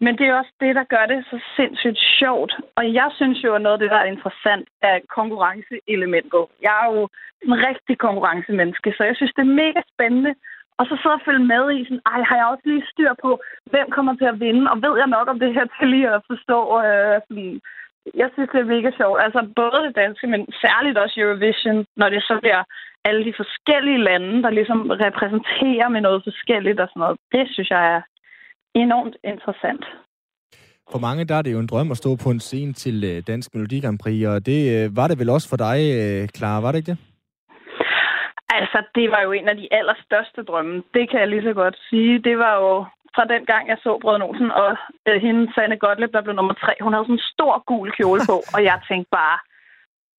Men 0.00 0.18
det 0.18 0.26
er 0.26 0.34
også 0.34 0.54
det, 0.60 0.74
der 0.74 0.84
gør 0.94 1.06
det 1.06 1.24
så 1.30 1.38
sindssygt 1.56 2.00
sjovt. 2.18 2.52
Og 2.76 2.94
jeg 2.94 3.08
synes 3.18 3.44
jo, 3.44 3.54
at 3.54 3.62
noget 3.62 3.76
af 3.76 3.82
det, 3.82 3.90
der 3.90 3.96
er 3.96 4.12
interessant, 4.14 4.68
er 4.82 4.96
konkurrenceelementet. 5.18 6.44
Jeg 6.62 6.74
er 6.82 6.86
jo 6.94 7.08
en 7.46 7.54
rigtig 7.68 7.98
konkurrencemenneske, 7.98 8.94
så 8.96 9.04
jeg 9.04 9.16
synes, 9.16 9.32
det 9.36 9.42
er 9.42 9.58
mega 9.64 9.80
spændende. 9.94 10.34
Og 10.78 10.86
så 10.86 10.94
sidde 10.96 11.18
og 11.18 11.24
følge 11.24 11.44
med 11.54 11.64
i 11.78 11.84
sådan, 11.84 12.06
ej, 12.12 12.20
har 12.28 12.36
jeg 12.36 12.46
også 12.46 12.64
lige 12.66 12.90
styr 12.92 13.12
på, 13.22 13.30
hvem 13.72 13.90
kommer 13.96 14.14
til 14.16 14.24
at 14.32 14.40
vinde, 14.40 14.70
og 14.70 14.76
ved 14.84 14.94
jeg 14.98 15.06
nok 15.16 15.28
om 15.28 15.38
det 15.38 15.54
her 15.54 15.66
til 15.66 15.88
lige 15.88 16.10
at 16.10 16.24
forstå 16.30 16.58
øh, 16.86 17.20
sådan, 17.28 17.60
jeg 18.14 18.28
synes, 18.32 18.50
det 18.52 18.60
er 18.60 18.72
mega 18.74 18.90
sjovt. 19.00 19.18
Altså 19.26 19.40
både 19.60 19.78
det 19.86 19.96
danske, 20.02 20.26
men 20.26 20.40
særligt 20.64 20.98
også 20.98 21.20
Eurovision, 21.20 21.86
når 21.96 22.08
det 22.08 22.22
så 22.22 22.38
bliver 22.42 22.62
alle 23.04 23.24
de 23.24 23.34
forskellige 23.36 24.04
lande, 24.08 24.42
der 24.42 24.50
ligesom 24.50 24.90
repræsenterer 25.06 25.88
med 25.88 26.00
noget 26.00 26.22
forskelligt 26.24 26.80
og 26.80 26.88
sådan 26.88 27.00
noget. 27.00 27.18
Det 27.32 27.44
synes 27.52 27.70
jeg 27.70 27.82
er 27.94 28.00
enormt 28.74 29.16
interessant. 29.24 29.84
For 30.92 30.98
mange 30.98 31.24
der 31.24 31.34
er 31.34 31.42
det 31.42 31.52
jo 31.52 31.58
en 31.58 31.66
drøm 31.72 31.90
at 31.90 31.96
stå 31.96 32.16
på 32.24 32.30
en 32.30 32.40
scene 32.40 32.72
til 32.72 33.04
øh, 33.04 33.22
Dansk 33.26 33.54
Melodi 33.54 33.80
Grand 33.80 33.98
Prix, 33.98 34.26
og 34.26 34.46
det 34.46 34.60
øh, 34.74 34.96
var 34.96 35.08
det 35.08 35.18
vel 35.18 35.30
også 35.30 35.48
for 35.48 35.56
dig, 35.56 35.78
øh, 36.00 36.28
Clara, 36.36 36.60
var 36.60 36.72
det 36.72 36.78
ikke 36.78 36.90
det? 36.92 36.98
Altså, 38.58 38.78
det 38.94 39.06
var 39.10 39.20
jo 39.26 39.32
en 39.32 39.48
af 39.48 39.56
de 39.56 39.68
allerstørste 39.78 40.42
drømme. 40.42 40.82
Det 40.94 41.10
kan 41.10 41.20
jeg 41.20 41.28
lige 41.28 41.48
så 41.48 41.52
godt 41.62 41.76
sige. 41.90 42.18
Det 42.28 42.38
var 42.38 42.54
jo 42.64 42.84
fra 43.16 43.24
den 43.34 43.44
gang, 43.52 43.68
jeg 43.68 43.78
så 43.84 43.98
Brød 44.02 44.22
Olsen, 44.22 44.50
og 44.50 44.70
øh, 45.08 45.22
hende, 45.24 45.52
Sanne 45.54 45.78
Gottlieb, 45.84 46.12
der 46.12 46.22
blev 46.22 46.34
nummer 46.36 46.54
tre. 46.62 46.72
Hun 46.80 46.92
havde 46.92 47.04
sådan 47.04 47.20
en 47.20 47.30
stor 47.34 47.54
gul 47.70 47.90
kjole 47.98 48.20
på, 48.30 48.36
og 48.54 48.60
jeg 48.68 48.76
tænkte 48.88 49.10
bare, 49.20 49.38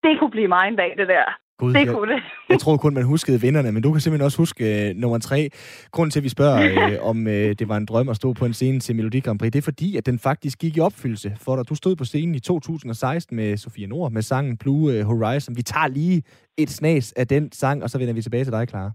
det 0.03 0.19
kunne 0.19 0.35
blive 0.35 0.53
mig 0.55 0.65
en 0.67 0.75
dag, 0.75 0.91
det 0.97 1.07
der. 1.07 1.27
Gud, 1.59 1.73
Det 1.73 1.79
jeg, 1.85 1.93
kunne 1.93 2.13
det. 2.13 2.21
jeg 2.49 2.59
tror 2.59 2.77
kun, 2.77 2.93
man 2.93 3.03
huskede 3.03 3.41
vinderne, 3.41 3.71
men 3.71 3.83
du 3.83 3.91
kan 3.91 4.01
simpelthen 4.01 4.25
også 4.25 4.37
huske 4.37 4.89
øh, 4.89 4.95
nummer 4.95 5.17
tre. 5.17 5.49
Grunden 5.91 6.11
til, 6.11 6.19
at 6.19 6.23
vi 6.23 6.29
spørger, 6.29 6.61
øh, 6.91 6.97
om 7.09 7.27
øh, 7.27 7.55
det 7.59 7.69
var 7.69 7.77
en 7.77 7.85
drøm 7.85 8.09
at 8.09 8.15
stå 8.15 8.33
på 8.33 8.45
en 8.45 8.53
scene 8.53 8.79
til 8.79 8.95
Melodi 8.95 9.19
Grand 9.19 9.39
Prix, 9.39 9.51
det 9.51 9.59
er 9.59 9.63
fordi, 9.63 9.97
at 9.97 10.05
den 10.05 10.19
faktisk 10.19 10.59
gik 10.59 10.77
i 10.77 10.79
opfyldelse 10.79 11.31
for 11.41 11.55
dig. 11.55 11.69
Du 11.69 11.75
stod 11.75 11.95
på 11.95 12.05
scenen 12.05 12.35
i 12.35 12.39
2016 12.39 13.35
med 13.35 13.57
Sofia 13.57 13.87
Nord 13.87 14.11
med 14.11 14.21
sangen 14.21 14.57
Blue 14.57 14.93
øh, 14.93 15.05
Horizon. 15.05 15.55
Vi 15.57 15.61
tager 15.61 15.87
lige 15.87 16.23
et 16.57 16.69
snas 16.69 17.11
af 17.11 17.27
den 17.27 17.51
sang, 17.51 17.83
og 17.83 17.89
så 17.89 17.97
vender 17.97 18.13
vi 18.13 18.21
tilbage 18.21 18.43
til 18.43 18.53
dig, 18.53 18.67
Clara. 18.69 18.91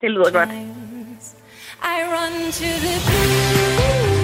Det 0.00 0.10
lyder 0.10 0.32
godt. 0.32 0.48
I 1.82 1.98
run 2.14 2.52
to 2.52 2.70
the 2.84 2.96
blue 3.06 4.19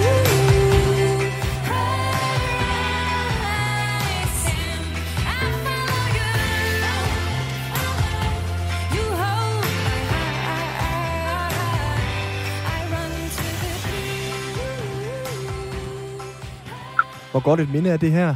Hvor 17.31 17.43
godt 17.49 17.59
et 17.59 17.73
minde 17.73 17.89
er 17.89 17.99
det 18.05 18.11
her? 18.19 18.29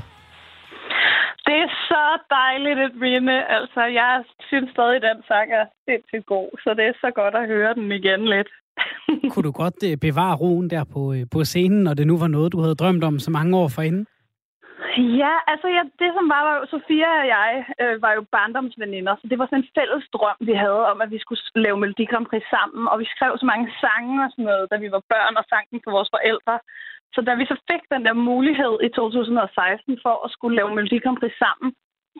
Det 1.47 1.57
er 1.65 1.71
så 1.91 2.05
dejligt 2.39 2.79
et 2.87 2.95
minde. 3.05 3.37
Altså, 3.57 3.81
jeg 3.99 4.23
synes 4.49 4.69
stadig, 4.71 4.95
at 4.95 5.01
den 5.09 5.23
sang 5.27 5.47
er 5.59 5.65
sindssygt 5.85 6.25
god, 6.25 6.49
så 6.63 6.69
det 6.77 6.85
er 6.85 6.93
så 7.01 7.11
godt 7.15 7.35
at 7.35 7.47
høre 7.47 7.73
den 7.73 7.91
igen 7.91 8.21
lidt. 8.35 8.51
Kunne 9.31 9.47
du 9.49 9.51
godt 9.63 9.79
øh, 9.89 9.97
bevare 10.07 10.35
roen 10.35 10.69
der 10.69 10.83
på, 10.93 11.01
øh, 11.15 11.23
på 11.33 11.39
scenen, 11.43 11.83
når 11.83 11.93
det 11.93 12.07
nu 12.07 12.15
var 12.23 12.27
noget, 12.27 12.53
du 12.53 12.59
havde 12.61 12.81
drømt 12.81 13.03
om 13.03 13.19
så 13.19 13.31
mange 13.31 13.57
år 13.57 13.67
forinden? 13.75 14.05
Ja, 15.21 15.35
altså 15.51 15.67
ja, 15.75 15.83
det 16.01 16.09
som 16.17 16.25
var, 16.33 16.41
var 16.47 16.55
jo, 16.59 16.63
Sofia 16.73 17.09
og 17.21 17.27
jeg 17.37 17.51
øh, 17.81 17.95
var 18.05 18.11
jo 18.17 18.21
barndomsveninder, 18.35 19.15
så 19.15 19.25
det 19.29 19.37
var 19.39 19.47
sådan 19.47 19.63
en 19.63 19.71
fælles 19.77 20.05
drøm, 20.15 20.39
vi 20.49 20.53
havde 20.63 20.83
om, 20.91 20.97
at 21.03 21.11
vi 21.15 21.19
skulle 21.21 21.41
lave 21.65 21.77
Melodi 21.79 22.05
Grand 22.11 22.27
Prix 22.29 22.43
sammen, 22.55 22.83
og 22.91 22.95
vi 23.01 23.07
skrev 23.13 23.31
så 23.37 23.45
mange 23.51 23.67
sange 23.83 24.15
og 24.25 24.29
sådan 24.31 24.47
noget, 24.51 24.65
da 24.71 24.75
vi 24.83 24.89
var 24.95 25.03
børn 25.13 25.35
og 25.39 25.45
sang 25.51 25.65
dem 25.71 25.79
for 25.83 25.91
vores 25.97 26.13
forældre. 26.15 26.55
Så 27.13 27.19
da 27.21 27.33
vi 27.35 27.45
så 27.45 27.57
fik 27.71 27.83
den 27.93 28.05
der 28.05 28.13
mulighed 28.13 28.73
i 28.83 28.89
2016 28.89 29.99
for 30.03 30.25
at 30.25 30.31
skulle 30.31 30.55
lave 30.55 30.75
Melodi 30.75 30.99
Grand 30.99 31.31
sammen, 31.43 31.69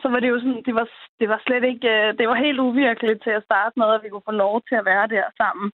så 0.02 0.08
var 0.08 0.20
det 0.20 0.28
jo 0.28 0.38
sådan, 0.38 0.62
det 0.66 0.74
var, 0.74 0.88
det 1.20 1.28
var 1.28 1.40
slet 1.46 1.64
ikke, 1.64 1.88
øh, 1.94 2.18
det 2.18 2.28
var 2.28 2.34
helt 2.34 2.60
uvirkeligt 2.60 3.22
til 3.22 3.30
at 3.30 3.44
starte 3.48 3.74
med, 3.76 3.88
at 3.94 4.02
vi 4.04 4.08
kunne 4.08 4.28
få 4.30 4.36
lov 4.44 4.62
til 4.68 4.74
at 4.74 4.84
være 4.84 5.06
der 5.06 5.26
sammen. 5.42 5.72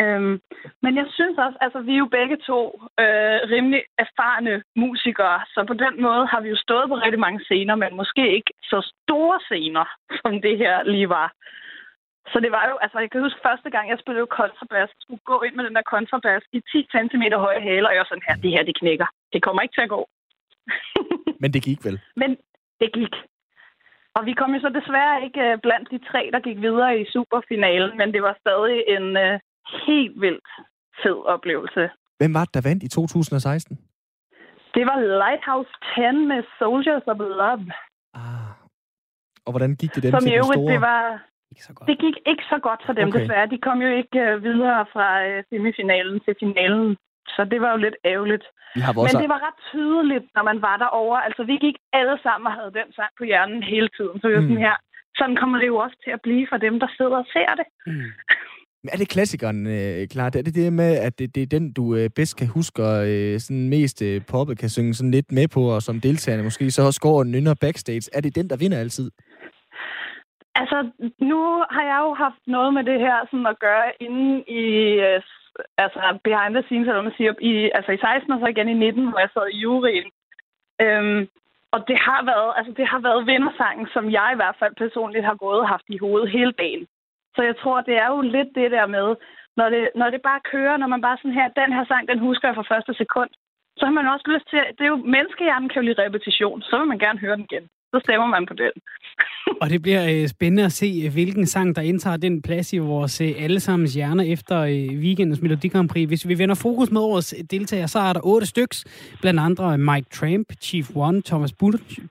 Øhm, 0.00 0.40
men 0.82 0.96
jeg 0.96 1.06
synes 1.10 1.38
også, 1.38 1.58
altså 1.60 1.80
vi 1.80 1.92
er 1.94 2.02
jo 2.04 2.16
begge 2.18 2.36
to 2.36 2.60
øh, 3.02 3.38
rimelig 3.54 3.82
erfarne 3.98 4.62
musikere, 4.76 5.40
så 5.54 5.64
på 5.66 5.74
den 5.74 6.02
måde 6.02 6.26
har 6.26 6.40
vi 6.40 6.48
jo 6.48 6.56
stået 6.56 6.88
på 6.88 6.94
rigtig 6.94 7.20
mange 7.20 7.40
scener, 7.44 7.74
men 7.74 7.96
måske 7.96 8.34
ikke 8.36 8.52
så 8.62 8.92
store 9.02 9.38
scener, 9.40 9.86
som 10.20 10.32
det 10.42 10.58
her 10.58 10.82
lige 10.82 11.08
var. 11.08 11.32
Så 12.32 12.36
det 12.44 12.50
var 12.56 12.64
jo, 12.70 12.74
altså 12.84 12.98
jeg 12.98 13.10
kan 13.10 13.24
huske 13.26 13.40
første 13.48 13.68
gang, 13.74 13.84
jeg 13.88 13.98
spillede 14.02 14.26
kontrabas, 14.40 14.90
skulle 15.00 15.24
gå 15.32 15.36
ind 15.46 15.54
med 15.56 15.64
den 15.64 15.74
der 15.78 15.90
kontrabas 15.94 16.42
i 16.56 16.60
10 16.72 16.86
cm 16.94 17.24
høje 17.46 17.62
hæle, 17.68 17.88
og 17.88 17.92
jeg 17.94 18.02
var 18.02 18.10
sådan 18.10 18.28
her, 18.28 18.36
det 18.44 18.50
her, 18.54 18.62
det 18.68 18.78
knækker. 18.80 19.08
Det 19.32 19.42
kommer 19.42 19.62
ikke 19.62 19.76
til 19.76 19.86
at 19.86 19.94
gå. 19.96 20.00
Men 21.42 21.52
det 21.54 21.62
gik 21.68 21.80
vel. 21.86 21.96
Men 22.16 22.30
det 22.80 22.90
gik. 22.98 23.14
Og 24.16 24.26
vi 24.28 24.32
kom 24.40 24.54
jo 24.54 24.60
så 24.60 24.70
desværre 24.80 25.24
ikke 25.26 25.42
øh, 25.48 25.58
blandt 25.66 25.86
de 25.90 25.98
tre, 26.10 26.30
der 26.34 26.40
gik 26.48 26.58
videre 26.66 27.00
i 27.00 27.04
superfinalen, 27.14 27.92
men 27.98 28.12
det 28.14 28.22
var 28.22 28.36
stadig 28.44 28.78
en 28.96 29.06
øh, 29.24 29.40
helt 29.86 30.20
vildt 30.24 30.48
fed 31.02 31.18
oplevelse. 31.34 31.82
Hvem 32.18 32.34
var 32.34 32.44
det, 32.44 32.54
der 32.54 32.68
vandt 32.68 32.82
i 32.82 32.88
2016? 32.88 33.78
Det 34.74 34.84
var 34.90 34.98
Lighthouse 35.24 35.70
10 35.94 36.00
med 36.30 36.42
Soldiers 36.58 37.06
of 37.12 37.18
Love, 37.18 37.66
Ah. 38.14 38.50
Og 39.46 39.50
hvordan 39.52 39.72
gik 39.80 39.94
det 39.94 40.02
dem 40.02 40.10
som 40.10 40.20
til 40.20 40.32
i 40.32 40.34
øvrigt, 40.42 40.60
store? 40.60 40.72
det 40.72 40.80
var... 40.80 41.00
Ikke 41.54 41.64
så 41.68 41.72
godt. 41.76 41.86
Det 41.90 41.96
gik 42.04 42.16
ikke 42.30 42.44
så 42.52 42.58
godt 42.68 42.80
for 42.86 42.92
dem, 43.00 43.08
Okay. 43.08 43.18
desværre. 43.20 43.46
De 43.54 43.58
kom 43.66 43.78
jo 43.86 43.90
ikke 44.00 44.18
øh, 44.28 44.34
videre 44.48 44.80
fra 44.94 45.06
øh, 45.26 45.38
semifinalen 45.50 46.16
til 46.24 46.34
finalen. 46.42 46.88
Så 47.34 47.40
det 47.52 47.58
var 47.64 47.70
jo 47.74 47.78
lidt 47.86 47.96
ærgerligt. 48.12 48.44
Vi 48.76 48.80
har 48.86 48.92
Men 49.06 49.22
det 49.24 49.30
var 49.34 49.40
ret 49.48 49.58
tydeligt, 49.72 50.26
når 50.36 50.42
man 50.50 50.58
var 50.68 50.76
derovre. 50.84 51.18
Altså, 51.26 51.42
vi 51.50 51.56
gik 51.66 51.76
alle 51.98 52.16
sammen 52.24 52.46
og 52.50 52.54
havde 52.58 52.72
den 52.80 52.88
sang 52.96 53.12
på 53.18 53.24
hjernen 53.30 53.60
hele 53.72 53.88
tiden. 53.96 54.16
Så 54.20 54.24
vi 54.28 54.34
var 54.34 54.40
Mm. 54.44 54.48
sådan 54.48 54.64
her. 54.68 54.76
Sådan 55.18 55.36
kommer 55.40 55.56
det 55.60 55.66
jo 55.72 55.76
også 55.84 55.96
til 56.04 56.12
at 56.16 56.20
blive 56.26 56.44
for 56.50 56.58
dem, 56.66 56.74
der 56.82 56.88
sidder 56.98 57.16
og 57.24 57.28
ser 57.34 57.50
det. 57.60 57.66
Mm. 57.86 58.08
Men 58.82 58.90
Er 58.92 58.96
det 58.96 59.08
klassikeren, 59.08 59.66
øh, 59.66 60.08
klart? 60.08 60.36
Er 60.36 60.42
det 60.42 60.54
det 60.54 60.72
med, 60.72 60.92
at 61.06 61.18
det, 61.18 61.34
det 61.34 61.42
er 61.42 61.46
den, 61.46 61.72
du 61.72 61.96
øh, 61.96 62.10
bedst 62.16 62.36
kan 62.36 62.46
huske, 62.46 62.82
og 62.84 63.08
øh, 63.10 63.40
sådan 63.40 63.68
mest 63.68 64.02
øh, 64.02 64.20
poppet 64.32 64.58
kan 64.58 64.68
synge 64.68 64.94
sådan 64.94 65.10
lidt 65.10 65.32
med 65.32 65.48
på, 65.48 65.62
og 65.74 65.82
som 65.82 66.00
deltagerne 66.00 66.42
måske 66.42 66.70
så 66.70 66.82
også 66.82 67.00
går 67.00 67.18
og 67.18 67.26
nynner 67.26 67.54
backstage? 67.60 68.10
Er 68.12 68.20
det 68.20 68.34
den, 68.34 68.50
der 68.50 68.56
vinder 68.56 68.78
altid? 68.78 69.10
Altså, 70.60 70.90
nu 71.18 71.64
har 71.70 71.84
jeg 71.92 71.98
jo 72.04 72.14
haft 72.14 72.42
noget 72.46 72.74
med 72.74 72.84
det 72.84 72.98
her 73.00 73.16
sådan 73.30 73.46
at 73.46 73.58
gøre 73.58 73.86
inden 74.00 74.44
i, 74.48 74.64
øh, 75.06 75.22
altså 75.78 76.18
behind 76.24 76.54
the 76.54 76.62
scenes, 76.62 76.86
eller 76.86 77.00
hvad 77.00 77.10
man 77.10 77.18
siger, 77.18 77.32
i, 77.40 77.70
altså 77.74 77.92
i 77.92 77.98
16 77.98 78.32
og 78.32 78.40
så 78.40 78.46
igen 78.46 78.68
i 78.68 78.74
19, 78.74 79.08
hvor 79.08 79.18
jeg 79.18 79.30
sad 79.34 79.46
i 79.52 79.60
juryen. 79.64 80.10
Øhm, 80.84 81.28
og 81.74 81.80
det 81.88 81.98
har 82.08 82.20
været, 82.30 82.50
altså 82.58 82.72
det 82.78 82.86
har 82.92 83.00
været 83.08 83.26
vindersangen, 83.26 83.86
som 83.94 84.04
jeg 84.18 84.28
i 84.32 84.38
hvert 84.40 84.56
fald 84.60 84.74
personligt 84.84 85.24
har 85.24 85.36
gået 85.44 85.60
og 85.60 85.68
haft 85.68 85.86
i 85.88 85.98
hovedet 85.98 86.30
hele 86.30 86.52
dagen. 86.52 86.86
Så 87.36 87.42
jeg 87.42 87.56
tror, 87.56 87.80
det 87.80 87.96
er 87.96 88.08
jo 88.14 88.20
lidt 88.20 88.50
det 88.54 88.70
der 88.70 88.86
med, 88.86 89.08
når 89.56 89.68
det, 89.74 89.88
når 89.94 90.10
det 90.10 90.22
bare 90.22 90.40
kører, 90.52 90.76
når 90.76 90.86
man 90.86 91.02
bare 91.06 91.16
sådan 91.16 91.38
her, 91.40 91.48
den 91.48 91.72
her 91.72 91.84
sang, 91.84 92.08
den 92.08 92.18
husker 92.18 92.48
jeg 92.48 92.54
fra 92.54 92.70
første 92.72 92.94
sekund, 92.94 93.30
så 93.78 93.84
har 93.86 93.92
man 93.92 94.06
også 94.06 94.26
lyst 94.34 94.46
til, 94.50 94.60
det 94.76 94.84
er 94.84 94.92
jo, 94.94 94.96
menneskehjernen 94.96 95.68
kan 95.68 95.82
jo 95.82 95.86
lide 95.86 96.04
repetition, 96.04 96.62
så 96.62 96.78
vil 96.78 96.88
man 96.88 96.98
gerne 96.98 97.18
høre 97.18 97.36
den 97.36 97.48
igen 97.50 97.68
så 97.94 98.00
stemmer 98.04 98.26
man 98.26 98.46
på 98.46 98.54
den. 98.54 98.74
Og 99.62 99.70
det 99.70 99.82
bliver 99.82 100.04
øh, 100.12 100.28
spændende 100.28 100.64
at 100.64 100.72
se, 100.72 101.02
øh, 101.04 101.12
hvilken 101.12 101.46
sang, 101.46 101.76
der 101.76 101.82
indtager 101.82 102.16
den 102.16 102.42
plads 102.42 102.72
i 102.72 102.78
vores 102.78 103.20
øh, 103.20 103.32
allesammens 103.38 103.94
hjerner 103.94 104.24
efter 104.24 104.58
øh, 104.60 104.98
weekendens 105.04 105.42
Melodi 105.42 105.68
Grand 105.68 105.88
Prix. 105.88 106.08
Hvis 106.08 106.28
vi 106.28 106.38
vender 106.38 106.54
fokus 106.54 106.90
med 106.90 107.00
årets 107.00 107.34
deltagere, 107.50 107.88
så 107.88 107.98
er 107.98 108.12
der 108.12 108.20
otte 108.24 108.46
styks, 108.46 108.84
blandt 109.20 109.40
andre 109.40 109.78
Mike 109.78 110.08
Tramp, 110.12 110.52
Chief 110.60 110.90
One, 110.94 111.22
Thomas 111.22 111.52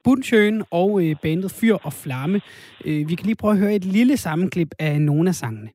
Bundsjøen 0.03 0.63
og 0.71 1.03
øh, 1.03 1.15
bandet 1.21 1.51
Fyr 1.51 1.75
og 1.83 1.93
Flamme. 1.93 2.41
Øh, 2.85 3.09
vi 3.09 3.15
kan 3.15 3.25
lige 3.25 3.35
prøve 3.35 3.53
at 3.53 3.59
høre 3.59 3.75
et 3.75 3.85
lille 3.85 4.17
sammenklip 4.17 4.69
af 4.79 5.01
nogle 5.01 5.29
af 5.29 5.35
sangene. 5.35 5.69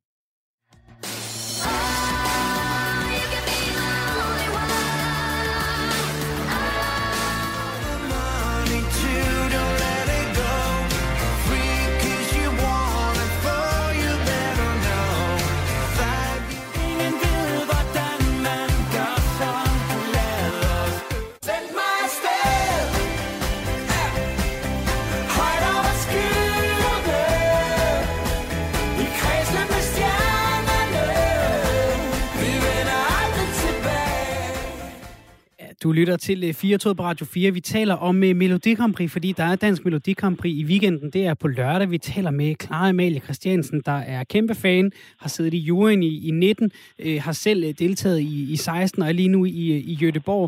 Du 35.89 35.93
lytter 35.93 36.17
til 36.17 36.45
øh, 36.49 36.55
4 36.55 36.95
på 36.95 37.03
Radio 37.03 37.27
4. 37.27 37.51
Vi 37.51 37.61
taler 37.61 37.97
om 38.09 38.17
øh, 38.25 38.37
Melodikampri, 38.37 39.09
fordi 39.09 39.33
der 39.33 39.45
er 39.45 39.57
Dansk 39.57 39.85
Melodikampri 39.85 40.51
i 40.61 40.65
weekenden. 40.65 41.11
Det 41.11 41.23
er 41.27 41.35
på 41.43 41.49
lørdag. 41.49 41.91
Vi 41.91 41.99
taler 41.99 42.31
med 42.31 42.55
Clara 42.63 42.89
Amalie 42.89 43.21
Christiansen, 43.21 43.79
der 43.89 43.99
er 44.15 44.25
kæmpe 44.25 44.55
fan, 44.63 44.93
har 45.23 45.29
siddet 45.29 45.55
i 45.55 45.63
juryen 45.69 46.03
i, 46.03 46.29
i 46.29 46.31
19, 46.31 46.71
øh, 47.05 47.19
har 47.25 47.33
selv 47.33 47.61
øh, 47.69 47.73
deltaget 47.83 48.21
i, 48.21 48.53
i 48.53 48.57
16 48.57 49.03
og 49.03 49.09
er 49.09 49.13
lige 49.13 49.35
nu 49.37 49.45
i, 49.45 49.65
øh, 49.77 49.81
i 49.93 49.95
Göteborg 50.03 50.47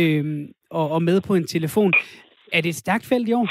øh, 0.00 0.24
og, 0.70 0.90
og 0.90 1.02
med 1.02 1.20
på 1.28 1.34
en 1.34 1.46
telefon. 1.46 1.92
Er 2.52 2.60
det 2.60 2.68
et 2.68 2.82
stærkt 2.84 3.06
felt 3.06 3.28
i 3.28 3.32
år? 3.32 3.48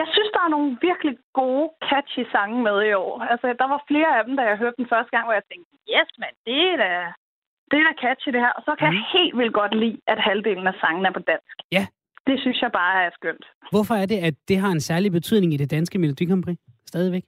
Jeg 0.00 0.06
synes, 0.14 0.30
der 0.36 0.42
er 0.46 0.54
nogle 0.56 0.70
virkelig 0.88 1.14
gode, 1.40 1.66
catchy 1.88 2.24
sange 2.34 2.58
med 2.68 2.76
i 2.90 2.92
år. 3.04 3.14
Altså, 3.32 3.46
der 3.60 3.68
var 3.72 3.80
flere 3.90 4.10
af 4.18 4.22
dem, 4.26 4.36
da 4.36 4.42
jeg 4.42 4.56
hørte 4.62 4.78
den 4.80 4.88
første 4.92 5.10
gang, 5.14 5.24
hvor 5.26 5.36
jeg 5.38 5.46
tænkte, 5.50 5.70
yes, 5.94 6.10
mand, 6.22 6.36
det 6.46 6.60
er 6.72 6.76
da, 6.84 6.90
det 7.72 7.78
er 7.80 7.86
da 7.88 7.94
catchy, 8.04 8.30
det 8.34 8.40
her. 8.46 8.52
Og 8.58 8.62
så 8.66 8.72
kan 8.78 8.88
mm. 8.88 8.94
jeg 8.94 9.04
helt 9.16 9.38
vildt 9.38 9.54
godt 9.60 9.74
lide, 9.82 9.98
at 10.12 10.18
halvdelen 10.28 10.66
af 10.66 10.76
sangen 10.80 11.06
er 11.06 11.12
på 11.12 11.22
dansk. 11.32 11.56
Ja. 11.72 11.84
Det 12.26 12.36
synes 12.40 12.58
jeg 12.62 12.72
bare 12.72 13.04
er 13.06 13.10
skønt. 13.18 13.44
Hvorfor 13.74 13.94
er 13.94 14.06
det, 14.06 14.18
at 14.28 14.34
det 14.48 14.58
har 14.58 14.72
en 14.72 14.86
særlig 14.90 15.12
betydning 15.12 15.54
i 15.54 15.56
det 15.56 15.70
danske 15.70 15.98
Melodi 15.98 16.24
Grand 16.24 16.44
Prix? 16.44 16.58
Stadigvæk. 16.86 17.24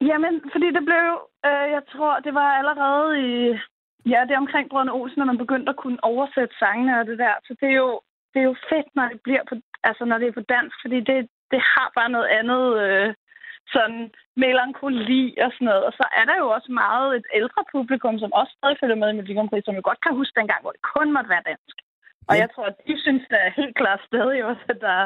Jamen, 0.00 0.34
fordi 0.52 0.68
det 0.76 0.84
blev, 0.88 1.06
øh, 1.48 1.66
jeg 1.76 1.82
tror, 1.92 2.14
det 2.26 2.34
var 2.34 2.50
allerede 2.60 3.08
i, 3.28 3.32
ja, 4.12 4.20
det 4.26 4.32
er 4.34 4.44
omkring 4.46 4.70
Brødrene 4.70 4.92
Olsen, 4.98 5.18
når 5.18 5.30
man 5.32 5.42
begyndte 5.44 5.70
at 5.70 5.80
kunne 5.82 6.04
oversætte 6.04 6.54
sangene 6.58 7.00
og 7.00 7.06
det 7.06 7.18
der. 7.18 7.34
Så 7.46 7.52
det 7.60 7.68
er 7.68 7.78
jo, 7.84 8.00
det 8.32 8.38
er 8.40 8.48
jo 8.50 8.56
fedt, 8.70 8.88
når 8.94 9.06
det 9.12 9.20
bliver 9.26 9.44
på, 9.48 9.54
altså 9.88 10.04
når 10.04 10.18
det 10.18 10.28
er 10.28 10.38
på 10.38 10.46
dansk, 10.54 10.76
fordi 10.84 10.98
det, 11.10 11.18
det 11.52 11.60
har 11.74 11.88
bare 11.98 12.10
noget 12.16 12.28
andet, 12.38 12.64
øh, 12.84 13.14
sådan 13.74 14.00
melankoli 14.42 15.24
og 15.44 15.50
sådan 15.54 15.68
noget. 15.70 15.82
Og 15.88 15.92
så 15.98 16.04
er 16.18 16.24
der 16.30 16.36
jo 16.42 16.46
også 16.56 16.70
meget 16.84 17.08
et 17.18 17.26
ældre 17.38 17.62
publikum, 17.74 18.14
som 18.18 18.32
også 18.40 18.52
stadig 18.58 18.76
følger 18.80 18.98
med 19.00 19.08
i 19.10 19.14
Melodi 19.16 19.34
Grand 19.36 19.50
Prix, 19.50 19.64
som 19.64 19.78
jo 19.78 19.82
godt 19.88 20.00
kan 20.04 20.14
huske 20.20 20.38
dengang, 20.40 20.60
hvor 20.62 20.72
det 20.76 20.82
kun 20.94 21.08
måtte 21.16 21.32
være 21.34 21.46
dansk. 21.50 21.76
Og 22.28 22.34
Ja. 22.34 22.40
jeg 22.42 22.48
tror, 22.54 22.66
at 22.72 22.78
de 22.88 22.94
synes 23.04 23.24
da 23.32 23.38
helt 23.60 23.76
klart 23.80 24.00
stadig 24.10 24.38
også, 24.50 24.62
at 24.74 24.80
der 24.88 24.98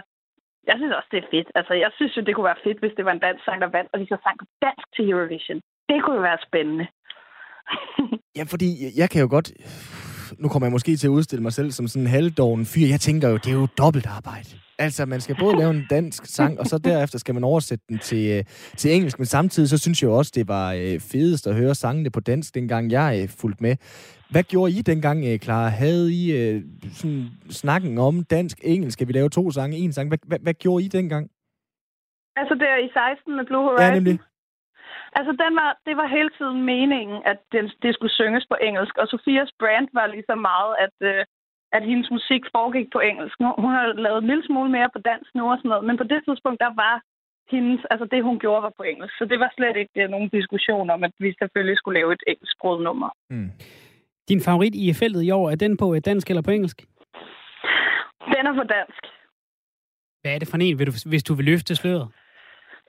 jeg 0.70 0.76
synes 0.78 0.94
også, 0.98 1.08
det 1.12 1.20
er 1.24 1.30
fedt. 1.34 1.48
Altså, 1.54 1.74
jeg 1.84 1.90
synes 1.96 2.16
jo, 2.16 2.22
det 2.22 2.34
kunne 2.34 2.50
være 2.52 2.64
fedt, 2.66 2.78
hvis 2.80 2.96
det 2.96 3.04
var 3.04 3.12
en 3.12 3.24
dansk 3.26 3.44
sang, 3.44 3.60
der 3.60 3.66
vandt, 3.76 3.90
og 3.92 3.98
de 4.00 4.06
så 4.06 4.16
sang 4.22 4.36
på 4.38 4.46
dansk 4.64 4.86
til 4.96 5.10
Eurovision. 5.10 5.60
Det 5.88 5.96
kunne 6.02 6.16
jo 6.16 6.22
være 6.30 6.38
spændende. 6.48 6.86
Ja, 8.38 8.44
fordi 8.52 8.68
jeg 9.00 9.10
kan 9.10 9.20
jo 9.24 9.28
godt... 9.30 9.48
Nu 10.38 10.48
kommer 10.48 10.66
jeg 10.66 10.72
måske 10.72 10.96
til 10.96 11.06
at 11.06 11.10
udstille 11.10 11.42
mig 11.42 11.52
selv 11.52 11.70
som 11.70 11.88
sådan 11.88 12.02
en 12.02 12.06
halvdoven 12.06 12.64
fyr. 12.66 12.86
Jeg 12.86 13.00
tænker 13.00 13.28
jo, 13.28 13.36
det 13.36 13.46
er 13.46 13.52
jo 13.52 13.66
dobbelt 13.78 14.06
arbejde. 14.06 14.48
Altså, 14.78 15.06
man 15.06 15.20
skal 15.20 15.36
både 15.40 15.56
lave 15.56 15.70
en 15.70 15.86
dansk 15.90 16.26
sang, 16.26 16.60
og 16.60 16.66
så 16.66 16.78
derefter 16.78 17.18
skal 17.18 17.34
man 17.34 17.44
oversætte 17.44 17.84
den 17.88 17.98
til, 17.98 18.30
øh, 18.38 18.44
til 18.76 18.94
engelsk. 18.94 19.18
Men 19.18 19.26
samtidig 19.26 19.68
så 19.68 19.78
synes 19.78 20.02
jeg 20.02 20.08
jo 20.08 20.16
også, 20.16 20.32
det 20.34 20.48
var 20.48 20.72
øh, 20.72 21.00
fedest 21.00 21.46
at 21.46 21.54
høre 21.54 21.74
sangene 21.74 22.10
på 22.10 22.20
dansk, 22.20 22.54
dengang 22.54 22.90
jeg 22.90 23.20
øh, 23.22 23.28
fulgte 23.40 23.62
med. 23.62 23.76
Hvad 24.30 24.42
gjorde 24.42 24.72
I 24.72 24.82
dengang, 24.82 25.42
Clara? 25.42 25.68
Havde 25.68 26.12
I 26.12 26.22
sådan 26.92 27.26
snakken 27.50 27.98
om 27.98 28.24
dansk-engelsk? 28.24 28.92
Skal 28.92 29.08
vi 29.08 29.12
lave 29.12 29.28
to 29.28 29.50
sange, 29.50 29.76
en 29.76 29.92
sang? 29.92 30.08
Hvad, 30.08 30.18
hvad, 30.26 30.38
hvad 30.38 30.54
gjorde 30.54 30.84
I 30.84 30.88
dengang? 30.88 31.30
altså, 32.36 32.54
der 32.54 32.76
i 32.86 32.88
16 32.92 33.36
med 33.36 33.44
Blue 33.46 33.62
Horizon. 33.62 33.86
Ja, 33.86 33.94
nemlig. 33.94 34.18
Altså, 35.18 35.32
den 35.42 35.52
var, 35.60 35.70
det 35.86 35.94
var 36.00 36.14
hele 36.16 36.30
tiden 36.38 36.60
meningen, 36.72 37.18
at 37.32 37.38
den, 37.54 37.64
det 37.82 37.90
skulle 37.94 38.14
synges 38.20 38.46
på 38.52 38.56
engelsk. 38.68 38.94
Og 39.00 39.06
Sofias 39.08 39.52
brand 39.60 39.88
var 39.98 40.06
lige 40.06 40.28
så 40.30 40.36
meget, 40.50 40.72
at, 40.84 40.96
øh, 41.10 41.22
at 41.76 41.82
hendes 41.90 42.08
musik 42.16 42.42
foregik 42.56 42.88
på 42.92 43.00
engelsk. 43.10 43.36
Hun 43.64 43.72
har 43.76 43.86
lavet 44.06 44.20
en 44.22 44.30
lille 44.30 44.46
smule 44.46 44.70
mere 44.76 44.90
på 44.94 45.00
dansk 45.10 45.30
nu 45.34 45.42
og 45.50 45.56
sådan 45.58 45.68
noget. 45.68 45.84
Men 45.88 45.96
på 46.00 46.06
det 46.12 46.20
tidspunkt, 46.26 46.60
der 46.66 46.72
var 46.84 46.96
hendes, 47.54 47.80
altså 47.92 48.06
det, 48.12 48.28
hun 48.28 48.38
gjorde, 48.38 48.62
var 48.62 48.74
på 48.76 48.82
engelsk. 48.82 49.14
Så 49.18 49.24
det 49.30 49.38
var 49.42 49.50
slet 49.56 49.76
ikke 49.82 49.96
øh, 50.02 50.10
nogen 50.14 50.28
diskussion 50.38 50.90
om, 50.94 51.00
at 51.04 51.12
vi 51.24 51.28
selvfølgelig 51.40 51.78
skulle 51.78 51.98
lave 52.00 52.12
et 52.12 52.24
engelsksproget 52.26 52.82
nummer. 52.88 53.10
Mm. 53.30 53.50
Din 54.28 54.40
favorit 54.40 54.74
i 54.74 54.92
feltet 55.00 55.22
i 55.22 55.30
år, 55.30 55.50
er 55.50 55.58
den 55.64 55.76
på 55.76 55.94
øh, 55.94 56.00
dansk 56.08 56.26
eller 56.30 56.42
på 56.42 56.50
engelsk? 56.50 56.78
Den 58.34 58.46
er 58.50 58.54
på 58.60 58.66
dansk. 58.76 59.02
Hvad 60.20 60.34
er 60.34 60.38
det 60.38 60.48
for 60.48 60.56
en, 60.56 61.08
hvis 61.10 61.24
du 61.28 61.34
vil 61.34 61.44
løfte 61.44 61.76
sløret? 61.76 62.08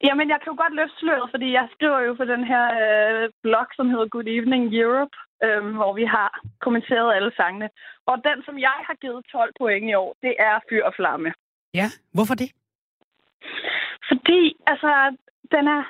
Jamen, 0.03 0.29
jeg 0.29 0.39
kan 0.39 0.51
jo 0.51 0.57
godt 0.63 0.75
løfte 0.75 0.99
sløret, 0.99 1.31
fordi 1.31 1.51
jeg 1.51 1.67
skriver 1.75 1.99
jo 1.99 2.15
for 2.15 2.25
den 2.33 2.43
her 2.43 2.65
øh, 2.83 3.29
blog, 3.43 3.67
som 3.75 3.89
hedder 3.89 4.07
Good 4.07 4.27
Evening 4.27 4.63
Europe, 4.83 5.15
øh, 5.43 5.75
hvor 5.79 5.93
vi 5.93 6.05
har 6.05 6.29
kommenteret 6.59 7.15
alle 7.15 7.31
sangene. 7.35 7.69
Og 8.05 8.15
den, 8.27 8.37
som 8.45 8.59
jeg 8.59 8.77
har 8.87 8.95
givet 9.03 9.25
12 9.31 9.53
point 9.59 9.89
i 9.89 9.93
år, 9.93 10.15
det 10.21 10.33
er 10.39 10.59
Fyr 10.69 10.83
og 10.83 10.93
Flamme. 10.95 11.33
Ja, 11.73 11.87
hvorfor 12.13 12.35
det? 12.35 12.49
Fordi, 14.09 14.41
altså, 14.67 14.91
den 15.51 15.67
er 15.67 15.83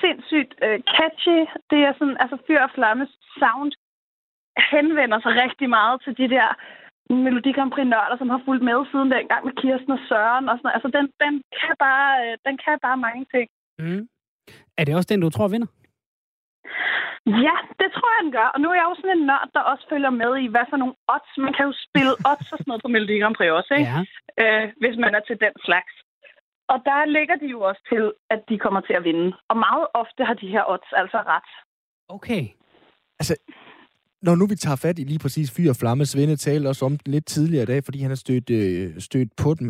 sindssygt 0.00 0.54
øh, 0.66 0.80
catchy. 0.96 1.38
Det 1.70 1.80
er 1.88 1.92
sådan, 1.98 2.16
altså, 2.20 2.36
Fyr 2.46 2.60
og 2.60 2.70
Flammes 2.74 3.12
sound 3.38 3.72
henvender 4.72 5.20
sig 5.20 5.32
rigtig 5.44 5.68
meget 5.70 6.02
til 6.04 6.16
de 6.20 6.28
der 6.36 6.48
Melodi 7.10 7.52
Grand 7.52 7.72
Prix 7.74 7.86
nørder, 7.86 8.16
som 8.18 8.30
har 8.30 8.40
fulgt 8.44 8.64
med 8.64 8.78
siden 8.90 9.10
dengang 9.16 9.42
med 9.44 9.54
Kirsten 9.60 9.92
og 9.96 10.02
Søren 10.08 10.48
og 10.48 10.54
sådan 10.56 10.66
noget. 10.66 10.76
Altså, 10.78 10.90
den, 10.96 11.06
den, 11.24 11.34
kan 11.60 11.74
bare, 11.86 12.10
øh, 12.22 12.32
den 12.46 12.54
kan 12.64 12.78
bare 12.86 12.98
mange 13.06 13.24
ting. 13.34 13.46
Mm. 13.82 14.02
Er 14.78 14.84
det 14.84 14.96
også 14.96 15.10
den, 15.10 15.20
du 15.20 15.30
tror 15.30 15.48
vinder? 15.48 15.70
Ja, 17.44 17.56
det 17.80 17.88
tror 17.96 18.10
jeg, 18.14 18.22
den 18.24 18.32
gør. 18.38 18.48
Og 18.54 18.58
nu 18.60 18.66
er 18.70 18.78
jeg 18.80 18.88
jo 18.90 18.96
sådan 19.00 19.16
en 19.18 19.26
nørd, 19.30 19.48
der 19.54 19.70
også 19.72 19.84
følger 19.92 20.12
med 20.22 20.32
i, 20.44 20.46
hvad 20.52 20.66
for 20.70 20.78
nogle 20.82 20.94
odds. 21.14 21.32
Man 21.46 21.52
kan 21.56 21.66
jo 21.68 21.74
spille 21.86 22.12
odds 22.30 22.52
og 22.52 22.58
sådan 22.58 22.70
noget 22.70 22.84
på 22.84 22.92
Melodi 22.92 23.20
Grand 23.22 23.36
Prix 23.36 23.50
også, 23.58 23.72
ikke? 23.78 23.90
Ja. 23.92 24.00
Øh, 24.42 24.66
hvis 24.82 24.96
man 25.04 25.12
er 25.14 25.22
til 25.28 25.36
den 25.44 25.54
slags. 25.66 25.94
Og 26.72 26.78
der 26.88 27.12
ligger 27.16 27.36
de 27.42 27.46
jo 27.54 27.60
også 27.60 27.82
til, 27.92 28.04
at 28.34 28.40
de 28.48 28.58
kommer 28.64 28.80
til 28.80 28.94
at 28.98 29.04
vinde. 29.04 29.36
Og 29.50 29.56
meget 29.66 29.86
ofte 29.94 30.24
har 30.28 30.34
de 30.34 30.48
her 30.54 30.64
odds 30.72 30.92
altså 31.00 31.18
ret. 31.32 31.50
Okay. 32.08 32.42
Altså, 33.20 33.34
når 34.26 34.34
nu 34.34 34.46
vi 34.46 34.54
tager 34.56 34.76
fat 34.76 34.98
i 34.98 35.02
lige 35.02 35.18
præcis 35.18 35.48
Fyr 35.56 35.70
og 35.70 35.76
Flamme, 35.76 36.06
Svende 36.06 36.36
talte 36.36 36.68
også 36.68 36.84
om 36.84 36.98
den 36.98 37.12
lidt 37.12 37.26
tidligere 37.26 37.62
i 37.62 37.66
dag, 37.72 37.80
fordi 37.84 37.98
han 38.00 38.10
har 38.10 38.16
stødt, 38.26 38.50
øh, 38.50 38.90
stødt 39.08 39.30
på 39.42 39.54
dem. 39.58 39.66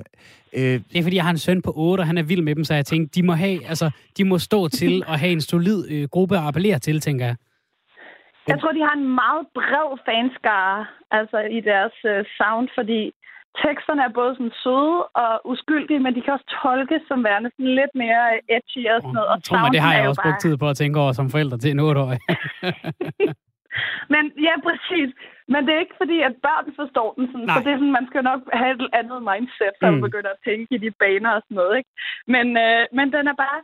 Øh, 0.59 0.63
Det 0.93 0.97
er 0.99 1.03
fordi, 1.03 1.17
jeg 1.17 1.25
har 1.25 1.31
en 1.31 1.39
søn 1.47 1.63
på 1.63 1.73
8, 1.77 2.01
og 2.03 2.07
han 2.07 2.19
er 2.19 2.23
vild 2.23 2.43
med 2.43 2.55
dem, 2.55 2.65
så 2.65 2.75
jeg 2.75 2.87
tænkte, 2.87 3.21
de 3.21 3.27
må, 3.27 3.33
have, 3.33 3.67
altså, 3.69 3.91
de 4.19 4.25
må 4.25 4.39
stå 4.39 4.69
til 4.69 4.95
at 5.13 5.19
have 5.21 5.33
en 5.33 5.41
solid 5.41 5.79
øh, 5.91 6.09
gruppe 6.09 6.35
at 6.39 6.43
appellere 6.49 6.79
til, 6.79 7.01
tænker 7.01 7.27
jeg. 7.27 7.37
Jeg 8.49 8.61
tror, 8.61 8.73
de 8.73 8.83
har 8.89 8.95
en 9.03 9.09
meget 9.23 9.45
bred 9.59 9.91
fanskare 10.09 10.87
altså 11.19 11.39
i 11.59 11.61
deres 11.71 11.97
øh, 12.13 12.21
sound, 12.39 12.69
fordi 12.79 13.01
teksterne 13.65 14.03
er 14.09 14.13
både 14.21 14.33
sådan 14.37 14.55
søde 14.65 14.99
og 15.25 15.33
uskyldige, 15.53 16.01
men 16.05 16.15
de 16.17 16.21
kan 16.25 16.33
også 16.37 16.49
tolkes 16.63 17.03
som 17.11 17.19
værende 17.29 17.51
sådan 17.55 17.73
lidt 17.81 17.93
mere 18.03 18.25
øh, 18.35 18.55
edgy 18.57 18.83
og 18.95 18.99
sådan 19.03 19.15
noget. 19.19 19.29
Og 19.33 19.37
Tro 19.45 19.55
mig, 19.63 19.73
det 19.77 19.81
har 19.87 19.95
jeg 19.97 20.09
også 20.09 20.23
bare- 20.23 20.33
brugt 20.33 20.41
tid 20.47 20.55
på 20.63 20.67
at 20.73 20.77
tænke 20.77 20.97
over 21.03 21.13
som 21.13 21.31
forældre 21.35 21.57
til 21.59 21.71
en 21.71 21.81
8-årig. 21.89 22.19
Men 24.15 24.23
ja, 24.47 24.55
præcis. 24.67 25.11
Men 25.53 25.61
det 25.67 25.73
er 25.75 25.81
ikke 25.85 26.01
fordi, 26.03 26.19
at 26.29 26.35
børn 26.47 26.67
forstår 26.81 27.09
den 27.19 27.25
sådan. 27.33 27.47
Nej. 27.49 27.55
Så 27.55 27.61
det 27.65 27.71
er 27.73 27.79
sådan, 27.81 27.99
man 28.01 28.09
skal 28.11 28.23
nok 28.31 28.41
have 28.61 28.73
et 28.77 28.83
andet 29.01 29.21
mindset, 29.31 29.75
når 29.81 29.89
Mm. 29.91 29.95
man 29.97 30.03
begynder 30.09 30.31
at 30.37 30.43
tænke 30.49 30.69
i 30.77 30.79
de 30.85 30.91
baner 31.03 31.31
og 31.37 31.43
sådan 31.45 31.59
noget. 31.61 31.75
Ikke? 31.81 31.91
Men, 32.35 32.47
øh, 32.67 32.83
men 32.99 33.07
den 33.17 33.25
er 33.33 33.37
bare, 33.45 33.59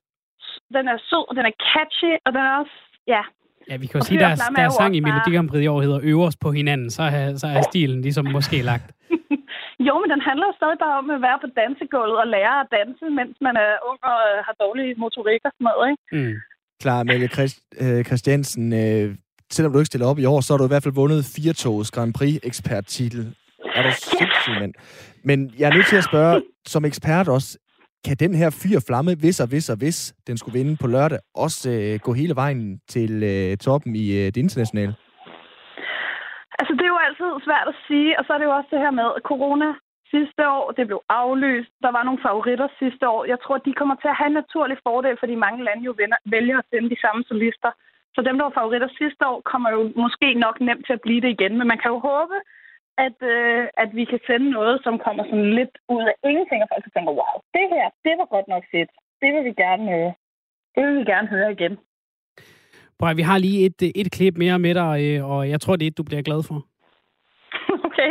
den 0.77 0.85
er 0.93 0.97
sød, 1.11 1.25
og 1.31 1.35
den 1.39 1.45
er 1.51 1.55
catchy, 1.73 2.13
og 2.27 2.31
den 2.37 2.43
er 2.51 2.55
også, 2.63 2.77
ja. 3.15 3.23
Ja, 3.71 3.75
vi 3.83 3.87
kan 3.87 3.97
jo 4.01 4.05
sige, 4.09 4.19
Fyr 4.19 4.25
og 4.25 4.31
der, 4.31 4.37
Flamme 4.37 4.57
der 4.57 4.63
er 4.63 4.67
er 4.69 4.73
jo 4.73 4.79
sang 4.81 4.93
i 4.97 5.01
Melodi 5.07 5.31
Grand 5.37 5.49
Prix 5.51 5.63
i 5.65 5.71
år 5.75 5.81
hedder 5.87 6.01
Øvers 6.11 6.37
på 6.45 6.49
hinanden, 6.59 6.91
så 6.97 7.03
er, 7.19 7.25
så 7.43 7.47
er 7.57 7.63
stilen 7.71 8.01
ligesom 8.07 8.25
måske 8.37 8.57
lagt. 8.73 8.89
Jo, 9.89 9.95
men 10.03 10.11
den 10.15 10.21
handler 10.29 10.49
stadig 10.61 10.79
bare 10.87 10.99
om 11.03 11.11
at 11.17 11.21
være 11.29 11.39
på 11.45 11.49
dansegulvet 11.61 12.19
og 12.25 12.27
lære 12.37 12.55
at 12.63 12.69
danse, 12.79 13.05
mens 13.19 13.35
man 13.47 13.55
er 13.67 13.73
ung 13.91 14.01
og 14.13 14.19
øh, 14.31 14.39
har 14.47 14.55
dårlig 14.65 14.87
motorik 15.03 15.43
og 15.49 15.53
sådan 15.55 15.69
noget, 15.71 15.87
ikke? 15.93 16.05
Mm. 16.17 16.35
Klar, 16.83 17.01
Amalie 17.01 17.29
Christ, 17.37 17.59
øh, 17.85 18.01
Christiansen, 18.09 18.65
øh, 18.83 19.09
selvom 19.51 19.73
du 19.73 19.79
ikke 19.79 19.93
stiller 19.93 20.07
op 20.07 20.19
i 20.19 20.25
år, 20.25 20.41
så 20.41 20.53
har 20.53 20.59
du 20.59 20.65
i 20.65 20.73
hvert 20.73 20.83
fald 20.83 20.95
vundet 20.95 21.33
Firtogs 21.37 21.91
Grand 21.91 22.15
Prix 22.15 22.35
eksperttitel. 22.43 23.23
Er 23.77 23.83
du 23.83 23.91
sindssyg, 23.93 24.55
mand? 24.61 24.75
Men 25.25 25.39
jeg 25.59 25.67
er 25.71 25.75
nødt 25.75 25.87
til 25.87 25.97
at 25.97 26.05
spørge, 26.05 26.43
som 26.67 26.85
ekspert 26.85 27.29
også, 27.29 27.59
kan 28.07 28.17
den 28.25 28.35
her 28.41 28.51
fyr 28.63 28.79
flamme, 28.89 29.13
hvis 29.23 29.41
og 29.41 29.49
hvis 29.49 29.71
og 29.73 29.77
hvis 29.83 29.99
den 30.27 30.37
skulle 30.39 30.59
vinde 30.59 30.77
på 30.83 30.87
lørdag, 30.87 31.19
også 31.35 31.71
øh, 31.71 32.01
gå 32.07 32.13
hele 32.13 32.35
vejen 32.43 32.81
til 32.95 33.13
øh, 33.33 33.57
toppen 33.57 33.93
i 34.05 34.07
øh, 34.19 34.27
det 34.35 34.37
internationale? 34.37 34.95
Altså, 36.59 36.73
det 36.79 36.85
er 36.85 36.95
jo 36.97 37.05
altid 37.07 37.31
svært 37.47 37.69
at 37.73 37.77
sige, 37.87 38.11
og 38.19 38.23
så 38.25 38.31
er 38.33 38.39
det 38.39 38.49
jo 38.51 38.57
også 38.59 38.71
det 38.75 38.85
her 38.85 38.95
med 39.01 39.09
corona 39.31 39.69
sidste 40.15 40.43
år. 40.59 40.67
Det 40.79 40.85
blev 40.89 41.01
aflyst. 41.23 41.73
Der 41.85 41.91
var 41.97 42.03
nogle 42.05 42.25
favoritter 42.27 42.69
sidste 42.83 43.05
år. 43.15 43.21
Jeg 43.33 43.39
tror, 43.45 43.57
de 43.59 43.79
kommer 43.81 43.97
til 43.99 44.09
at 44.13 44.19
have 44.21 44.31
en 44.33 44.41
naturlig 44.43 44.79
fordel, 44.87 45.17
fordi 45.23 45.35
mange 45.47 45.61
lande 45.67 45.83
jo 45.89 45.93
vælger 46.35 46.57
at 46.59 46.69
sende 46.71 46.89
de 46.95 47.03
samme 47.05 47.23
solister. 47.31 47.71
Så 48.15 48.19
dem, 48.27 48.37
der 48.37 48.45
var 48.45 48.59
favoritter 48.59 48.89
sidste 49.01 49.23
år, 49.31 49.39
kommer 49.53 49.69
jo 49.77 49.81
måske 50.05 50.29
nok 50.45 50.57
nemt 50.61 50.85
til 50.87 50.97
at 50.97 51.05
blive 51.07 51.21
det 51.25 51.31
igen. 51.37 51.53
Men 51.59 51.67
man 51.73 51.79
kan 51.83 51.91
jo 51.95 51.99
håbe, 52.11 52.37
at, 53.07 53.19
øh, 53.35 53.63
at 53.83 53.91
vi 53.99 54.05
kan 54.11 54.21
sende 54.29 54.49
noget, 54.59 54.77
som 54.85 54.95
kommer 55.05 55.23
sådan 55.25 55.51
lidt 55.59 55.75
ud 55.95 56.03
af 56.11 56.15
ingenting, 56.29 56.61
og 56.63 56.69
folk 56.73 56.85
tænker, 56.85 57.13
wow, 57.21 57.37
det 57.57 57.67
her, 57.75 57.87
det 58.05 58.15
var 58.21 58.29
godt 58.35 58.49
nok 58.55 58.65
fedt. 58.73 58.91
Det 59.21 59.29
vil 59.35 59.45
vi 59.49 59.55
gerne, 59.65 59.87
øh, 59.99 60.11
det 60.75 60.81
vil 60.87 60.99
vi 61.01 61.05
gerne 61.13 61.29
høre 61.35 61.53
igen. 61.57 61.75
Prøv, 62.99 63.17
vi 63.17 63.23
har 63.23 63.39
lige 63.39 63.67
et, 63.67 63.81
et 64.01 64.13
klip 64.13 64.35
mere 64.37 64.59
med 64.59 64.75
dig, 64.75 64.95
øh, 65.09 65.31
og 65.31 65.51
jeg 65.51 65.61
tror, 65.61 65.77
det 65.77 65.85
er 65.85 65.91
et, 65.91 65.99
du 65.99 66.03
bliver 66.03 66.23
glad 66.23 66.41
for. 66.49 66.59
okay. 67.89 68.11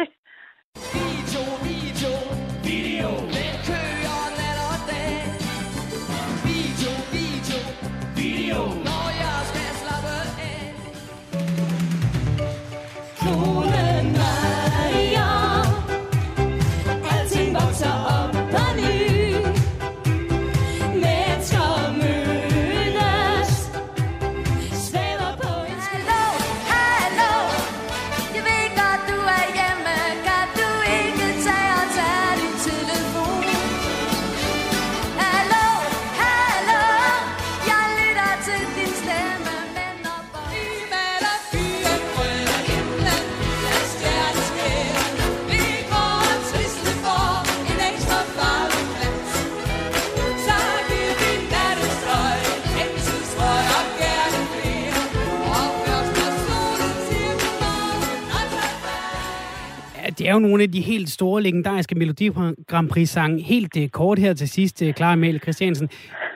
Nogle 60.49 60.63
af 60.63 60.71
de 60.71 60.81
helt 60.91 61.09
store, 61.17 61.41
legendariske 61.47 61.95
Melodi 62.01 62.27
Grand 62.71 62.89
Prix-sange. 62.93 63.37
Helt 63.53 63.73
øh, 63.81 63.87
kort 63.99 64.17
her 64.25 64.33
til 64.33 64.49
sidst, 64.57 64.75
øh, 64.85 64.93
Clara 64.97 65.13
Amalie 65.13 65.39
Christiansen. 65.45 65.87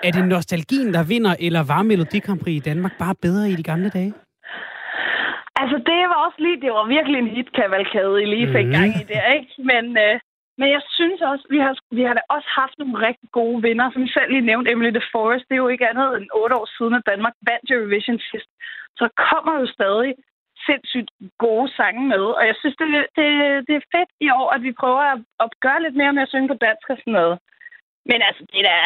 Er 0.07 0.11
det 0.11 0.23
nostalgien, 0.35 0.89
der 0.95 1.03
vinder, 1.13 1.33
eller 1.47 1.61
var 1.73 1.81
Melodi 1.89 2.19
Grand 2.25 2.39
Prix 2.43 2.55
i 2.61 2.65
Danmark 2.69 2.93
bare 3.03 3.15
bedre 3.25 3.43
i 3.53 3.55
de 3.59 3.63
gamle 3.71 3.89
dage? 3.97 4.13
Altså, 5.61 5.77
det 5.89 5.99
var 6.11 6.19
også 6.25 6.39
lige, 6.45 6.61
det 6.65 6.71
var 6.77 6.85
virkelig 6.95 7.17
en 7.19 7.31
hitkavalkade, 7.37 8.13
I 8.23 8.25
lige 8.35 8.47
fik 8.57 8.67
Mhm. 8.67 8.75
gang 8.77 8.89
i 9.01 9.03
der, 9.13 9.25
ikke? 9.37 9.51
Men, 9.71 9.85
øh, 10.05 10.15
men 10.59 10.67
jeg 10.75 10.81
synes 10.97 11.19
også, 11.31 11.45
vi 11.53 11.59
har, 11.65 11.73
vi 11.97 12.03
har 12.07 12.13
da 12.19 12.23
også 12.35 12.49
haft 12.61 12.75
nogle 12.79 12.97
rigtig 13.07 13.29
gode 13.39 13.57
vinder, 13.67 13.87
som 13.93 14.01
I 14.07 14.09
selv 14.17 14.29
lige 14.31 14.49
nævnte, 14.51 14.71
Emily 14.73 14.91
The 14.99 15.07
Forest. 15.15 15.45
Det 15.47 15.55
er 15.55 15.63
jo 15.65 15.73
ikke 15.75 15.89
andet 15.91 16.07
end 16.17 16.27
otte 16.41 16.55
år 16.59 16.67
siden, 16.77 16.93
at 16.99 17.07
Danmark 17.11 17.35
vandt 17.49 17.71
Eurovision 17.75 18.19
sidst. 18.31 18.49
Så 18.99 19.05
kommer 19.29 19.53
jo 19.61 19.65
stadig 19.77 20.11
sindssygt 20.69 21.09
gode 21.45 21.67
sange 21.77 22.03
med, 22.13 22.23
og 22.37 22.43
jeg 22.49 22.55
synes, 22.61 22.75
det, 22.81 22.87
det, 23.17 23.27
det 23.67 23.75
er 23.75 23.89
fedt 23.95 24.11
i 24.25 24.27
år, 24.39 24.47
at 24.55 24.61
vi 24.67 24.71
prøver 24.81 25.03
at, 25.13 25.19
at 25.43 25.49
gøre 25.65 25.83
lidt 25.85 25.95
mere 26.01 26.13
med 26.13 26.23
at 26.25 26.31
synge 26.31 26.51
på 26.51 26.57
dansk 26.65 26.85
og 26.93 26.97
sådan 26.99 27.17
noget. 27.19 27.35
Men 28.09 28.19
altså, 28.27 28.43
det 28.51 28.59
er 28.61 28.67
da, 28.69 28.77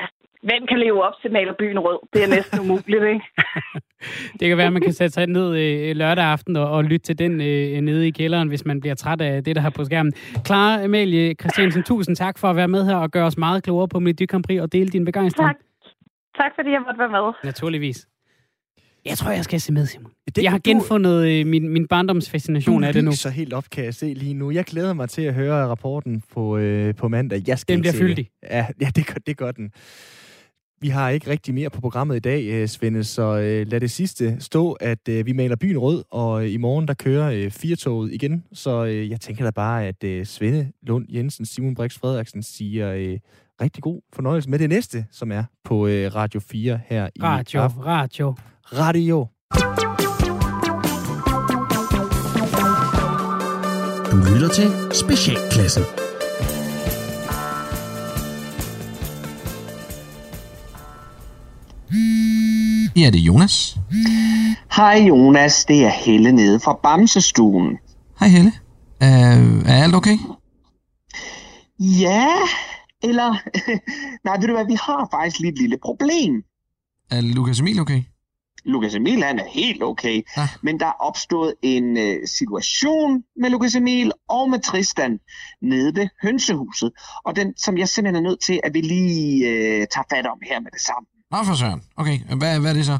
hvem 0.50 0.68
kan 0.70 0.80
leve 0.80 1.04
op 1.08 1.14
til 1.22 1.32
Maler 1.32 1.54
byen 1.62 1.80
rød? 1.80 2.00
Det 2.14 2.24
er 2.24 2.30
næsten 2.36 2.60
umuligt, 2.60 3.04
ikke? 3.14 3.26
Det 4.40 4.48
kan 4.48 4.58
være, 4.58 4.68
at 4.68 4.74
man 4.74 4.82
kan 4.82 4.94
sætte 4.94 5.14
sig 5.14 5.28
ned 5.28 5.48
øh, 5.62 5.96
lørdag 5.96 6.26
aften 6.26 6.56
og, 6.56 6.72
og 6.72 6.84
lytte 6.84 7.06
til 7.06 7.20
den 7.20 7.32
øh, 7.32 7.82
nede 7.82 8.08
i 8.08 8.12
kælderen, 8.12 8.48
hvis 8.48 8.66
man 8.66 8.80
bliver 8.80 8.96
træt 8.96 9.22
af 9.22 9.44
det, 9.44 9.56
der 9.56 9.62
har 9.62 9.70
på 9.70 9.84
skærmen. 9.84 10.14
Clara 10.46 10.84
Amalie 10.84 11.36
Christiansen, 11.42 11.84
tusind 11.84 12.16
tak 12.16 12.38
for 12.40 12.48
at 12.48 12.56
være 12.56 12.68
med 12.68 12.86
her 12.86 12.96
og 12.96 13.12
gøre 13.12 13.26
os 13.26 13.38
meget 13.38 13.64
klogere 13.64 13.88
på 13.88 14.00
Melodi 14.00 14.26
Grand 14.26 14.44
Prix 14.44 14.62
og 14.62 14.72
dele 14.72 14.90
din 14.90 15.06
begejstring. 15.06 15.48
Tak. 15.48 15.56
Tak 16.38 16.52
fordi 16.56 16.70
jeg 16.70 16.82
måtte 16.82 17.00
være 17.00 17.10
med. 17.10 17.34
Naturligvis. 17.44 18.08
Jeg 19.10 19.18
tror, 19.18 19.32
jeg 19.32 19.44
skal 19.44 19.62
se 19.62 19.72
med, 19.74 19.86
Simon. 19.86 20.12
Det- 20.36 20.44
jeg 20.44 20.52
har 20.52 20.58
du- 20.58 20.70
genfundet 20.72 21.28
øh, 21.28 21.48
min, 21.48 21.70
min 21.70 21.88
barndomsfascination 21.88 22.84
af 22.84 22.94
det 22.94 23.04
nu. 23.04 23.12
så 23.12 23.30
helt 23.30 23.54
op, 23.54 23.66
kan 23.72 23.86
jeg 23.86 23.94
se 23.94 24.14
lige 24.14 24.34
nu. 24.34 24.52
Jeg 24.52 24.66
glæder 24.66 24.94
mig 24.94 25.10
til 25.10 25.22
at 25.22 25.34
høre 25.34 25.68
rapporten 25.68 26.24
på, 26.34 26.58
øh, 26.58 26.96
på 26.96 27.08
mandag. 27.08 27.44
Jeg 27.48 27.60
skal 27.60 27.74
Den 27.76 27.82
bliver 27.82 27.94
fyldig. 27.94 28.30
Ja, 28.52 28.66
ja 28.82 28.90
det, 28.96 29.08
gør, 29.08 29.16
det 29.28 29.38
gør 29.38 29.52
den. 29.52 29.72
Vi 30.82 30.90
har 30.90 31.10
ikke 31.10 31.30
rigtig 31.30 31.54
mere 31.54 31.70
på 31.70 31.82
programmet 31.82 32.16
i 32.16 32.20
dag, 32.20 32.46
øh, 32.46 32.68
Svende, 32.68 33.04
så 33.04 33.38
øh, 33.38 33.68
lad 33.68 33.80
det 33.80 33.92
sidste 33.92 34.38
stå, 34.40 34.72
at 34.72 35.10
øh, 35.10 35.26
vi 35.26 35.34
maler 35.34 35.56
byen 35.56 35.78
rød, 35.78 36.04
og 36.12 36.50
i 36.50 36.58
morgen 36.58 36.88
der 36.88 36.94
kører 36.94 37.50
firetoget 37.50 38.14
igen. 38.14 38.44
Så 38.54 38.84
jeg 38.84 39.22
tænker 39.22 39.44
da 39.44 39.52
bare, 39.52 39.86
at 39.86 40.28
Svende 40.28 40.72
Lund 40.82 41.06
Jensen, 41.10 41.46
Simon 41.46 41.76
Brix 41.76 42.00
Frederiksen 42.00 42.44
siger 42.44 43.18
rigtig 43.62 43.84
god 43.84 44.02
fornøjelse 44.14 44.50
med 44.50 44.60
det 44.60 44.70
næste, 44.70 45.06
som 45.12 45.32
er 45.32 45.44
på 45.64 45.88
Radio 45.88 46.40
4 46.40 46.80
her 46.88 47.10
i 47.16 47.22
Radio, 47.22 47.62
aften. 47.62 47.86
radio. 47.86 48.36
Radio. 48.64 49.28
Du 54.12 54.18
lytter 54.34 54.50
til 54.50 54.72
Specialklassen. 54.94 56.07
Det 62.98 63.06
er 63.06 63.20
Jonas. 63.20 63.78
Hej 64.76 65.06
Jonas, 65.08 65.66
det 65.66 65.86
er 65.86 65.90
Helle 65.90 66.32
nede 66.32 66.60
fra 66.60 66.80
Bamsestuen. 66.84 67.78
Hej 68.20 68.30
Helle. 68.30 68.52
Uh, 69.02 69.70
er 69.70 69.84
alt 69.84 69.96
okay? 69.96 70.18
Ja, 71.80 72.28
eller... 73.04 73.30
Nej, 74.26 74.38
ved 74.40 74.48
du 74.48 74.54
hvad, 74.54 74.66
vi 74.66 74.78
har 74.82 75.08
faktisk 75.12 75.40
lige 75.40 75.52
et 75.52 75.60
lille 75.60 75.78
problem. 75.84 76.44
Er 77.12 77.22
Lukas 77.22 77.60
Emil 77.60 77.80
okay? 77.80 78.04
Lukas 78.66 78.96
Emil, 78.96 79.24
han 79.24 79.40
er 79.40 79.48
helt 79.50 79.84
okay. 79.84 80.22
Ah. 80.36 80.48
Men 80.64 80.80
der 80.80 80.86
er 80.86 80.98
opstået 81.00 81.54
en 81.62 81.98
øh, 81.98 82.28
situation 82.28 83.24
med 83.42 83.50
Lukas 83.50 83.76
Emil 83.76 84.12
og 84.30 84.50
med 84.50 84.60
Tristan 84.60 85.20
nede 85.62 85.96
ved 85.96 86.08
hønsehuset. 86.24 86.92
Og 87.26 87.36
den, 87.36 87.58
som 87.58 87.78
jeg 87.78 87.90
simpelthen 87.90 88.26
er 88.26 88.30
nødt 88.30 88.42
til, 88.42 88.60
at 88.64 88.74
vi 88.74 88.82
lige 88.82 89.48
øh, 89.48 89.88
tager 89.92 90.06
fat 90.10 90.26
om 90.26 90.38
her 90.50 90.60
med 90.60 90.72
det 90.72 90.82
samme. 90.82 91.08
Nå 91.32 91.38
for 91.44 91.56
søren. 91.56 91.84
Okay, 91.96 92.20
hvad, 92.20 92.60
hvad 92.60 92.70
er 92.70 92.74
det 92.74 92.86
så? 92.86 92.98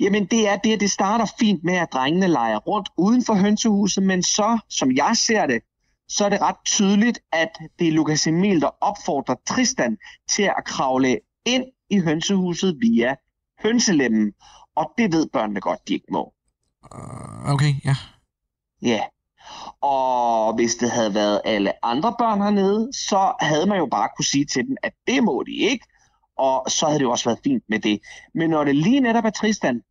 Jamen 0.00 0.26
det 0.26 0.48
er 0.48 0.56
det, 0.56 0.72
at 0.72 0.80
det 0.80 0.90
starter 0.90 1.26
fint 1.38 1.64
med, 1.64 1.74
at 1.74 1.88
drengene 1.92 2.28
leger 2.28 2.58
rundt 2.58 2.88
uden 2.96 3.24
for 3.24 3.34
hønsehuset, 3.34 4.02
men 4.02 4.22
så, 4.22 4.58
som 4.68 4.92
jeg 4.92 5.16
ser 5.16 5.46
det, 5.46 5.62
så 6.08 6.24
er 6.24 6.28
det 6.28 6.40
ret 6.40 6.56
tydeligt, 6.64 7.18
at 7.32 7.48
det 7.78 7.88
er 7.88 7.92
Lukas 7.92 8.26
Emil, 8.26 8.60
der 8.60 8.70
opfordrer 8.80 9.34
Tristan 9.46 9.96
til 10.28 10.42
at 10.42 10.64
kravle 10.66 11.18
ind 11.46 11.64
i 11.90 11.98
hønsehuset 11.98 12.76
via 12.80 13.14
hønselemmen. 13.62 14.32
Og 14.76 14.92
det 14.98 15.12
ved 15.12 15.26
børnene 15.32 15.60
godt, 15.60 15.88
de 15.88 15.94
ikke 15.94 16.06
må. 16.10 16.32
Uh, 16.94 17.52
okay, 17.52 17.74
ja. 17.84 17.96
Ja. 18.82 19.00
Og 19.80 20.54
hvis 20.54 20.74
det 20.74 20.90
havde 20.90 21.14
været 21.14 21.40
alle 21.44 21.84
andre 21.84 22.14
børn 22.18 22.40
hernede, 22.40 22.92
så 22.92 23.34
havde 23.40 23.66
man 23.66 23.78
jo 23.78 23.86
bare 23.86 24.08
kunne 24.16 24.24
sige 24.24 24.44
til 24.44 24.66
dem, 24.66 24.76
at 24.82 24.92
det 25.06 25.24
må 25.24 25.44
de 25.46 25.52
ikke. 25.52 25.86
Og 26.38 26.70
så 26.70 26.86
havde 26.86 26.98
det 26.98 27.04
jo 27.04 27.10
også 27.10 27.24
været 27.24 27.38
fint 27.44 27.62
med 27.68 27.78
det. 27.78 28.00
Men 28.34 28.50
når 28.50 28.64
det 28.64 28.76
lige 28.76 29.00
netop 29.00 29.24
er 29.24 29.30
Tristan, 29.30 29.82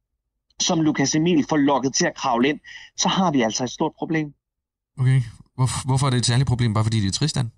som 0.60 0.82
Lukas 0.82 1.16
Emil 1.16 1.46
får 1.50 1.58
lukket 1.58 1.94
til 1.94 2.06
at 2.06 2.16
kravle 2.16 2.50
ind, 2.50 2.60
så 2.98 3.10
har 3.10 3.32
vi 3.32 3.42
altså 3.42 3.64
et 3.64 3.70
stort 3.70 3.92
problem. 3.98 4.34
Okay. 5.00 5.22
Hvor, 5.56 5.86
hvorfor 5.86 6.06
er 6.06 6.10
det 6.10 6.18
et 6.18 6.26
særligt 6.26 6.48
problem, 6.48 6.74
bare 6.74 6.84
fordi 6.84 7.02
det 7.02 7.08
er 7.08 7.12
Tristan? 7.12 7.52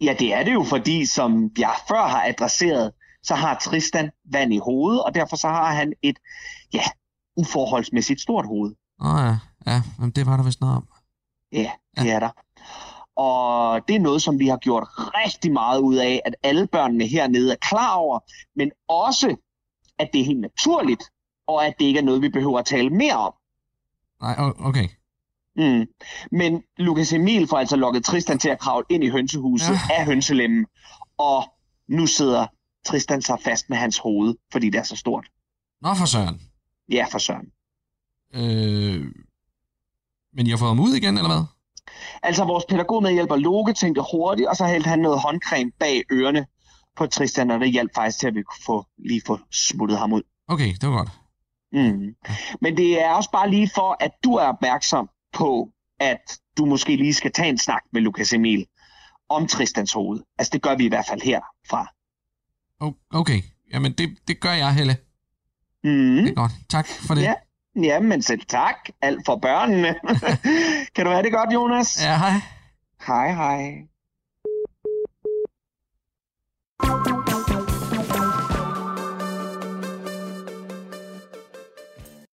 Ja, 0.00 0.14
det 0.18 0.34
er 0.34 0.44
det 0.44 0.52
jo, 0.52 0.64
fordi 0.64 1.06
som 1.06 1.50
jeg 1.58 1.74
før 1.88 2.08
har 2.08 2.24
adresseret, 2.26 2.92
så 3.22 3.34
har 3.34 3.58
Tristan 3.58 4.10
vand 4.32 4.54
i 4.54 4.58
hovedet, 4.58 5.02
og 5.02 5.14
derfor 5.14 5.36
så 5.36 5.48
har 5.48 5.74
han 5.74 5.92
et, 6.02 6.18
ja, 6.72 6.84
uforholdsmæssigt 7.36 8.20
stort 8.20 8.46
hoved. 8.46 8.74
Åh 9.00 9.14
oh, 9.14 9.20
ja, 9.20 9.38
ja, 9.66 9.82
det 10.16 10.26
var 10.26 10.36
der 10.36 10.44
vist 10.44 10.60
noget 10.60 10.76
om. 10.76 10.88
Ja, 11.52 11.70
det 11.98 12.10
er 12.10 12.20
der. 12.20 12.30
Og 13.16 13.80
det 13.88 13.96
er 13.96 14.00
noget, 14.00 14.22
som 14.22 14.38
vi 14.38 14.46
har 14.46 14.56
gjort 14.56 14.88
rigtig 14.98 15.52
meget 15.52 15.80
ud 15.80 15.96
af, 15.96 16.20
at 16.24 16.34
alle 16.42 16.66
børnene 16.66 17.06
hernede 17.06 17.52
er 17.52 17.56
klar 17.56 17.94
over, 17.94 18.18
men 18.56 18.70
også, 18.88 19.36
at 19.98 20.10
det 20.12 20.20
er 20.20 20.24
helt 20.24 20.40
naturligt, 20.40 21.02
og 21.46 21.66
at 21.66 21.74
det 21.78 21.84
ikke 21.84 21.98
er 21.98 22.04
noget, 22.04 22.22
vi 22.22 22.28
behøver 22.28 22.58
at 22.58 22.64
tale 22.66 22.90
mere 22.90 23.16
om. 23.16 23.32
Nej, 24.20 24.36
okay. 24.58 24.88
Mm. 25.56 25.86
Men 26.32 26.62
Lukas 26.78 27.12
Emil 27.12 27.48
får 27.48 27.58
altså 27.58 27.76
lukket 27.76 28.04
Tristan 28.04 28.38
til 28.38 28.48
at 28.48 28.58
kravle 28.58 28.86
ind 28.90 29.04
i 29.04 29.08
hønsehuset 29.08 29.72
Ja. 29.90 29.94
af 29.98 30.04
hønselemmen. 30.06 30.66
Og 31.18 31.44
nu 31.88 32.06
sidder 32.06 32.46
Tristan 32.86 33.22
sig 33.22 33.38
fast 33.40 33.70
med 33.70 33.76
hans 33.76 33.98
hoved, 33.98 34.34
fordi 34.52 34.70
det 34.70 34.78
er 34.78 34.82
så 34.82 34.96
stort. 34.96 35.26
Nå 35.82 35.94
for 35.94 36.06
søren. 36.06 36.40
Ja, 36.88 37.06
for 37.10 37.18
søren. 37.18 37.46
Øh, 38.34 39.04
men 40.32 40.46
I 40.46 40.50
har 40.50 40.56
fået 40.56 40.68
ham 40.68 40.80
ud 40.80 40.94
igen, 40.94 41.16
eller 41.18 41.28
hvad? 41.30 41.44
Altså, 42.22 42.44
vores 42.44 42.64
pædagogmedhjælper 42.68 43.36
Loke 43.36 43.72
tænkte 43.72 44.02
hurtigt, 44.12 44.48
og 44.48 44.56
så 44.56 44.66
hældte 44.66 44.88
han 44.88 44.98
noget 44.98 45.20
håndcreme 45.20 45.72
bag 45.80 46.02
ørerne 46.12 46.46
på 46.96 47.06
Tristan, 47.06 47.50
og 47.50 47.60
det 47.60 47.72
hjalp 47.72 47.90
faktisk 47.94 48.18
til, 48.18 48.26
at 48.26 48.34
vi 48.34 48.42
kunne 48.42 48.64
få, 48.66 48.86
lige 48.98 49.22
få 49.26 49.38
smuttet 49.52 49.98
ham 49.98 50.12
ud. 50.12 50.22
Okay, 50.48 50.72
det 50.80 50.88
var 50.88 50.96
godt. 50.96 51.10
Mm. 51.72 52.14
Men 52.60 52.76
det 52.76 53.02
er 53.02 53.10
også 53.10 53.30
bare 53.30 53.50
lige 53.50 53.70
for, 53.74 53.96
at 54.00 54.10
du 54.24 54.34
er 54.34 54.44
opmærksom 54.44 55.08
på, 55.32 55.68
at 56.00 56.40
du 56.58 56.64
måske 56.64 56.96
lige 56.96 57.14
skal 57.14 57.32
tage 57.32 57.48
en 57.48 57.58
snak 57.58 57.82
med 57.92 58.00
Lukas 58.00 58.32
Emil 58.32 58.66
om 59.28 59.46
Tristans 59.46 59.92
hoved. 59.92 60.20
Altså, 60.38 60.50
det 60.52 60.62
gør 60.62 60.76
vi 60.76 60.84
i 60.84 60.88
hvert 60.88 61.06
fald 61.08 61.20
herfra. 61.20 61.86
Okay, 63.12 63.42
jamen 63.72 63.92
det, 63.92 64.18
det 64.28 64.40
gør 64.40 64.52
jeg, 64.52 64.74
Helle. 64.74 64.96
Mm. 65.84 66.16
Det 66.16 66.28
er 66.28 66.34
godt. 66.34 66.52
Tak 66.68 66.86
for 66.86 67.14
det. 67.14 67.22
Ja. 67.22 67.34
Ja, 67.76 68.00
men 68.00 68.22
selv 68.22 68.40
tak. 68.48 68.88
Alt 69.02 69.26
for 69.26 69.36
børnene. 69.36 69.94
kan 70.94 71.04
du 71.04 71.10
have 71.10 71.22
det 71.22 71.32
godt, 71.32 71.52
Jonas? 71.52 72.04
Ja, 72.04 72.16
hej. 72.16 72.40
Hej, 73.06 73.32
hej. 73.32 73.86